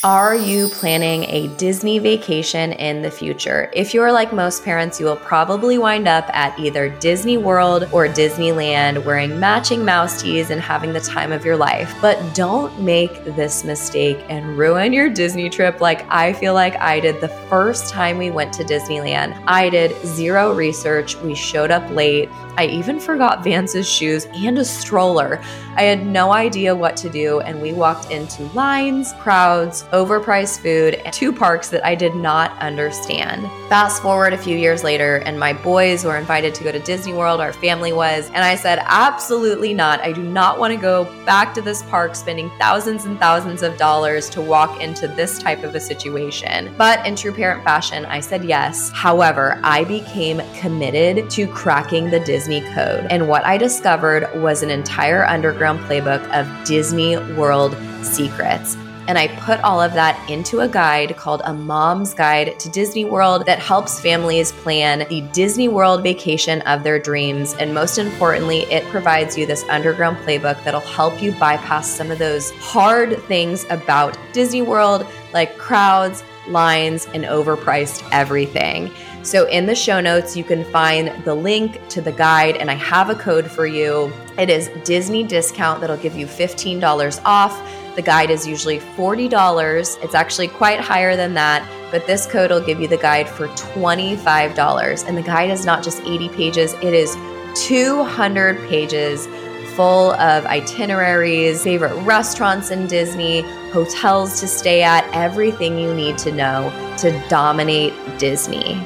Are 0.03 0.35
you 0.35 0.67
planning 0.67 1.25
a 1.25 1.47
Disney 1.57 1.99
vacation 1.99 2.71
in 2.73 3.03
the 3.03 3.11
future? 3.11 3.69
If 3.71 3.93
you're 3.93 4.11
like 4.11 4.33
most 4.33 4.65
parents, 4.65 4.99
you 4.99 5.05
will 5.05 5.15
probably 5.15 5.77
wind 5.77 6.07
up 6.07 6.27
at 6.33 6.57
either 6.57 6.89
Disney 6.89 7.37
World 7.37 7.83
or 7.91 8.07
Disneyland 8.07 9.05
wearing 9.05 9.39
matching 9.39 9.85
mouse 9.85 10.19
tees 10.19 10.49
and 10.49 10.59
having 10.59 10.91
the 10.91 11.01
time 11.01 11.31
of 11.31 11.45
your 11.45 11.55
life. 11.55 11.95
But 12.01 12.33
don't 12.33 12.81
make 12.81 13.23
this 13.25 13.63
mistake 13.63 14.25
and 14.27 14.57
ruin 14.57 14.91
your 14.91 15.07
Disney 15.07 15.51
trip 15.51 15.81
like 15.81 16.03
I 16.09 16.33
feel 16.33 16.55
like 16.55 16.75
I 16.77 16.99
did 16.99 17.21
the 17.21 17.29
first 17.47 17.91
time 17.91 18.17
we 18.17 18.31
went 18.31 18.53
to 18.53 18.63
Disneyland. 18.63 19.39
I 19.45 19.69
did 19.69 19.95
zero 20.03 20.51
research, 20.51 21.15
we 21.17 21.35
showed 21.35 21.69
up 21.69 21.87
late. 21.91 22.27
I 22.57 22.65
even 22.65 22.99
forgot 22.99 23.43
Vance's 23.43 23.89
shoes 23.89 24.27
and 24.33 24.57
a 24.57 24.65
stroller. 24.65 25.41
I 25.75 25.83
had 25.83 26.05
no 26.05 26.33
idea 26.33 26.75
what 26.75 26.97
to 26.97 27.09
do, 27.09 27.39
and 27.39 27.61
we 27.61 27.71
walked 27.71 28.11
into 28.11 28.43
lines, 28.53 29.13
crowds, 29.19 29.83
overpriced 29.93 30.59
food, 30.59 30.95
and 30.95 31.13
two 31.13 31.31
parks 31.31 31.69
that 31.69 31.85
I 31.85 31.95
did 31.95 32.13
not 32.13 32.57
understand. 32.59 33.49
Fast 33.69 34.01
forward 34.01 34.33
a 34.33 34.37
few 34.37 34.57
years 34.57 34.83
later, 34.83 35.17
and 35.25 35.39
my 35.39 35.53
boys 35.53 36.03
were 36.03 36.17
invited 36.17 36.53
to 36.55 36.63
go 36.65 36.73
to 36.73 36.79
Disney 36.79 37.13
World, 37.13 37.39
our 37.39 37.53
family 37.53 37.93
was, 37.93 38.27
and 38.27 38.43
I 38.43 38.55
said, 38.55 38.79
absolutely 38.83 39.73
not. 39.73 40.01
I 40.01 40.11
do 40.11 40.23
not 40.23 40.59
want 40.59 40.73
to 40.73 40.79
go 40.79 41.05
back 41.25 41.53
to 41.53 41.61
this 41.61 41.83
park 41.83 42.15
spending 42.15 42.51
thousands 42.59 43.05
and 43.05 43.17
thousands 43.17 43.63
of 43.63 43.77
dollars 43.77 44.29
to 44.31 44.41
walk 44.41 44.81
into 44.81 45.07
this 45.07 45.39
type 45.39 45.63
of 45.63 45.73
a 45.73 45.79
situation. 45.79 46.73
But 46.77 47.05
in 47.07 47.15
true 47.15 47.33
parent 47.33 47.63
fashion, 47.63 48.05
I 48.05 48.19
said 48.19 48.43
yes. 48.43 48.91
However, 48.93 49.59
I 49.63 49.85
became 49.85 50.41
committed 50.59 51.29
to 51.31 51.47
cracking 51.47 52.09
the 52.09 52.19
Disney 52.19 52.40
Disney 52.41 52.61
Code. 52.73 53.05
And 53.11 53.27
what 53.27 53.45
I 53.45 53.55
discovered 53.55 54.27
was 54.41 54.63
an 54.63 54.71
entire 54.71 55.23
underground 55.25 55.79
playbook 55.81 56.27
of 56.31 56.65
Disney 56.65 57.15
World 57.35 57.77
secrets. 58.01 58.75
And 59.07 59.15
I 59.15 59.27
put 59.41 59.59
all 59.59 59.79
of 59.79 59.93
that 59.93 60.27
into 60.27 60.61
a 60.61 60.67
guide 60.67 61.15
called 61.17 61.43
A 61.45 61.53
Mom's 61.53 62.15
Guide 62.15 62.59
to 62.59 62.69
Disney 62.69 63.05
World 63.05 63.45
that 63.45 63.59
helps 63.59 63.99
families 63.99 64.51
plan 64.53 65.05
the 65.07 65.21
Disney 65.33 65.67
World 65.67 66.01
vacation 66.01 66.61
of 66.61 66.81
their 66.81 66.97
dreams. 66.97 67.53
And 67.53 67.75
most 67.75 67.99
importantly, 67.99 68.61
it 68.71 68.85
provides 68.85 69.37
you 69.37 69.45
this 69.45 69.63
underground 69.69 70.17
playbook 70.17 70.63
that'll 70.63 70.79
help 70.79 71.21
you 71.21 71.33
bypass 71.33 71.87
some 71.87 72.09
of 72.09 72.17
those 72.17 72.49
hard 72.53 73.21
things 73.25 73.67
about 73.69 74.17
Disney 74.33 74.63
World, 74.63 75.05
like 75.31 75.59
crowds, 75.59 76.23
lines, 76.47 77.07
and 77.13 77.23
overpriced 77.23 78.07
everything. 78.11 78.91
So, 79.23 79.47
in 79.47 79.67
the 79.67 79.75
show 79.75 80.01
notes, 80.01 80.35
you 80.35 80.43
can 80.43 80.65
find 80.65 81.23
the 81.25 81.35
link 81.35 81.79
to 81.89 82.01
the 82.01 82.11
guide, 82.11 82.57
and 82.57 82.71
I 82.71 82.73
have 82.73 83.09
a 83.11 83.15
code 83.15 83.49
for 83.49 83.67
you. 83.67 84.11
It 84.37 84.49
is 84.49 84.69
Disney 84.83 85.23
discount 85.23 85.79
that'll 85.79 85.97
give 85.97 86.15
you 86.15 86.25
$15 86.25 87.21
off. 87.23 87.95
The 87.95 88.01
guide 88.01 88.31
is 88.31 88.47
usually 88.47 88.79
$40. 88.79 90.03
It's 90.03 90.15
actually 90.15 90.47
quite 90.47 90.79
higher 90.79 91.15
than 91.15 91.35
that, 91.35 91.67
but 91.91 92.07
this 92.07 92.25
code 92.25 92.49
will 92.49 92.65
give 92.65 92.79
you 92.79 92.87
the 92.87 92.97
guide 92.97 93.29
for 93.29 93.47
$25. 93.49 95.07
And 95.07 95.15
the 95.15 95.21
guide 95.21 95.51
is 95.51 95.65
not 95.65 95.83
just 95.83 96.01
80 96.01 96.29
pages, 96.29 96.73
it 96.75 96.93
is 96.93 97.15
200 97.53 98.57
pages 98.69 99.27
full 99.75 100.11
of 100.13 100.45
itineraries, 100.45 101.63
favorite 101.63 101.95
restaurants 102.03 102.71
in 102.71 102.87
Disney, 102.87 103.41
hotels 103.71 104.39
to 104.39 104.47
stay 104.47 104.83
at, 104.83 105.09
everything 105.13 105.77
you 105.77 105.93
need 105.93 106.17
to 106.19 106.31
know 106.31 106.71
to 106.97 107.11
dominate 107.29 107.93
Disney. 108.17 108.83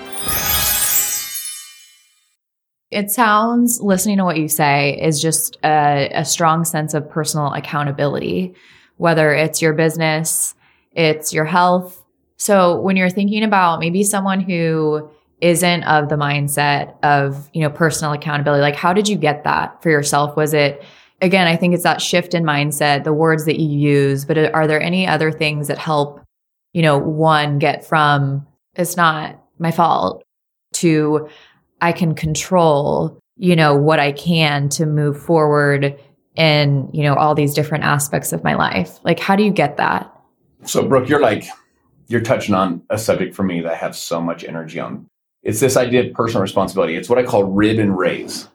It 2.92 3.12
sounds, 3.12 3.82
listening 3.82 4.18
to 4.18 4.24
what 4.24 4.38
you 4.38 4.48
say, 4.48 4.98
is 5.02 5.22
just 5.22 5.58
a, 5.66 6.10
a 6.14 6.24
strong 6.24 6.64
sense 6.64 6.94
of 6.94 7.10
personal 7.10 7.52
accountability, 7.54 8.56
whether 8.98 9.34
it's 9.34 9.62
your 9.62 9.74
business, 9.74 10.56
it's 10.94 11.34
your 11.34 11.44
health. 11.44 12.02
So 12.38 12.80
when 12.80 12.96
you're 12.96 13.10
thinking 13.10 13.44
about 13.44 13.82
maybe 13.82 14.04
someone 14.04 14.40
who 14.40 15.10
isn't 15.42 15.84
of 15.84 16.08
the 16.08 16.16
mindset 16.16 16.96
of, 17.04 17.50
you 17.54 17.62
know, 17.62 17.70
personal 17.70 18.14
accountability, 18.14 18.62
like 18.62 18.76
how 18.76 18.94
did 18.94 19.10
you 19.10 19.18
get 19.18 19.44
that 19.44 19.84
for 19.84 19.90
yourself? 19.90 20.38
Was 20.38 20.54
it 20.54 20.82
again, 21.22 21.48
I 21.48 21.56
think 21.56 21.74
it's 21.74 21.84
that 21.84 22.02
shift 22.02 22.34
in 22.34 22.44
mindset, 22.44 23.04
the 23.04 23.14
words 23.14 23.46
that 23.46 23.60
you 23.60 23.68
use, 23.68 24.26
but 24.26 24.38
are 24.38 24.68
there 24.68 24.82
any 24.82 25.08
other 25.08 25.32
things 25.32 25.68
that 25.68 25.78
help, 25.78 26.22
you 26.72 26.82
know, 26.82 26.98
one 26.98 27.60
get 27.60 27.86
from 27.86 28.48
it's 28.76 28.98
not 28.98 29.42
my 29.60 29.72
fault 29.72 30.24
to 30.74 31.30
I 31.82 31.92
can 31.92 32.16
control, 32.16 33.20
you 33.38 33.56
know, 33.56 33.76
what 33.76 34.00
I 34.00 34.12
can 34.12 34.70
to 34.70 34.86
move 34.86 35.22
forward 35.22 36.00
in, 36.36 36.90
you 36.94 37.04
know, 37.04 37.16
all 37.16 37.36
these 37.36 37.54
different 37.54 37.84
aspects 37.84 38.34
of 38.34 38.44
my 38.44 38.56
life. 38.56 39.00
Like 39.04 39.20
how 39.20 39.36
do 39.36 39.44
you 39.44 39.52
get 39.52 39.78
that? 39.78 40.12
So 40.64 40.88
Brooke, 40.88 41.10
you're 41.10 41.22
like 41.22 41.46
you're 42.08 42.22
touching 42.22 42.54
on 42.54 42.84
a 42.90 42.98
subject 42.98 43.36
for 43.36 43.44
me 43.44 43.62
that 43.62 43.72
I 43.72 43.76
have 43.76 43.96
so 43.96 44.22
much 44.22 44.44
energy 44.44 44.80
on. 44.80 45.08
It's 45.44 45.60
this 45.60 45.78
idea 45.78 46.06
of 46.06 46.14
personal 46.14 46.42
responsibility. 46.42 46.96
It's 46.96 47.10
what 47.10 47.20
I 47.20 47.24
call 47.24 47.44
rid 47.44 47.80
and 47.80 47.98
raise. 47.98 48.48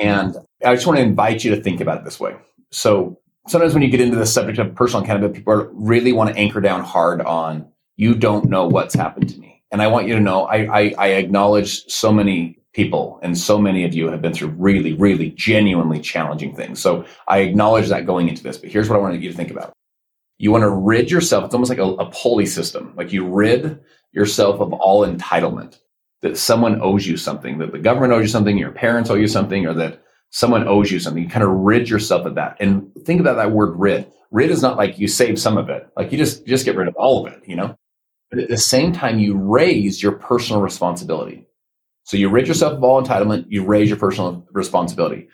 And 0.00 0.36
I 0.64 0.74
just 0.74 0.86
want 0.86 0.98
to 0.98 1.02
invite 1.02 1.44
you 1.44 1.54
to 1.54 1.60
think 1.60 1.80
about 1.80 1.98
it 1.98 2.04
this 2.04 2.20
way. 2.20 2.36
So 2.70 3.18
sometimes 3.48 3.74
when 3.74 3.82
you 3.82 3.90
get 3.90 4.00
into 4.00 4.16
the 4.16 4.26
subject 4.26 4.58
of 4.58 4.74
personal 4.74 5.02
accountability, 5.02 5.40
people 5.40 5.68
really 5.72 6.12
want 6.12 6.30
to 6.30 6.36
anchor 6.36 6.60
down 6.60 6.82
hard 6.82 7.20
on 7.22 7.70
you 7.96 8.14
don't 8.14 8.48
know 8.48 8.66
what's 8.66 8.94
happened 8.94 9.28
to 9.30 9.38
me. 9.38 9.59
And 9.72 9.80
I 9.82 9.86
want 9.86 10.08
you 10.08 10.14
to 10.14 10.20
know 10.20 10.44
I, 10.46 10.80
I, 10.80 10.94
I 10.98 11.06
acknowledge 11.08 11.84
so 11.86 12.12
many 12.12 12.58
people 12.72 13.18
and 13.22 13.36
so 13.36 13.58
many 13.58 13.84
of 13.84 13.94
you 13.94 14.08
have 14.10 14.22
been 14.22 14.32
through 14.32 14.48
really, 14.48 14.94
really 14.94 15.30
genuinely 15.30 16.00
challenging 16.00 16.54
things. 16.54 16.80
So 16.80 17.04
I 17.28 17.38
acknowledge 17.38 17.88
that 17.88 18.06
going 18.06 18.28
into 18.28 18.42
this, 18.42 18.58
but 18.58 18.70
here's 18.70 18.88
what 18.88 18.96
I 18.96 19.02
wanted 19.02 19.22
you 19.22 19.30
to 19.30 19.36
think 19.36 19.50
about. 19.50 19.72
You 20.38 20.50
want 20.52 20.62
to 20.62 20.70
rid 20.70 21.10
yourself. 21.10 21.44
It's 21.44 21.54
almost 21.54 21.70
like 21.70 21.78
a, 21.78 21.84
a 21.84 22.10
pulley 22.10 22.46
system. 22.46 22.94
Like 22.96 23.12
you 23.12 23.28
rid 23.28 23.80
yourself 24.12 24.60
of 24.60 24.72
all 24.72 25.06
entitlement 25.06 25.78
that 26.22 26.36
someone 26.36 26.80
owes 26.80 27.06
you 27.06 27.16
something, 27.16 27.58
that 27.58 27.72
the 27.72 27.78
government 27.78 28.12
owes 28.12 28.22
you 28.22 28.28
something, 28.28 28.58
your 28.58 28.72
parents 28.72 29.10
owe 29.10 29.14
you 29.14 29.26
something, 29.26 29.66
or 29.66 29.74
that 29.74 30.02
someone 30.30 30.68
owes 30.68 30.90
you 30.90 31.00
something. 31.00 31.22
You 31.22 31.28
kind 31.28 31.44
of 31.44 31.50
rid 31.50 31.88
yourself 31.88 32.26
of 32.26 32.34
that. 32.36 32.56
And 32.60 32.90
think 33.04 33.20
about 33.20 33.36
that 33.36 33.52
word 33.52 33.78
rid. 33.78 34.10
Rid 34.30 34.50
is 34.50 34.62
not 34.62 34.76
like 34.76 34.98
you 34.98 35.08
save 35.08 35.40
some 35.40 35.56
of 35.56 35.68
it. 35.70 35.88
Like 35.96 36.12
you 36.12 36.18
just, 36.18 36.40
you 36.42 36.46
just 36.46 36.64
get 36.64 36.76
rid 36.76 36.88
of 36.88 36.94
all 36.96 37.26
of 37.26 37.32
it, 37.32 37.42
you 37.46 37.56
know? 37.56 37.76
But 38.30 38.40
at 38.40 38.48
the 38.48 38.56
same 38.56 38.92
time, 38.92 39.18
you 39.18 39.36
raise 39.36 40.02
your 40.02 40.12
personal 40.12 40.62
responsibility. 40.62 41.46
So 42.04 42.16
you 42.16 42.28
rid 42.28 42.48
yourself 42.48 42.74
of 42.74 42.84
all 42.84 43.02
entitlement, 43.02 43.46
you 43.48 43.64
raise 43.64 43.88
your 43.88 43.98
personal 43.98 44.46
responsibility. 44.52 45.28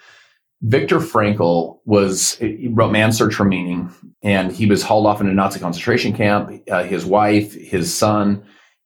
Viktor 0.62 0.98
Frankl 1.00 1.78
was, 1.84 2.40
wrote 2.70 2.90
Man's 2.90 3.18
Search 3.18 3.34
for 3.34 3.44
Meaning, 3.44 3.90
and 4.22 4.50
he 4.50 4.66
was 4.66 4.82
hauled 4.82 5.06
off 5.06 5.20
in 5.20 5.28
a 5.28 5.34
Nazi 5.34 5.60
concentration 5.60 6.14
camp. 6.14 6.50
Uh, 6.70 6.82
his 6.82 7.04
wife, 7.04 7.52
his 7.52 7.94
son, 7.94 8.42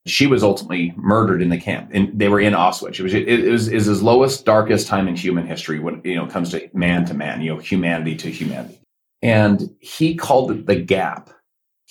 she 0.06 0.26
was 0.26 0.42
ultimately 0.42 0.92
murdered 0.96 1.42
in 1.42 1.50
the 1.50 1.58
camp 1.58 1.90
and 1.92 2.18
they 2.18 2.28
were 2.28 2.40
in 2.40 2.54
Auschwitz. 2.54 2.98
It 2.98 3.02
was, 3.02 3.14
it, 3.14 3.28
it 3.28 3.50
was, 3.50 3.68
is 3.68 3.86
his 3.86 4.02
lowest, 4.02 4.44
darkest 4.44 4.86
time 4.86 5.06
in 5.08 5.14
human 5.14 5.46
history 5.46 5.78
when, 5.78 6.00
you 6.04 6.16
know, 6.16 6.24
it 6.24 6.30
comes 6.30 6.50
to 6.50 6.70
man 6.72 7.04
to 7.06 7.14
man, 7.14 7.42
you 7.42 7.54
know, 7.54 7.60
humanity 7.60 8.16
to 8.16 8.30
humanity. 8.30 8.80
And 9.22 9.70
he 9.80 10.14
called 10.14 10.50
it 10.50 10.66
the 10.66 10.76
gap. 10.76 11.30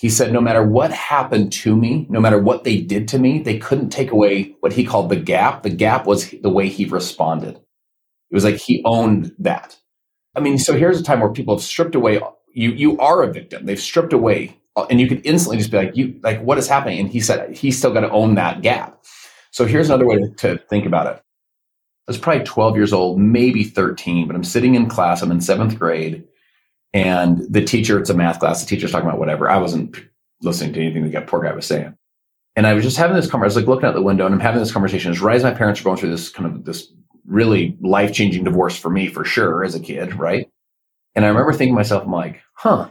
He 0.00 0.08
said, 0.08 0.32
no 0.32 0.40
matter 0.40 0.62
what 0.62 0.92
happened 0.92 1.52
to 1.52 1.76
me, 1.76 2.06
no 2.08 2.20
matter 2.20 2.38
what 2.38 2.64
they 2.64 2.80
did 2.80 3.06
to 3.08 3.18
me, 3.18 3.42
they 3.42 3.58
couldn't 3.58 3.90
take 3.90 4.10
away 4.10 4.56
what 4.60 4.72
he 4.72 4.82
called 4.82 5.10
the 5.10 5.16
gap. 5.16 5.62
The 5.62 5.68
gap 5.68 6.06
was 6.06 6.30
the 6.30 6.48
way 6.48 6.70
he 6.70 6.86
responded. 6.86 7.56
It 7.56 8.34
was 8.34 8.44
like 8.44 8.56
he 8.56 8.82
owned 8.86 9.32
that. 9.38 9.76
I 10.34 10.40
mean, 10.40 10.56
so 10.56 10.72
here's 10.72 10.98
a 10.98 11.02
time 11.02 11.20
where 11.20 11.30
people 11.30 11.54
have 11.54 11.62
stripped 11.62 11.94
away 11.94 12.18
you 12.52 12.70
you 12.70 12.98
are 12.98 13.22
a 13.22 13.30
victim. 13.30 13.66
They've 13.66 13.78
stripped 13.78 14.14
away 14.14 14.56
and 14.88 15.00
you 15.00 15.06
could 15.06 15.20
instantly 15.24 15.58
just 15.58 15.70
be 15.70 15.76
like, 15.76 15.96
you 15.96 16.18
like 16.22 16.40
what 16.40 16.56
is 16.56 16.66
happening? 16.66 17.00
And 17.00 17.10
he 17.10 17.20
said 17.20 17.54
he's 17.54 17.76
still 17.76 17.92
got 17.92 18.00
to 18.00 18.10
own 18.10 18.36
that 18.36 18.62
gap. 18.62 19.04
So 19.50 19.66
here's 19.66 19.88
another 19.88 20.06
way 20.06 20.16
to 20.38 20.58
think 20.70 20.86
about 20.86 21.08
it. 21.08 21.22
I 22.08 22.10
was 22.10 22.18
probably 22.18 22.44
12 22.44 22.76
years 22.76 22.92
old, 22.92 23.20
maybe 23.20 23.64
13, 23.64 24.26
but 24.26 24.34
I'm 24.34 24.44
sitting 24.44 24.74
in 24.74 24.88
class. 24.88 25.22
I'm 25.22 25.30
in 25.30 25.40
seventh 25.40 25.78
grade, 25.78 26.24
and 26.92 27.38
the 27.48 27.64
teacher, 27.64 27.98
it's 27.98 28.10
a 28.10 28.14
math 28.14 28.40
class. 28.40 28.60
The 28.60 28.66
teacher's 28.66 28.92
talking 28.92 29.08
about 29.08 29.20
whatever. 29.20 29.48
I 29.48 29.58
wasn't 29.58 29.96
listening 30.42 30.72
to 30.74 30.80
anything 30.80 31.10
the 31.10 31.20
poor 31.20 31.42
guy 31.42 31.52
was 31.52 31.66
saying. 31.66 31.96
And 32.56 32.66
I 32.66 32.74
was 32.74 32.82
just 32.82 32.96
having 32.96 33.16
this 33.16 33.30
conversation. 33.30 33.44
I 33.44 33.46
was 33.46 33.56
like 33.56 33.68
looking 33.68 33.88
out 33.88 33.94
the 33.94 34.02
window 34.02 34.26
and 34.26 34.34
I'm 34.34 34.40
having 34.40 34.60
this 34.60 34.72
conversation. 34.72 35.12
Right 35.14 35.36
as 35.36 35.44
my 35.44 35.52
parents 35.52 35.80
are 35.80 35.84
going 35.84 35.96
through 35.98 36.10
this 36.10 36.30
kind 36.30 36.52
of 36.52 36.64
this 36.64 36.92
really 37.26 37.76
life 37.80 38.12
changing 38.12 38.44
divorce 38.44 38.76
for 38.76 38.90
me, 38.90 39.06
for 39.06 39.24
sure, 39.24 39.64
as 39.64 39.74
a 39.74 39.80
kid, 39.80 40.14
right? 40.18 40.50
And 41.14 41.24
I 41.24 41.28
remember 41.28 41.52
thinking 41.52 41.74
to 41.74 41.78
myself, 41.78 42.04
I'm 42.04 42.12
like, 42.12 42.42
huh, 42.54 42.88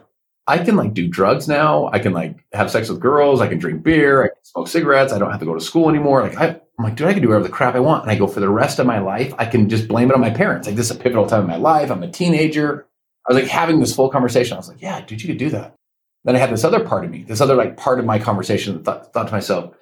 I 0.48 0.58
can 0.58 0.76
like 0.76 0.94
do 0.94 1.08
drugs 1.08 1.48
now. 1.48 1.90
I 1.94 2.00
can 2.00 2.14
like 2.14 2.44
have 2.54 2.72
sex 2.72 2.90
with 2.90 3.00
girls. 3.00 3.42
I 3.42 3.48
can 3.48 3.60
drink 3.60 3.84
beer. 3.84 4.24
I 4.24 4.28
can 4.30 4.44
smoke 4.44 4.68
cigarettes. 4.68 5.14
I 5.14 5.20
don't 5.20 5.30
have 5.30 5.40
to 5.42 5.46
go 5.46 5.54
to 5.54 5.62
school 5.62 5.90
anymore. 5.90 6.24
Like 6.24 6.38
I, 6.38 6.48
am 6.48 6.60
like, 6.80 6.96
dude, 6.96 7.08
I 7.08 7.14
can 7.14 7.22
do 7.22 7.28
whatever 7.28 7.44
the 7.44 7.54
crap 7.54 7.76
I 7.76 7.80
want. 7.80 8.04
And 8.04 8.12
I 8.12 8.16
go 8.16 8.28
for 8.28 8.40
the 8.40 8.50
rest 8.50 8.80
of 8.80 8.88
my 8.88 9.00
life. 9.00 9.34
I 9.38 9.46
can 9.46 9.70
just 9.70 9.88
blame 9.88 10.10
it 10.10 10.16
on 10.16 10.22
my 10.22 10.32
parents. 10.32 10.68
Like 10.68 10.76
this 10.76 10.90
is 10.90 10.96
a 10.96 11.00
pivotal 11.00 11.28
time 11.28 11.42
in 11.42 11.48
my 11.48 11.58
life. 11.58 11.92
I'm 11.92 12.02
a 12.02 12.10
teenager. 12.10 12.88
I 13.30 13.34
was 13.34 13.44
like 13.44 13.52
having 13.52 13.80
this 13.80 13.96
full 13.96 14.10
conversation. 14.10 14.56
I 14.56 14.58
was 14.58 14.68
like, 14.68 14.82
yeah, 14.82 15.02
dude, 15.02 15.22
you 15.22 15.28
could 15.28 15.38
do 15.38 15.52
that. 15.52 15.76
Then 16.24 16.36
I 16.36 16.40
had 16.40 16.50
this 16.50 16.64
other 16.64 16.84
part 16.84 17.06
of 17.06 17.12
me, 17.12 17.24
this 17.24 17.42
other 17.42 17.56
like 17.56 17.78
part 17.78 18.00
of 18.00 18.06
my 18.06 18.18
conversation 18.18 18.74
that 18.74 18.84
thought, 18.84 19.14
thought 19.14 19.28
to 19.28 19.34
myself, 19.34 19.76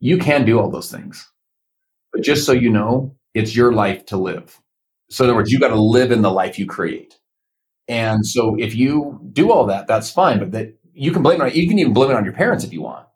you 0.00 0.18
can 0.18 0.44
do 0.44 0.58
all 0.58 0.70
those 0.70 0.90
things. 0.90 1.30
But 2.12 2.22
just 2.22 2.44
so 2.44 2.52
you 2.52 2.70
know, 2.70 3.16
it's 3.32 3.56
your 3.56 3.72
life 3.72 4.04
to 4.06 4.16
live. 4.16 4.60
So 5.08 5.24
in 5.24 5.30
other 5.30 5.36
words, 5.36 5.52
you 5.52 5.60
got 5.60 5.68
to 5.68 5.80
live 5.80 6.10
in 6.10 6.22
the 6.22 6.30
life 6.30 6.58
you 6.58 6.66
create. 6.66 7.18
And 7.88 8.26
so 8.26 8.56
if 8.58 8.74
you 8.74 9.20
do 9.32 9.52
all 9.52 9.66
that, 9.66 9.86
that's 9.86 10.10
fine. 10.10 10.38
But 10.38 10.52
that 10.52 10.76
you 10.92 11.12
can 11.12 11.22
blame 11.22 11.40
it 11.40 11.44
on, 11.44 11.52
you 11.52 11.68
can 11.68 11.78
even 11.78 11.92
blame 11.92 12.10
it 12.10 12.16
on 12.16 12.24
your 12.24 12.34
parents 12.34 12.64
if 12.64 12.72
you 12.72 12.82
want. 12.82 13.06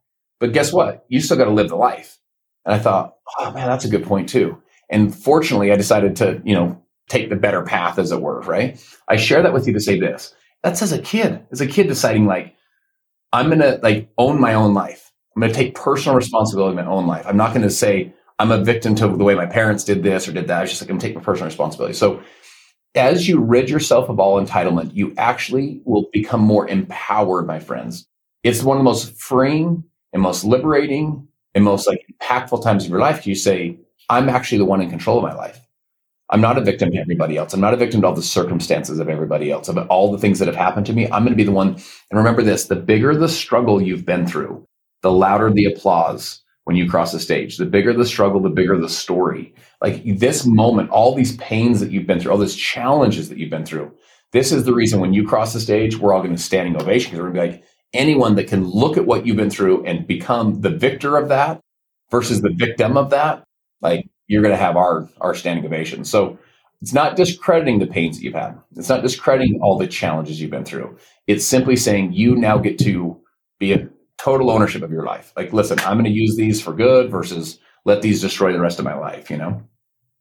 But 0.41 0.53
guess 0.53 0.73
what? 0.73 1.05
You 1.09 1.21
still 1.21 1.37
got 1.37 1.45
to 1.45 1.51
live 1.51 1.69
the 1.69 1.77
life. 1.77 2.19
And 2.65 2.75
I 2.75 2.79
thought, 2.79 3.17
oh 3.39 3.53
man, 3.53 3.67
that's 3.67 3.85
a 3.85 3.91
good 3.91 4.05
point 4.05 4.29
too. 4.29 4.63
And 4.91 5.15
fortunately, 5.15 5.73
I 5.73 5.77
decided 5.77 6.17
to, 6.17 6.41
you 6.45 6.55
know, 6.55 6.83
take 7.09 7.31
the 7.31 7.37
better 7.37 7.63
path, 7.63 7.99
as 7.99 8.13
it 8.13 8.21
were, 8.21 8.41
right? 8.43 8.83
I 9.09 9.17
share 9.17 9.43
that 9.43 9.53
with 9.53 9.67
you 9.67 9.73
to 9.73 9.81
say 9.81 9.99
this. 9.99 10.35
That's 10.63 10.83
as 10.83 10.93
a 10.93 11.01
kid, 11.01 11.45
as 11.51 11.61
a 11.61 11.67
kid 11.67 11.87
deciding 11.87 12.27
like, 12.27 12.55
I'm 13.33 13.51
to 13.51 13.79
like 13.83 14.11
own 14.19 14.41
my 14.41 14.55
own 14.55 14.75
life. 14.75 15.13
I'm 15.37 15.43
to 15.43 15.53
take 15.53 15.75
personal 15.75 16.17
responsibility 16.17 16.79
in 16.79 16.85
my 16.85 16.91
own 16.91 17.07
life. 17.07 17.25
I'm 17.27 17.37
not 17.37 17.55
to 17.55 17.71
say 17.71 18.13
I'm 18.39 18.51
a 18.51 18.63
victim 18.63 18.95
to 18.97 19.09
the 19.09 19.25
way 19.25 19.35
my 19.35 19.47
parents 19.47 19.85
did 19.85 20.03
this 20.03 20.27
or 20.27 20.33
did 20.33 20.49
that. 20.49 20.59
I 20.59 20.61
was 20.63 20.71
just 20.71 20.83
like, 20.83 20.91
I'm 20.91 20.99
taking 20.99 21.21
personal 21.21 21.47
responsibility. 21.47 21.95
So 21.95 22.23
as 22.95 23.29
you 23.29 23.41
rid 23.41 23.69
yourself 23.69 24.09
of 24.09 24.19
all 24.19 24.45
entitlement, 24.45 24.95
you 24.95 25.15
actually 25.17 25.81
will 25.85 26.09
become 26.13 26.41
more 26.41 26.69
empowered, 26.69 27.47
my 27.47 27.61
friends. 27.61 28.07
It's 28.43 28.63
one 28.63 28.77
of 28.77 28.81
the 28.81 28.85
most 28.85 29.21
freeing 29.21 29.85
and 30.13 30.23
most 30.23 30.45
liberating 30.45 31.29
and 31.55 31.65
most 31.65 31.87
like 31.87 32.05
impactful 32.21 32.63
times 32.63 32.85
of 32.85 32.91
your 32.91 33.01
life. 33.01 33.27
You 33.27 33.35
say, 33.35 33.79
I'm 34.09 34.29
actually 34.29 34.59
the 34.59 34.65
one 34.65 34.81
in 34.81 34.91
control 34.91 35.19
of 35.19 35.25
my 35.25 35.35
life. 35.35 35.61
I'm 36.31 36.41
not 36.41 36.59
a 36.59 36.61
victim 36.61 36.91
to 36.91 36.99
everybody 36.99 37.37
else. 37.37 37.55
I'm 37.55 37.61
not 37.61 37.75
a 37.75 37.79
victim 37.79 38.03
to 38.03 38.07
all 38.07 38.15
the 38.15 38.23
circumstances 38.23 38.99
of 38.99 39.09
everybody 39.09 39.51
else, 39.51 39.69
of 39.69 39.79
all 39.89 40.13
the 40.13 40.19
things 40.19 40.39
that 40.39 40.49
have 40.49 40.57
happened 40.57 40.87
to 40.87 40.93
me. 40.93 41.05
I'm 41.07 41.23
going 41.23 41.33
to 41.33 41.37
be 41.37 41.45
the 41.45 41.53
one. 41.53 41.75
And 41.75 42.19
remember 42.19 42.43
this, 42.43 42.67
the 42.67 42.77
bigger 42.77 43.17
the 43.17 43.29
struggle 43.29 43.81
you've 43.81 44.05
been 44.05 44.27
through, 44.27 44.67
the 45.03 45.13
louder 45.13 45.51
the 45.51 45.65
applause 45.65 46.43
when 46.65 46.77
you 46.77 46.89
cross 46.89 47.13
the 47.13 47.21
stage. 47.21 47.57
The 47.57 47.65
bigger 47.65 47.95
the 47.95 48.05
struggle, 48.05 48.41
the 48.41 48.51
bigger 48.51 48.77
the 48.77 48.91
story. 48.91 49.55
Like 49.81 50.03
this 50.19 50.45
moment, 50.45 50.91
all 50.91 51.15
these 51.15 51.37
pains 51.39 51.81
that 51.81 51.91
you've 51.91 52.07
been 52.07 52.21
through, 52.21 52.33
all 52.33 52.39
these 52.39 52.57
challenges 52.57 53.31
that 53.31 53.39
you've 53.39 53.51
been 53.51 53.65
through. 53.65 53.91
This 54.33 54.53
is 54.53 54.65
the 54.65 54.75
reason 54.75 55.01
when 55.01 55.15
you 55.15 55.27
cross 55.27 55.55
the 55.55 55.61
stage, 55.61 55.97
we're 55.97 56.13
all 56.13 56.23
going 56.23 56.37
to 56.37 56.43
standing 56.43 56.77
ovation 56.77 57.13
because 57.13 57.23
we're 57.23 57.31
going 57.31 57.53
to 57.53 57.57
be 57.57 57.57
like, 57.59 57.65
anyone 57.95 58.35
that 58.35 58.49
can 58.49 58.69
look 58.69 58.99
at 58.99 59.07
what 59.07 59.27
you've 59.27 59.39
been 59.39 59.49
through 59.49 59.85
and 59.87 60.07
become 60.07 60.61
the 60.61 60.69
victor 60.69 61.17
of 61.17 61.31
that 61.31 61.61
versus 62.11 62.43
the 62.43 62.53
victim 62.55 62.99
of 62.99 63.09
that, 63.11 63.45
like 63.81 64.07
you're 64.29 64.43
going 64.43 64.55
to 64.55 64.59
have 64.59 64.77
our, 64.77 65.09
our 65.21 65.35
standing 65.35 65.67
ovation. 65.67 66.05
So 66.05 66.39
it's 66.81 66.95
not 66.95 67.17
discrediting 67.17 67.81
the 67.81 67.87
pains 67.87 68.17
that 68.17 68.23
you've 68.23 68.35
had. 68.35 68.57
It's 68.77 68.89
not 68.89 69.03
discrediting 69.03 69.59
all 69.61 69.77
the 69.77 69.89
challenges 69.89 70.41
you've 70.41 70.53
been 70.53 70.65
through. 70.65 70.97
It's 71.27 71.45
simply 71.45 71.75
saying 71.75 72.13
you 72.13 72.37
now 72.37 72.59
get 72.59 72.79
to 72.81 73.21
be 73.59 73.73
a 73.73 73.89
total 74.19 74.51
ownership 74.51 74.83
of 74.83 74.93
your 74.93 75.05
life. 75.05 75.33
Like, 75.37 75.53
listen, 75.53 75.81
I'm 75.81 75.95
going 75.95 76.05
to 76.05 76.11
use 76.11 76.37
these 76.37 76.63
for 76.63 76.73
good 76.73 77.11
versus 77.11 77.59
let 77.85 78.03
these 78.03 78.21
destroy 78.21 78.53
the 78.53 78.61
rest 78.61 78.79
of 78.79 78.85
my 78.85 78.95
life, 78.95 79.31
you 79.31 79.37
know? 79.37 79.63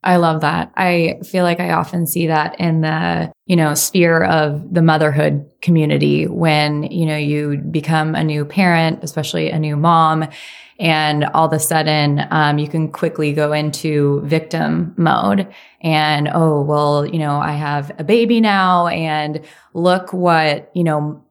I 0.04 0.18
love 0.18 0.42
that. 0.42 0.72
I 0.78 1.20
feel 1.26 1.44
like 1.44 1.60
I 1.60 1.72
often 1.72 2.06
see 2.08 2.28
that 2.28 2.60
in 2.60 2.82
the, 2.82 3.32
you 3.46 3.56
know, 3.56 3.74
sphere 3.74 4.24
of 4.24 4.74
the 4.74 4.82
motherhood 4.82 5.50
community 5.62 6.28
when, 6.28 6.84
you 6.84 7.06
know, 7.06 7.18
you 7.18 7.58
become 7.58 8.16
a 8.16 8.24
new 8.24 8.46
parent, 8.46 9.04
especially 9.04 9.50
a 9.50 9.60
new 9.60 9.76
mom, 9.76 10.28
and 10.80 11.26
all 11.26 11.48
of 11.48 11.54
a 11.54 11.60
sudden, 11.60 12.26
um, 12.30 12.60
you 12.60 12.68
can 12.68 12.92
quickly 12.92 13.34
go 13.34 13.52
into 13.52 14.22
victim 14.22 14.94
mode 14.98 15.48
and, 15.82 16.30
oh, 16.34 16.62
well, 16.62 17.06
you 17.06 17.20
know, 17.20 17.38
I 17.38 17.54
have 17.54 17.92
a 18.00 18.04
baby 18.04 18.42
now 18.42 18.88
and 18.88 19.42
look 19.74 20.14
what, 20.14 20.70
you 20.76 20.84
know, 20.84 21.24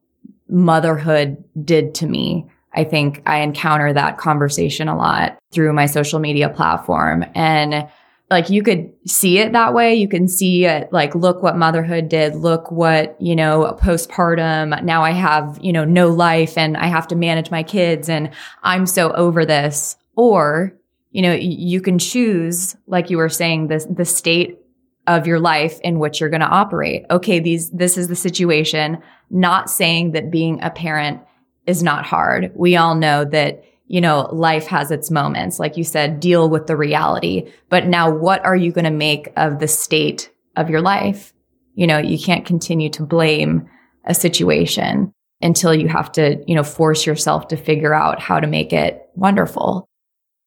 motherhood 0.49 1.43
did 1.65 1.95
to 1.97 2.07
me. 2.07 2.47
I 2.75 2.85
think 2.85 3.23
I 3.27 3.39
encounter 3.39 3.93
that 3.93 4.19
conversation 4.19 4.89
a 4.89 4.97
lot 4.97 5.39
through 5.53 5.73
my 5.73 5.87
social 5.87 6.19
media 6.19 6.49
platform. 6.49 7.25
And 7.35 7.89
like 8.31 8.51
you 8.51 8.63
could 8.63 8.93
see 9.07 9.39
it 9.39 9.53
that 9.53 9.73
way. 9.73 9.95
You 9.95 10.09
can 10.09 10.27
see 10.27 10.65
it 10.65 10.93
like, 10.93 11.15
look 11.15 11.43
what 11.43 11.57
motherhood 11.57 12.09
did. 12.09 12.35
Look 12.35 12.71
what, 12.73 13.17
you 13.21 13.37
know, 13.37 13.79
postpartum. 13.81 14.83
Now 14.83 15.03
I 15.03 15.13
have, 15.13 15.59
you 15.63 15.73
know, 15.73 15.85
no 15.85 16.09
life 16.09 16.59
and 16.59 16.77
I 16.77 16.87
have 16.87 17.07
to 17.09 17.17
manage 17.17 17.51
my 17.51 17.63
kids 17.63 18.09
and 18.09 18.31
I'm 18.63 18.87
so 18.87 19.13
over 19.13 19.47
this. 19.47 19.97
Or, 20.17 20.75
you 21.13 21.23
know, 21.23 21.35
you 21.35 21.81
can 21.81 21.99
choose, 21.99 22.77
like 22.87 23.11
you 23.11 23.17
were 23.17 23.29
saying, 23.29 23.69
the, 23.69 23.87
the 23.89 24.05
state 24.05 24.59
of 25.07 25.27
your 25.27 25.39
life 25.39 25.79
in 25.83 26.01
which 26.01 26.21
you're 26.21 26.31
going 26.31 26.41
to 26.41 26.47
operate. 26.49 27.05
Okay. 27.11 27.39
These, 27.39 27.71
this 27.71 27.97
is 27.97 28.09
the 28.09 28.17
situation. 28.17 28.99
Not 29.31 29.71
saying 29.71 30.13
that 30.13 30.33
being 30.33 30.61
a 30.63 30.71
parent 30.71 31.21
is 31.67 31.83
not 31.83 32.05
hard. 32.05 32.51
We 32.57 32.77
all 32.77 32.97
know 32.97 33.25
that 33.25 33.63
you 33.89 34.01
know, 34.01 34.29
life 34.33 34.67
has 34.67 34.91
its 34.91 35.11
moments. 35.11 35.59
Like 35.59 35.77
you 35.77 35.85
said, 35.85 36.21
deal 36.21 36.49
with 36.49 36.67
the 36.67 36.77
reality. 36.77 37.51
But 37.69 37.87
now 37.87 38.11
what 38.11 38.45
are 38.45 38.57
you 38.57 38.73
going 38.73 38.85
to 38.85 38.91
make 38.91 39.33
of 39.37 39.59
the 39.59 39.69
state 39.69 40.31
of 40.57 40.69
your 40.69 40.81
life? 40.81 41.33
You 41.75 41.87
know, 41.87 41.99
you 41.99 42.19
can't 42.19 42.45
continue 42.45 42.91
to 42.91 43.05
blame 43.05 43.69
a 44.05 44.15
situation 44.15 45.13
until 45.41 45.75
you 45.75 45.89
have 45.89 46.11
to, 46.13 46.43
you 46.47 46.55
know, 46.55 46.63
force 46.63 47.07
yourself 47.07 47.49
to 47.49 47.57
figure 47.57 47.95
out 47.95 48.21
how 48.21 48.41
to 48.41 48.47
make 48.47 48.73
it 48.73 49.03
wonderful. 49.15 49.89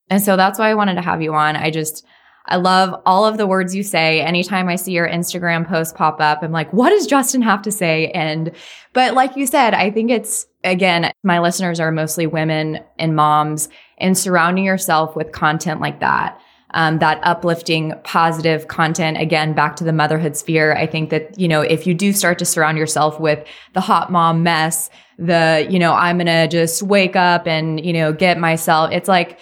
And 0.09 0.21
so 0.21 0.35
that's 0.35 0.57
why 0.57 0.69
I 0.69 0.75
wanted 0.75 0.95
to 0.95 1.01
have 1.01 1.21
you 1.21 1.33
on. 1.33 1.55
I 1.55 1.69
just, 1.69 2.05
I 2.49 2.57
love 2.57 2.99
all 3.05 3.25
of 3.25 3.37
the 3.37 3.47
words 3.47 3.75
you 3.75 3.83
say. 3.83 4.21
Anytime 4.21 4.67
I 4.67 4.75
see 4.75 4.91
your 4.91 5.07
Instagram 5.07 5.67
post 5.67 5.95
pop 5.95 6.19
up, 6.19 6.43
I'm 6.43 6.51
like, 6.51 6.73
what 6.73 6.89
does 6.89 7.07
Justin 7.07 7.41
have 7.43 7.61
to 7.61 7.71
say? 7.71 8.09
And, 8.11 8.51
but 8.93 9.13
like 9.13 9.37
you 9.37 9.45
said, 9.45 9.73
I 9.75 9.91
think 9.91 10.09
it's, 10.09 10.47
again, 10.63 11.11
my 11.23 11.39
listeners 11.39 11.79
are 11.79 11.91
mostly 11.91 12.25
women 12.25 12.79
and 12.97 13.15
moms 13.15 13.69
and 13.99 14.17
surrounding 14.17 14.65
yourself 14.65 15.15
with 15.15 15.31
content 15.31 15.79
like 15.79 15.99
that. 15.99 16.41
Um, 16.71 16.99
that 16.99 17.19
uplifting, 17.23 17.93
positive 18.03 18.67
content. 18.67 19.17
Again, 19.17 19.53
back 19.53 19.75
to 19.77 19.83
the 19.83 19.93
motherhood 19.93 20.37
sphere. 20.37 20.75
I 20.75 20.85
think 20.85 21.09
that, 21.09 21.39
you 21.39 21.47
know, 21.47 21.61
if 21.61 21.87
you 21.87 21.95
do 21.95 22.13
start 22.13 22.37
to 22.39 22.45
surround 22.45 22.77
yourself 22.77 23.19
with 23.19 23.43
the 23.73 23.81
hot 23.81 24.11
mom 24.11 24.43
mess, 24.43 24.91
the, 25.17 25.67
you 25.69 25.79
know, 25.79 25.93
I'm 25.93 26.17
going 26.17 26.27
to 26.27 26.47
just 26.47 26.83
wake 26.83 27.15
up 27.15 27.47
and, 27.47 27.83
you 27.83 27.91
know, 27.91 28.13
get 28.13 28.37
myself, 28.37 28.91
it's 28.91 29.07
like, 29.07 29.39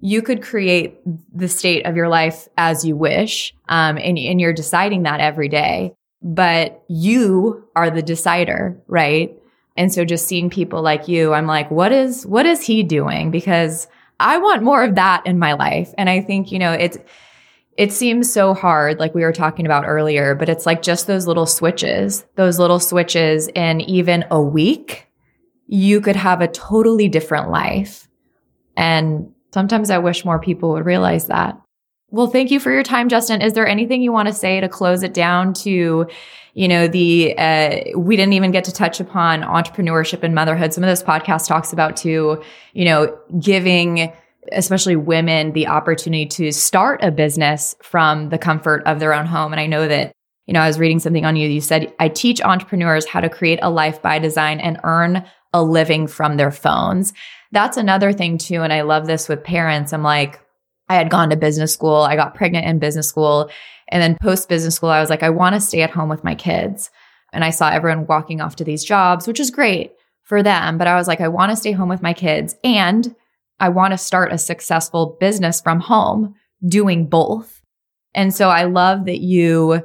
you 0.00 0.22
could 0.22 0.42
create 0.42 1.00
the 1.34 1.48
state 1.48 1.84
of 1.86 1.96
your 1.96 2.08
life 2.08 2.48
as 2.56 2.84
you 2.84 2.96
wish. 2.96 3.54
Um, 3.68 3.98
and, 3.98 4.18
and 4.18 4.40
you're 4.40 4.52
deciding 4.52 5.02
that 5.02 5.20
every 5.20 5.48
day, 5.48 5.94
but 6.22 6.82
you 6.88 7.68
are 7.74 7.90
the 7.90 8.02
decider, 8.02 8.80
right? 8.86 9.36
And 9.76 9.92
so 9.92 10.04
just 10.04 10.26
seeing 10.26 10.50
people 10.50 10.82
like 10.82 11.08
you, 11.08 11.32
I'm 11.32 11.46
like, 11.46 11.70
what 11.70 11.92
is, 11.92 12.26
what 12.26 12.46
is 12.46 12.64
he 12.64 12.82
doing? 12.82 13.30
Because 13.30 13.86
I 14.20 14.38
want 14.38 14.62
more 14.62 14.82
of 14.82 14.96
that 14.96 15.26
in 15.26 15.38
my 15.38 15.52
life. 15.52 15.94
And 15.96 16.08
I 16.08 16.20
think, 16.20 16.50
you 16.50 16.58
know, 16.58 16.72
it's, 16.72 16.98
it 17.76 17.92
seems 17.92 18.32
so 18.32 18.54
hard, 18.54 18.98
like 18.98 19.14
we 19.14 19.22
were 19.22 19.32
talking 19.32 19.64
about 19.66 19.84
earlier, 19.86 20.34
but 20.34 20.48
it's 20.48 20.66
like 20.66 20.82
just 20.82 21.06
those 21.06 21.28
little 21.28 21.46
switches, 21.46 22.24
those 22.34 22.58
little 22.58 22.80
switches 22.80 23.46
in 23.54 23.80
even 23.82 24.24
a 24.32 24.42
week, 24.42 25.06
you 25.68 26.00
could 26.00 26.16
have 26.16 26.40
a 26.40 26.48
totally 26.48 27.08
different 27.08 27.50
life. 27.50 28.08
And 28.76 29.32
Sometimes 29.52 29.90
I 29.90 29.98
wish 29.98 30.24
more 30.24 30.38
people 30.38 30.72
would 30.72 30.84
realize 30.84 31.26
that. 31.26 31.60
Well, 32.10 32.28
thank 32.28 32.50
you 32.50 32.58
for 32.58 32.72
your 32.72 32.82
time, 32.82 33.08
Justin. 33.08 33.42
Is 33.42 33.52
there 33.52 33.68
anything 33.68 34.00
you 34.00 34.12
want 34.12 34.28
to 34.28 34.34
say 34.34 34.60
to 34.60 34.68
close 34.68 35.02
it 35.02 35.12
down 35.12 35.52
to, 35.54 36.06
you 36.54 36.68
know, 36.68 36.88
the, 36.88 37.36
uh, 37.36 37.98
we 37.98 38.16
didn't 38.16 38.32
even 38.32 38.50
get 38.50 38.64
to 38.64 38.72
touch 38.72 38.98
upon 38.98 39.42
entrepreneurship 39.42 40.22
and 40.22 40.34
motherhood. 40.34 40.72
Some 40.72 40.84
of 40.84 40.88
this 40.88 41.02
podcast 41.02 41.46
talks 41.46 41.72
about 41.72 41.98
too, 41.98 42.42
you 42.72 42.86
know, 42.86 43.18
giving, 43.38 44.10
especially 44.52 44.96
women 44.96 45.52
the 45.52 45.66
opportunity 45.66 46.24
to 46.26 46.50
start 46.50 47.04
a 47.04 47.10
business 47.10 47.74
from 47.82 48.30
the 48.30 48.38
comfort 48.38 48.82
of 48.86 49.00
their 49.00 49.12
own 49.12 49.26
home. 49.26 49.52
And 49.52 49.60
I 49.60 49.66
know 49.66 49.86
that, 49.86 50.12
you 50.46 50.54
know, 50.54 50.60
I 50.60 50.66
was 50.66 50.78
reading 50.78 51.00
something 51.00 51.26
on 51.26 51.36
you. 51.36 51.46
You 51.46 51.60
said, 51.60 51.92
I 52.00 52.08
teach 52.08 52.40
entrepreneurs 52.40 53.04
how 53.04 53.20
to 53.20 53.28
create 53.28 53.58
a 53.60 53.68
life 53.68 54.00
by 54.00 54.18
design 54.18 54.60
and 54.60 54.80
earn 54.82 55.26
a 55.52 55.62
living 55.62 56.06
from 56.06 56.38
their 56.38 56.50
phones 56.50 57.12
that's 57.52 57.76
another 57.76 58.12
thing 58.12 58.38
too. 58.38 58.62
And 58.62 58.72
I 58.72 58.82
love 58.82 59.06
this 59.06 59.28
with 59.28 59.44
parents. 59.44 59.92
I'm 59.92 60.02
like, 60.02 60.40
I 60.88 60.94
had 60.94 61.10
gone 61.10 61.30
to 61.30 61.36
business 61.36 61.72
school. 61.72 61.96
I 61.96 62.16
got 62.16 62.34
pregnant 62.34 62.66
in 62.66 62.78
business 62.78 63.08
school. 63.08 63.50
And 63.88 64.02
then 64.02 64.16
post 64.20 64.48
business 64.48 64.74
school, 64.74 64.90
I 64.90 65.00
was 65.00 65.10
like, 65.10 65.22
I 65.22 65.30
want 65.30 65.54
to 65.54 65.60
stay 65.60 65.82
at 65.82 65.90
home 65.90 66.08
with 66.08 66.24
my 66.24 66.34
kids. 66.34 66.90
And 67.32 67.44
I 67.44 67.50
saw 67.50 67.70
everyone 67.70 68.06
walking 68.06 68.40
off 68.40 68.56
to 68.56 68.64
these 68.64 68.84
jobs, 68.84 69.26
which 69.26 69.40
is 69.40 69.50
great 69.50 69.92
for 70.22 70.42
them. 70.42 70.78
But 70.78 70.86
I 70.86 70.96
was 70.96 71.08
like, 71.08 71.20
I 71.20 71.28
want 71.28 71.50
to 71.50 71.56
stay 71.56 71.72
home 71.72 71.88
with 71.88 72.02
my 72.02 72.12
kids 72.12 72.54
and 72.64 73.14
I 73.60 73.70
want 73.70 73.92
to 73.92 73.98
start 73.98 74.32
a 74.32 74.38
successful 74.38 75.16
business 75.20 75.60
from 75.60 75.80
home 75.80 76.34
doing 76.66 77.06
both. 77.06 77.60
And 78.14 78.34
so 78.34 78.48
I 78.48 78.64
love 78.64 79.06
that 79.06 79.20
you 79.20 79.82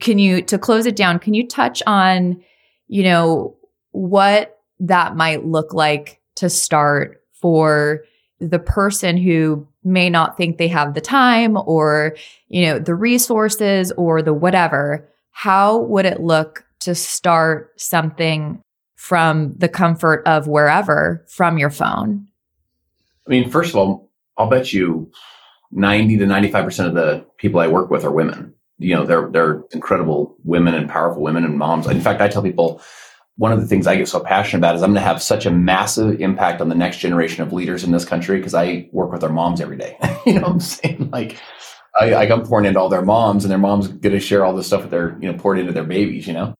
can 0.00 0.18
you 0.18 0.42
to 0.42 0.58
close 0.58 0.86
it 0.86 0.96
down, 0.96 1.18
can 1.18 1.34
you 1.34 1.46
touch 1.46 1.82
on, 1.86 2.42
you 2.88 3.04
know, 3.04 3.56
what 3.92 4.58
that 4.80 5.16
might 5.16 5.46
look 5.46 5.72
like 5.72 6.15
to 6.36 6.48
start 6.48 7.22
for 7.32 8.02
the 8.40 8.58
person 8.58 9.16
who 9.16 9.66
may 9.82 10.10
not 10.10 10.36
think 10.36 10.58
they 10.58 10.68
have 10.68 10.94
the 10.94 11.00
time 11.00 11.56
or, 11.66 12.16
you 12.48 12.66
know, 12.66 12.78
the 12.78 12.94
resources 12.94 13.92
or 13.92 14.20
the 14.20 14.34
whatever, 14.34 15.08
how 15.30 15.78
would 15.78 16.04
it 16.04 16.20
look 16.20 16.64
to 16.80 16.94
start 16.94 17.72
something 17.80 18.60
from 18.96 19.52
the 19.56 19.68
comfort 19.68 20.22
of 20.26 20.48
wherever 20.48 21.24
from 21.28 21.58
your 21.58 21.70
phone? 21.70 22.26
I 23.26 23.30
mean, 23.30 23.50
first 23.50 23.70
of 23.70 23.76
all, 23.76 24.10
I'll 24.36 24.50
bet 24.50 24.72
you 24.72 25.10
90 25.72 26.18
to 26.18 26.24
95% 26.26 26.86
of 26.86 26.94
the 26.94 27.24
people 27.38 27.60
I 27.60 27.68
work 27.68 27.90
with 27.90 28.04
are 28.04 28.12
women. 28.12 28.54
You 28.78 28.94
know, 28.94 29.06
they're, 29.06 29.30
they're 29.30 29.62
incredible 29.72 30.36
women 30.44 30.74
and 30.74 30.88
powerful 30.88 31.22
women 31.22 31.44
and 31.44 31.56
moms. 31.56 31.86
In 31.86 32.00
fact, 32.00 32.20
I 32.20 32.28
tell 32.28 32.42
people 32.42 32.82
one 33.36 33.52
of 33.52 33.60
the 33.60 33.66
things 33.66 33.86
I 33.86 33.96
get 33.96 34.08
so 34.08 34.20
passionate 34.20 34.60
about 34.60 34.76
is 34.76 34.82
I'm 34.82 34.90
going 34.90 35.02
to 35.02 35.08
have 35.08 35.22
such 35.22 35.44
a 35.44 35.50
massive 35.50 36.20
impact 36.20 36.60
on 36.60 36.68
the 36.68 36.74
next 36.74 36.98
generation 36.98 37.42
of 37.42 37.52
leaders 37.52 37.84
in 37.84 37.92
this 37.92 38.04
country 38.04 38.38
because 38.38 38.54
I 38.54 38.88
work 38.92 39.12
with 39.12 39.20
their 39.20 39.30
moms 39.30 39.60
every 39.60 39.76
day. 39.76 39.98
you 40.26 40.34
know 40.34 40.42
what 40.42 40.50
I'm 40.52 40.60
saying? 40.60 41.10
Like, 41.10 41.38
I, 41.98 42.10
like 42.10 42.30
I'm 42.30 42.42
pouring 42.42 42.66
into 42.66 42.80
all 42.80 42.88
their 42.88 43.04
moms, 43.04 43.44
and 43.44 43.50
their 43.50 43.58
moms 43.58 43.88
going 43.88 44.14
to 44.14 44.20
share 44.20 44.44
all 44.44 44.54
this 44.54 44.66
stuff 44.66 44.82
with 44.82 44.90
their, 44.90 45.18
you 45.20 45.30
know, 45.30 45.38
poured 45.38 45.58
into 45.58 45.72
their 45.72 45.84
babies. 45.84 46.26
You 46.26 46.32
know, 46.32 46.54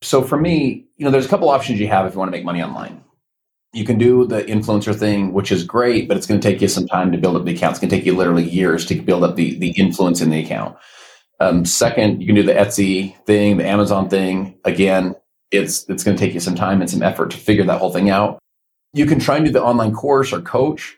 so 0.00 0.22
for 0.22 0.38
me, 0.38 0.86
you 0.96 1.04
know, 1.04 1.10
there's 1.10 1.26
a 1.26 1.28
couple 1.28 1.48
options 1.50 1.80
you 1.80 1.88
have 1.88 2.06
if 2.06 2.14
you 2.14 2.18
want 2.18 2.30
to 2.30 2.36
make 2.36 2.44
money 2.44 2.62
online. 2.62 3.02
You 3.74 3.84
can 3.84 3.96
do 3.96 4.26
the 4.26 4.42
influencer 4.42 4.94
thing, 4.94 5.32
which 5.32 5.50
is 5.50 5.64
great, 5.64 6.06
but 6.06 6.18
it's 6.18 6.26
going 6.26 6.38
to 6.38 6.46
take 6.46 6.60
you 6.60 6.68
some 6.68 6.86
time 6.86 7.10
to 7.12 7.18
build 7.18 7.36
up 7.36 7.44
the 7.44 7.54
account. 7.54 7.72
It's 7.72 7.80
going 7.80 7.88
to 7.88 7.96
take 7.96 8.04
you 8.04 8.14
literally 8.14 8.46
years 8.46 8.84
to 8.86 9.00
build 9.00 9.24
up 9.24 9.36
the 9.36 9.58
the 9.58 9.70
influence 9.72 10.20
in 10.20 10.30
the 10.30 10.40
account. 10.40 10.76
Um, 11.40 11.64
second, 11.64 12.20
you 12.20 12.26
can 12.26 12.36
do 12.36 12.42
the 12.42 12.52
Etsy 12.52 13.16
thing, 13.24 13.56
the 13.56 13.66
Amazon 13.66 14.08
thing. 14.08 14.58
Again, 14.64 15.16
it's 15.52 15.88
it's 15.88 16.02
going 16.02 16.16
to 16.16 16.20
take 16.22 16.34
you 16.34 16.40
some 16.40 16.54
time 16.54 16.80
and 16.80 16.90
some 16.90 17.02
effort 17.02 17.30
to 17.30 17.36
figure 17.36 17.64
that 17.64 17.78
whole 17.78 17.92
thing 17.92 18.10
out. 18.10 18.38
You 18.94 19.06
can 19.06 19.20
try 19.20 19.36
and 19.36 19.44
do 19.44 19.52
the 19.52 19.62
online 19.62 19.92
course 19.92 20.32
or 20.32 20.40
coach, 20.40 20.96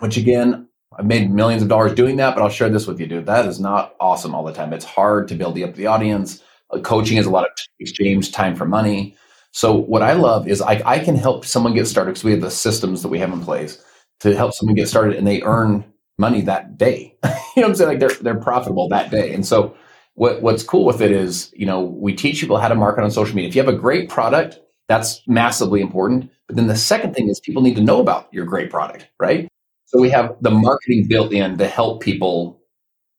which 0.00 0.16
again, 0.16 0.68
I've 0.98 1.06
made 1.06 1.30
millions 1.30 1.62
of 1.62 1.68
dollars 1.68 1.94
doing 1.94 2.16
that, 2.16 2.34
but 2.34 2.42
I'll 2.42 2.50
share 2.50 2.68
this 2.68 2.86
with 2.86 3.00
you, 3.00 3.06
dude. 3.06 3.26
That 3.26 3.46
is 3.46 3.58
not 3.58 3.94
awesome 3.98 4.34
all 4.34 4.44
the 4.44 4.52
time. 4.52 4.72
It's 4.72 4.84
hard 4.84 5.28
to 5.28 5.34
build 5.34 5.58
up 5.60 5.74
the 5.74 5.86
audience. 5.86 6.42
Uh, 6.70 6.80
coaching 6.80 7.16
is 7.16 7.26
a 7.26 7.30
lot 7.30 7.44
of 7.44 7.50
exchange 7.78 8.32
time 8.32 8.54
for 8.54 8.66
money. 8.66 9.16
So 9.52 9.74
what 9.74 10.02
I 10.02 10.14
love 10.14 10.48
is 10.48 10.60
I, 10.60 10.82
I 10.84 10.98
can 10.98 11.16
help 11.16 11.44
someone 11.44 11.74
get 11.74 11.86
started 11.86 12.12
because 12.12 12.24
we 12.24 12.32
have 12.32 12.40
the 12.40 12.50
systems 12.50 13.02
that 13.02 13.08
we 13.08 13.18
have 13.18 13.32
in 13.32 13.40
place 13.40 13.82
to 14.20 14.34
help 14.34 14.54
someone 14.54 14.74
get 14.74 14.88
started 14.88 15.16
and 15.16 15.26
they 15.26 15.42
earn 15.42 15.84
money 16.18 16.40
that 16.42 16.78
day. 16.78 17.16
you 17.24 17.30
know 17.30 17.62
what 17.62 17.64
I'm 17.68 17.74
saying? 17.74 17.88
Like 17.90 17.98
they're 18.00 18.22
they're 18.22 18.40
profitable 18.40 18.88
that 18.88 19.10
day. 19.10 19.34
And 19.34 19.46
so 19.46 19.76
what, 20.14 20.42
what's 20.42 20.62
cool 20.62 20.84
with 20.84 21.00
it 21.00 21.10
is, 21.10 21.52
you 21.56 21.66
know, 21.66 21.80
we 21.80 22.14
teach 22.14 22.40
people 22.40 22.58
how 22.58 22.68
to 22.68 22.74
market 22.74 23.02
on 23.02 23.10
social 23.10 23.34
media. 23.34 23.48
If 23.48 23.56
you 23.56 23.62
have 23.62 23.74
a 23.74 23.78
great 23.78 24.08
product, 24.08 24.60
that's 24.88 25.22
massively 25.26 25.80
important. 25.80 26.30
But 26.46 26.56
then 26.56 26.66
the 26.66 26.76
second 26.76 27.14
thing 27.14 27.28
is 27.28 27.40
people 27.40 27.62
need 27.62 27.76
to 27.76 27.82
know 27.82 28.00
about 28.00 28.28
your 28.32 28.44
great 28.44 28.70
product, 28.70 29.08
right? 29.18 29.48
So 29.86 30.00
we 30.00 30.10
have 30.10 30.36
the 30.40 30.50
marketing 30.50 31.06
built 31.08 31.32
in 31.32 31.58
to 31.58 31.66
help 31.66 32.02
people 32.02 32.60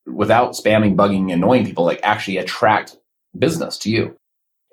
without 0.05 0.53
spamming, 0.53 0.95
bugging, 0.95 1.31
annoying 1.31 1.65
people, 1.65 1.85
like 1.85 1.99
actually 2.03 2.37
attract 2.37 2.97
business 3.37 3.77
to 3.79 3.89
you. 3.89 4.15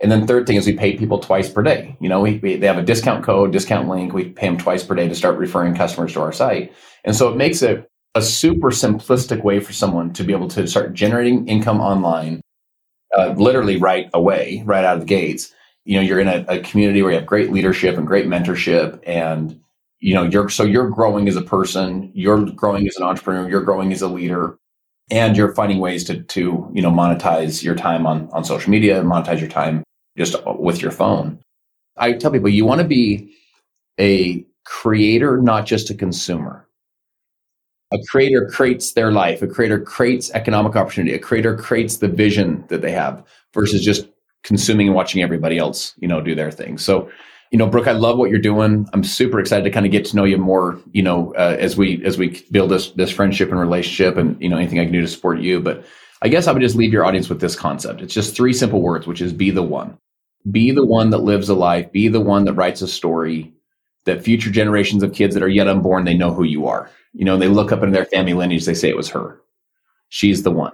And 0.02 0.10
then 0.10 0.26
third 0.26 0.46
thing 0.46 0.56
is 0.56 0.66
we 0.66 0.72
pay 0.72 0.96
people 0.96 1.18
twice 1.18 1.50
per 1.50 1.62
day. 1.62 1.96
You 2.00 2.08
know, 2.08 2.20
we, 2.20 2.38
we, 2.38 2.56
they 2.56 2.66
have 2.66 2.78
a 2.78 2.82
discount 2.82 3.22
code, 3.24 3.52
discount 3.52 3.88
link. 3.88 4.14
We 4.14 4.30
pay 4.30 4.46
them 4.46 4.56
twice 4.56 4.82
per 4.82 4.94
day 4.94 5.08
to 5.08 5.14
start 5.14 5.36
referring 5.36 5.74
customers 5.74 6.14
to 6.14 6.22
our 6.22 6.32
site. 6.32 6.72
And 7.04 7.14
so 7.14 7.30
it 7.30 7.36
makes 7.36 7.60
it 7.62 7.89
a 8.14 8.22
super 8.22 8.70
simplistic 8.70 9.44
way 9.44 9.60
for 9.60 9.72
someone 9.72 10.12
to 10.14 10.24
be 10.24 10.32
able 10.32 10.48
to 10.48 10.66
start 10.66 10.94
generating 10.94 11.46
income 11.46 11.80
online, 11.80 12.40
uh, 13.16 13.34
literally 13.36 13.76
right 13.76 14.10
away, 14.14 14.62
right 14.66 14.84
out 14.84 14.94
of 14.94 15.00
the 15.00 15.06
gates. 15.06 15.52
You 15.84 15.96
know, 15.96 16.02
you're 16.02 16.20
in 16.20 16.28
a, 16.28 16.44
a, 16.48 16.58
community 16.60 17.02
where 17.02 17.12
you 17.12 17.18
have 17.18 17.26
great 17.26 17.50
leadership 17.50 17.96
and 17.96 18.06
great 18.06 18.26
mentorship, 18.26 19.00
and 19.06 19.60
you 20.00 20.14
know, 20.14 20.24
you're 20.24 20.48
so 20.48 20.64
you're 20.64 20.90
growing 20.90 21.28
as 21.28 21.36
a 21.36 21.42
person, 21.42 22.10
you're 22.14 22.44
growing 22.44 22.86
as 22.86 22.96
an 22.96 23.02
entrepreneur, 23.04 23.48
you're 23.48 23.62
growing 23.62 23.92
as 23.92 24.02
a 24.02 24.08
leader, 24.08 24.58
and 25.10 25.36
you're 25.36 25.54
finding 25.54 25.78
ways 25.78 26.04
to 26.04 26.22
to 26.22 26.70
you 26.72 26.82
know 26.82 26.90
monetize 26.90 27.62
your 27.62 27.74
time 27.76 28.06
on 28.06 28.28
on 28.32 28.44
social 28.44 28.70
media, 28.70 29.02
monetize 29.02 29.40
your 29.40 29.48
time 29.48 29.82
just 30.18 30.36
with 30.46 30.82
your 30.82 30.90
phone. 30.90 31.40
I 31.96 32.12
tell 32.12 32.30
people 32.30 32.48
you 32.48 32.66
want 32.66 32.80
to 32.80 32.86
be 32.86 33.32
a 33.98 34.44
creator, 34.64 35.38
not 35.38 35.66
just 35.66 35.90
a 35.90 35.94
consumer 35.94 36.66
A 37.92 37.98
creator 38.08 38.48
creates 38.52 38.92
their 38.92 39.10
life. 39.10 39.42
A 39.42 39.48
creator 39.48 39.80
creates 39.80 40.30
economic 40.30 40.76
opportunity. 40.76 41.14
A 41.14 41.18
creator 41.18 41.56
creates 41.56 41.96
the 41.96 42.08
vision 42.08 42.64
that 42.68 42.82
they 42.82 42.92
have 42.92 43.24
versus 43.52 43.84
just 43.84 44.08
consuming 44.44 44.86
and 44.86 44.94
watching 44.94 45.22
everybody 45.22 45.58
else, 45.58 45.94
you 45.98 46.06
know, 46.06 46.20
do 46.20 46.34
their 46.34 46.50
thing. 46.50 46.78
So, 46.78 47.10
you 47.50 47.58
know, 47.58 47.66
Brooke, 47.66 47.88
I 47.88 47.92
love 47.92 48.16
what 48.16 48.30
you're 48.30 48.38
doing. 48.38 48.86
I'm 48.92 49.02
super 49.02 49.40
excited 49.40 49.64
to 49.64 49.70
kind 49.70 49.86
of 49.86 49.92
get 49.92 50.04
to 50.06 50.16
know 50.16 50.24
you 50.24 50.38
more, 50.38 50.78
you 50.92 51.02
know, 51.02 51.34
uh, 51.34 51.56
as 51.58 51.76
we 51.76 52.04
as 52.04 52.16
we 52.16 52.44
build 52.52 52.70
this 52.70 52.90
this 52.92 53.10
friendship 53.10 53.50
and 53.50 53.58
relationship, 53.58 54.16
and 54.16 54.40
you 54.40 54.48
know, 54.48 54.56
anything 54.56 54.78
I 54.78 54.84
can 54.84 54.92
do 54.92 55.00
to 55.00 55.08
support 55.08 55.40
you. 55.40 55.60
But 55.60 55.84
I 56.22 56.28
guess 56.28 56.46
I 56.46 56.52
would 56.52 56.62
just 56.62 56.76
leave 56.76 56.92
your 56.92 57.04
audience 57.04 57.28
with 57.28 57.40
this 57.40 57.56
concept. 57.56 58.02
It's 58.02 58.14
just 58.14 58.36
three 58.36 58.52
simple 58.52 58.80
words, 58.80 59.06
which 59.06 59.20
is 59.20 59.32
be 59.32 59.50
the 59.50 59.62
one. 59.62 59.98
Be 60.50 60.70
the 60.70 60.86
one 60.86 61.10
that 61.10 61.18
lives 61.18 61.48
a 61.48 61.54
life. 61.54 61.90
Be 61.90 62.06
the 62.06 62.20
one 62.20 62.44
that 62.44 62.54
writes 62.54 62.82
a 62.82 62.88
story 62.88 63.52
that 64.04 64.22
future 64.22 64.50
generations 64.50 65.02
of 65.02 65.14
kids 65.14 65.34
that 65.34 65.42
are 65.42 65.48
yet 65.48 65.68
unborn, 65.68 66.04
they 66.04 66.14
know 66.14 66.32
who 66.32 66.44
you 66.44 66.66
are. 66.66 66.90
You 67.12 67.24
know, 67.24 67.36
they 67.36 67.48
look 67.48 67.72
up 67.72 67.82
in 67.82 67.92
their 67.92 68.06
family 68.06 68.34
lineage, 68.34 68.64
they 68.64 68.74
say 68.74 68.88
it 68.88 68.96
was 68.96 69.10
her. 69.10 69.40
She's 70.08 70.42
the 70.42 70.50
one. 70.50 70.72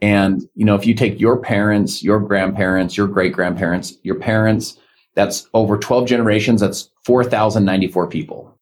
And, 0.00 0.42
you 0.54 0.64
know, 0.64 0.76
if 0.76 0.86
you 0.86 0.94
take 0.94 1.20
your 1.20 1.38
parents, 1.40 2.02
your 2.02 2.20
grandparents, 2.20 2.96
your 2.96 3.08
great 3.08 3.32
grandparents, 3.32 3.94
your 4.02 4.14
parents, 4.14 4.78
that's 5.14 5.48
over 5.54 5.76
12 5.76 6.06
generations, 6.06 6.60
that's 6.60 6.90
4,094 7.04 8.06
people. 8.06 8.56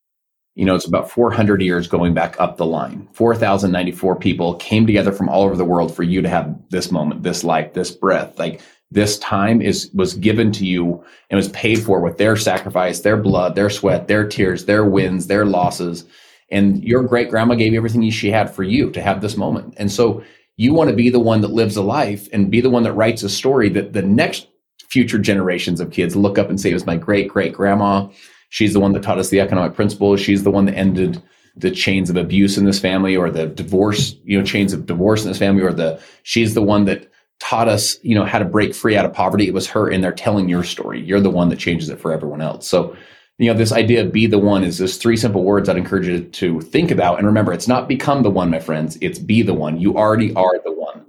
You 0.54 0.64
know, 0.64 0.74
it's 0.74 0.86
about 0.86 1.10
400 1.10 1.60
years 1.60 1.86
going 1.86 2.14
back 2.14 2.40
up 2.40 2.56
the 2.56 2.64
line. 2.64 3.06
4,094 3.12 4.16
people 4.16 4.54
came 4.54 4.86
together 4.86 5.12
from 5.12 5.28
all 5.28 5.42
over 5.42 5.54
the 5.54 5.66
world 5.66 5.94
for 5.94 6.02
you 6.02 6.22
to 6.22 6.30
have 6.30 6.58
this 6.70 6.90
moment, 6.90 7.22
this 7.22 7.44
life, 7.44 7.74
this 7.74 7.90
breath. 7.90 8.38
Like 8.38 8.62
this 8.90 9.18
time 9.18 9.60
is 9.60 9.90
was 9.92 10.14
given 10.14 10.52
to 10.52 10.64
you 10.64 11.04
and 11.28 11.36
was 11.36 11.48
paid 11.48 11.82
for 11.82 12.00
with 12.00 12.18
their 12.18 12.36
sacrifice, 12.36 13.00
their 13.00 13.16
blood, 13.16 13.54
their 13.54 13.70
sweat, 13.70 14.06
their 14.06 14.26
tears, 14.26 14.64
their 14.64 14.84
wins, 14.84 15.26
their 15.26 15.44
losses. 15.44 16.04
And 16.50 16.82
your 16.84 17.02
great 17.02 17.28
grandma 17.28 17.56
gave 17.56 17.74
everything 17.74 18.08
she 18.10 18.30
had 18.30 18.54
for 18.54 18.62
you 18.62 18.90
to 18.92 19.02
have 19.02 19.20
this 19.20 19.36
moment. 19.36 19.74
And 19.76 19.90
so 19.90 20.22
you 20.56 20.72
want 20.72 20.90
to 20.90 20.96
be 20.96 21.10
the 21.10 21.20
one 21.20 21.40
that 21.40 21.50
lives 21.50 21.76
a 21.76 21.82
life 21.82 22.28
and 22.32 22.50
be 22.50 22.60
the 22.60 22.70
one 22.70 22.84
that 22.84 22.92
writes 22.92 23.22
a 23.22 23.28
story 23.28 23.68
that 23.70 23.92
the 23.92 24.02
next 24.02 24.46
future 24.88 25.18
generations 25.18 25.80
of 25.80 25.90
kids 25.90 26.14
look 26.14 26.38
up 26.38 26.48
and 26.48 26.60
say, 26.60 26.70
it 26.70 26.74
was 26.74 26.86
my 26.86 26.96
great 26.96 27.28
great 27.28 27.52
grandma. 27.52 28.08
She's 28.50 28.72
the 28.72 28.80
one 28.80 28.92
that 28.92 29.02
taught 29.02 29.18
us 29.18 29.30
the 29.30 29.40
economic 29.40 29.74
principles. 29.74 30.20
She's 30.20 30.44
the 30.44 30.52
one 30.52 30.66
that 30.66 30.76
ended 30.76 31.20
the 31.56 31.70
chains 31.70 32.10
of 32.10 32.16
abuse 32.16 32.56
in 32.56 32.64
this 32.64 32.78
family 32.78 33.16
or 33.16 33.30
the 33.30 33.46
divorce, 33.46 34.14
you 34.24 34.38
know, 34.38 34.44
chains 34.44 34.72
of 34.72 34.86
divorce 34.86 35.24
in 35.24 35.28
this 35.28 35.38
family 35.38 35.62
or 35.62 35.72
the, 35.72 36.00
she's 36.22 36.54
the 36.54 36.62
one 36.62 36.84
that 36.84 37.10
taught 37.40 37.68
us, 37.68 37.98
you 38.02 38.14
know, 38.14 38.24
how 38.24 38.38
to 38.38 38.44
break 38.44 38.74
free 38.74 38.96
out 38.96 39.04
of 39.04 39.12
poverty. 39.12 39.46
It 39.46 39.54
was 39.54 39.68
her 39.68 39.88
in 39.88 40.00
there 40.00 40.12
telling 40.12 40.48
your 40.48 40.64
story. 40.64 41.00
You're 41.02 41.20
the 41.20 41.30
one 41.30 41.48
that 41.50 41.58
changes 41.58 41.88
it 41.88 42.00
for 42.00 42.12
everyone 42.12 42.40
else. 42.40 42.66
So, 42.66 42.96
you 43.38 43.52
know, 43.52 43.58
this 43.58 43.72
idea 43.72 44.02
of 44.02 44.12
be 44.12 44.26
the 44.26 44.38
one 44.38 44.64
is 44.64 44.78
this 44.78 44.96
three 44.96 45.16
simple 45.16 45.44
words 45.44 45.68
I'd 45.68 45.76
encourage 45.76 46.06
you 46.06 46.24
to 46.24 46.60
think 46.60 46.90
about. 46.90 47.18
And 47.18 47.26
remember, 47.26 47.52
it's 47.52 47.68
not 47.68 47.88
become 47.88 48.22
the 48.22 48.30
one, 48.30 48.50
my 48.50 48.60
friends. 48.60 48.96
It's 49.00 49.18
be 49.18 49.42
the 49.42 49.54
one. 49.54 49.78
You 49.78 49.96
already 49.96 50.32
are 50.34 50.58
the 50.64 50.72
one. 50.72 51.04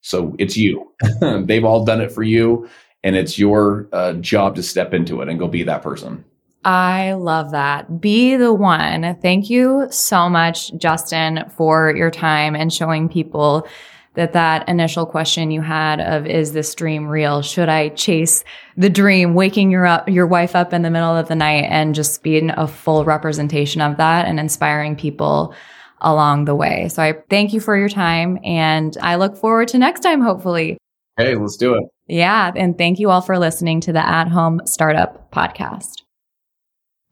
So 0.00 0.34
it's 0.38 0.56
you. 0.56 0.90
They've 1.44 1.64
all 1.64 1.84
done 1.84 2.00
it 2.00 2.10
for 2.10 2.22
you. 2.22 2.68
And 3.04 3.16
it's 3.16 3.38
your 3.38 3.88
uh, 3.92 4.14
job 4.14 4.56
to 4.56 4.62
step 4.62 4.94
into 4.94 5.20
it 5.20 5.28
and 5.28 5.38
go 5.38 5.48
be 5.48 5.62
that 5.64 5.82
person. 5.82 6.24
I 6.64 7.14
love 7.14 7.52
that. 7.52 8.00
Be 8.00 8.36
the 8.36 8.52
one. 8.52 9.16
Thank 9.22 9.48
you 9.48 9.86
so 9.90 10.28
much, 10.28 10.74
Justin, 10.76 11.44
for 11.56 11.94
your 11.96 12.10
time 12.10 12.54
and 12.54 12.72
showing 12.72 13.08
people 13.08 13.66
that 14.14 14.32
that 14.32 14.68
initial 14.68 15.06
question 15.06 15.50
you 15.50 15.60
had 15.60 16.00
of 16.00 16.26
is 16.26 16.52
this 16.52 16.74
dream 16.74 17.06
real? 17.06 17.42
Should 17.42 17.68
i 17.68 17.90
chase 17.90 18.44
the 18.76 18.90
dream 18.90 19.34
waking 19.34 19.70
your 19.70 19.86
up 19.86 20.08
your 20.08 20.26
wife 20.26 20.56
up 20.56 20.72
in 20.72 20.82
the 20.82 20.90
middle 20.90 21.16
of 21.16 21.28
the 21.28 21.34
night 21.34 21.66
and 21.68 21.94
just 21.94 22.22
being 22.22 22.50
a 22.50 22.66
full 22.66 23.04
representation 23.04 23.80
of 23.80 23.96
that 23.98 24.26
and 24.26 24.40
inspiring 24.40 24.96
people 24.96 25.54
along 26.00 26.44
the 26.44 26.54
way? 26.54 26.88
So 26.88 27.02
i 27.02 27.14
thank 27.30 27.52
you 27.52 27.60
for 27.60 27.76
your 27.76 27.88
time 27.88 28.38
and 28.44 28.96
i 29.00 29.16
look 29.16 29.36
forward 29.36 29.68
to 29.68 29.78
next 29.78 30.00
time 30.00 30.20
hopefully. 30.20 30.76
Hey 31.16 31.36
let's 31.36 31.56
do 31.56 31.74
it. 31.74 31.84
Yeah 32.06 32.50
and 32.56 32.76
thank 32.76 32.98
you 32.98 33.10
all 33.10 33.20
for 33.20 33.38
listening 33.38 33.80
to 33.82 33.92
the 33.92 34.06
at 34.06 34.28
home 34.28 34.60
startup 34.64 35.30
podcast 35.30 35.99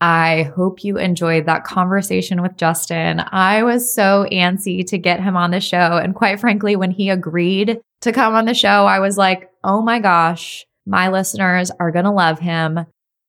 I 0.01 0.45
hope 0.55 0.85
you 0.85 0.97
enjoyed 0.97 1.47
that 1.47 1.65
conversation 1.65 2.41
with 2.41 2.57
Justin. 2.57 3.21
I 3.33 3.65
was 3.65 3.93
so 3.93 4.27
antsy 4.31 4.87
to 4.87 4.99
get 4.99 5.21
him 5.21 5.37
on 5.37 5.51
the 5.51 5.61
show. 5.61 5.99
And 5.99 6.15
quite 6.15 6.39
frankly, 6.39 6.77
when 6.77 6.93
he 6.93 7.11
agreed 7.11 7.81
to 8.03 8.13
come 8.13 8.35
on 8.35 8.45
the 8.45 8.55
show, 8.55 8.87
I 8.87 9.01
was 9.01 9.19
like, 9.19 9.51
oh 9.65 9.83
my 9.83 9.99
gosh, 9.99 10.65
my 10.87 11.09
listeners 11.09 11.73
are 11.81 11.91
going 11.91 12.05
to 12.05 12.13
love 12.13 12.39
him. 12.39 12.87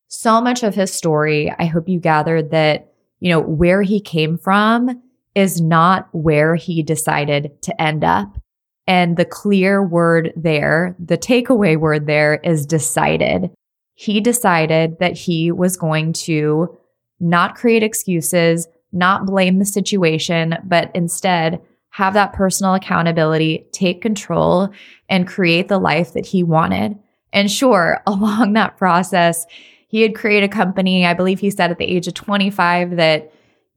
So 0.09 0.41
much 0.41 0.63
of 0.63 0.76
his 0.76 0.93
story, 0.93 1.53
I 1.57 1.65
hope 1.65 1.89
you 1.89 1.99
gathered 1.99 2.51
that, 2.51 2.93
you 3.20 3.32
know, 3.32 3.41
where 3.41 3.82
he 3.82 3.99
came 3.99 4.38
from 4.38 5.01
is 5.34 5.59
not 5.59 6.07
where 6.11 6.55
he 6.55 6.84
decided 6.84 7.51
to 7.63 7.82
end 7.82 8.03
up. 8.03 8.38
And 8.86 9.17
the 9.17 9.26
clear 9.26 9.84
word 9.84 10.34
there, 10.36 10.95
the 10.99 11.17
takeaway 11.17 11.78
word 11.78 12.07
there 12.07 12.36
is 12.36 12.65
decided 12.65 13.51
he 14.00 14.22
decided 14.22 14.97
that 15.00 15.18
he 15.18 15.52
was 15.52 15.76
going 15.76 16.14
to 16.14 16.74
not 17.20 17.56
create 17.56 17.84
excuses, 17.84 18.66
not 18.93 19.26
blame 19.26 19.60
the 19.60 19.66
situation, 19.66 20.56
but 20.64 20.89
instead 20.95 21.60
have 21.89 22.14
that 22.14 22.32
personal 22.32 22.76
accountability, 22.76 23.68
take 23.74 24.02
control, 24.02 24.70
and 25.10 25.28
create 25.28 25.68
the 25.68 25.80
life 25.80 26.14
that 26.14 26.26
he 26.26 26.43
wanted. 26.43 26.97
And 27.34 27.52
sure, 27.52 28.02
along 28.08 28.54
that 28.54 28.78
process, 28.78 29.45
he 29.89 30.02
had 30.02 30.16
created 30.16 30.50
a 30.50 30.54
company, 30.54 31.06
I 31.06 31.14
believe 31.14 31.41
he 31.41 31.52
said 31.52 31.70
at 31.70 31.78
the 31.78 31.84
age 31.84 32.08
of 32.08 32.14
25, 32.14 32.95
that 32.95 33.34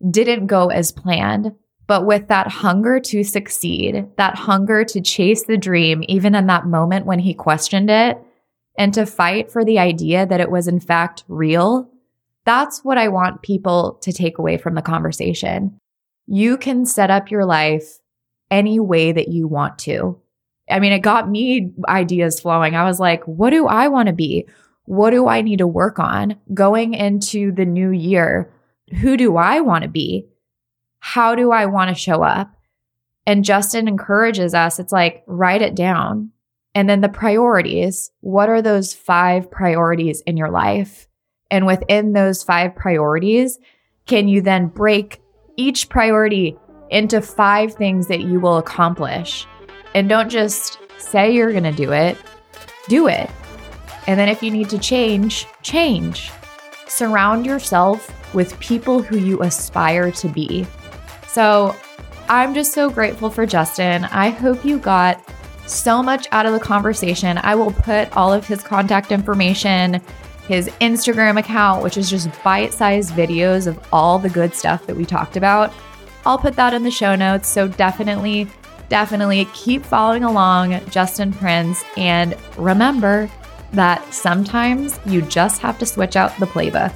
didn't 0.08 0.46
go 0.46 0.68
as 0.68 0.92
planned. 0.92 1.52
But 1.88 2.06
with 2.06 2.28
that 2.28 2.46
hunger 2.46 3.00
to 3.00 3.24
succeed, 3.24 4.06
that 4.18 4.36
hunger 4.36 4.84
to 4.84 5.00
chase 5.00 5.46
the 5.46 5.58
dream, 5.58 6.04
even 6.06 6.36
in 6.36 6.46
that 6.46 6.64
moment 6.64 7.06
when 7.06 7.18
he 7.18 7.34
questioned 7.34 7.90
it, 7.90 8.24
and 8.76 8.94
to 8.94 9.06
fight 9.06 9.50
for 9.50 9.64
the 9.64 9.78
idea 9.78 10.26
that 10.26 10.40
it 10.40 10.50
was 10.50 10.68
in 10.68 10.80
fact 10.80 11.24
real, 11.28 11.90
that's 12.44 12.84
what 12.84 12.98
I 12.98 13.08
want 13.08 13.42
people 13.42 13.98
to 14.02 14.12
take 14.12 14.38
away 14.38 14.56
from 14.56 14.74
the 14.74 14.82
conversation. 14.82 15.78
You 16.26 16.56
can 16.56 16.86
set 16.86 17.10
up 17.10 17.30
your 17.30 17.44
life 17.44 17.98
any 18.50 18.80
way 18.80 19.12
that 19.12 19.28
you 19.28 19.46
want 19.46 19.78
to. 19.80 20.20
I 20.70 20.78
mean, 20.78 20.92
it 20.92 21.00
got 21.00 21.28
me 21.28 21.72
ideas 21.88 22.40
flowing. 22.40 22.74
I 22.74 22.84
was 22.84 23.00
like, 23.00 23.22
what 23.24 23.50
do 23.50 23.66
I 23.66 23.88
want 23.88 24.06
to 24.08 24.12
be? 24.12 24.46
What 24.84 25.10
do 25.10 25.28
I 25.28 25.42
need 25.42 25.58
to 25.58 25.66
work 25.66 25.98
on 25.98 26.36
going 26.52 26.94
into 26.94 27.52
the 27.52 27.64
new 27.64 27.90
year? 27.90 28.52
Who 29.00 29.16
do 29.16 29.36
I 29.36 29.60
want 29.60 29.82
to 29.82 29.90
be? 29.90 30.26
How 30.98 31.34
do 31.34 31.50
I 31.50 31.66
want 31.66 31.88
to 31.88 31.94
show 31.94 32.22
up? 32.22 32.54
And 33.26 33.44
Justin 33.44 33.88
encourages 33.88 34.54
us. 34.54 34.78
It's 34.78 34.92
like, 34.92 35.22
write 35.26 35.62
it 35.62 35.74
down. 35.74 36.30
And 36.74 36.88
then 36.88 37.00
the 37.00 37.08
priorities. 37.08 38.10
What 38.20 38.48
are 38.48 38.62
those 38.62 38.94
five 38.94 39.50
priorities 39.50 40.22
in 40.22 40.36
your 40.36 40.50
life? 40.50 41.08
And 41.50 41.66
within 41.66 42.14
those 42.14 42.42
five 42.42 42.74
priorities, 42.74 43.58
can 44.06 44.26
you 44.26 44.40
then 44.40 44.68
break 44.68 45.20
each 45.56 45.88
priority 45.88 46.56
into 46.90 47.20
five 47.20 47.74
things 47.74 48.08
that 48.08 48.22
you 48.22 48.40
will 48.40 48.56
accomplish? 48.56 49.46
And 49.94 50.08
don't 50.08 50.30
just 50.30 50.78
say 50.98 51.32
you're 51.32 51.52
going 51.52 51.64
to 51.64 51.72
do 51.72 51.92
it, 51.92 52.16
do 52.88 53.06
it. 53.06 53.30
And 54.06 54.18
then 54.18 54.28
if 54.28 54.42
you 54.42 54.50
need 54.50 54.70
to 54.70 54.78
change, 54.78 55.46
change. 55.62 56.30
Surround 56.88 57.46
yourself 57.46 58.10
with 58.34 58.58
people 58.60 59.02
who 59.02 59.18
you 59.18 59.42
aspire 59.42 60.10
to 60.12 60.28
be. 60.28 60.66
So 61.28 61.76
I'm 62.28 62.54
just 62.54 62.72
so 62.72 62.88
grateful 62.90 63.30
for 63.30 63.46
Justin. 63.46 64.04
I 64.04 64.30
hope 64.30 64.64
you 64.64 64.78
got 64.78 65.22
so 65.66 66.02
much 66.02 66.26
out 66.32 66.46
of 66.46 66.52
the 66.52 66.60
conversation. 66.60 67.38
I 67.42 67.54
will 67.54 67.72
put 67.72 68.14
all 68.16 68.32
of 68.32 68.46
his 68.46 68.62
contact 68.62 69.12
information, 69.12 70.00
his 70.48 70.68
Instagram 70.80 71.38
account, 71.38 71.82
which 71.82 71.96
is 71.96 72.10
just 72.10 72.28
bite 72.42 72.72
sized 72.74 73.12
videos 73.12 73.66
of 73.66 73.78
all 73.92 74.18
the 74.18 74.30
good 74.30 74.54
stuff 74.54 74.86
that 74.86 74.96
we 74.96 75.04
talked 75.04 75.36
about. 75.36 75.72
I'll 76.24 76.38
put 76.38 76.56
that 76.56 76.74
in 76.74 76.82
the 76.82 76.90
show 76.90 77.14
notes. 77.14 77.48
So 77.48 77.68
definitely, 77.68 78.48
definitely 78.88 79.46
keep 79.54 79.84
following 79.84 80.24
along, 80.24 80.80
Justin 80.90 81.32
Prince. 81.32 81.84
And 81.96 82.36
remember 82.56 83.30
that 83.72 84.12
sometimes 84.12 85.00
you 85.06 85.22
just 85.22 85.60
have 85.62 85.78
to 85.78 85.86
switch 85.86 86.16
out 86.16 86.38
the 86.38 86.46
playbook. 86.46 86.92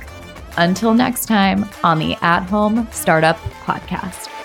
Until 0.58 0.94
next 0.94 1.26
time 1.26 1.68
on 1.84 1.98
the 1.98 2.16
At 2.22 2.42
Home 2.44 2.88
Startup 2.90 3.36
Podcast. 3.64 4.35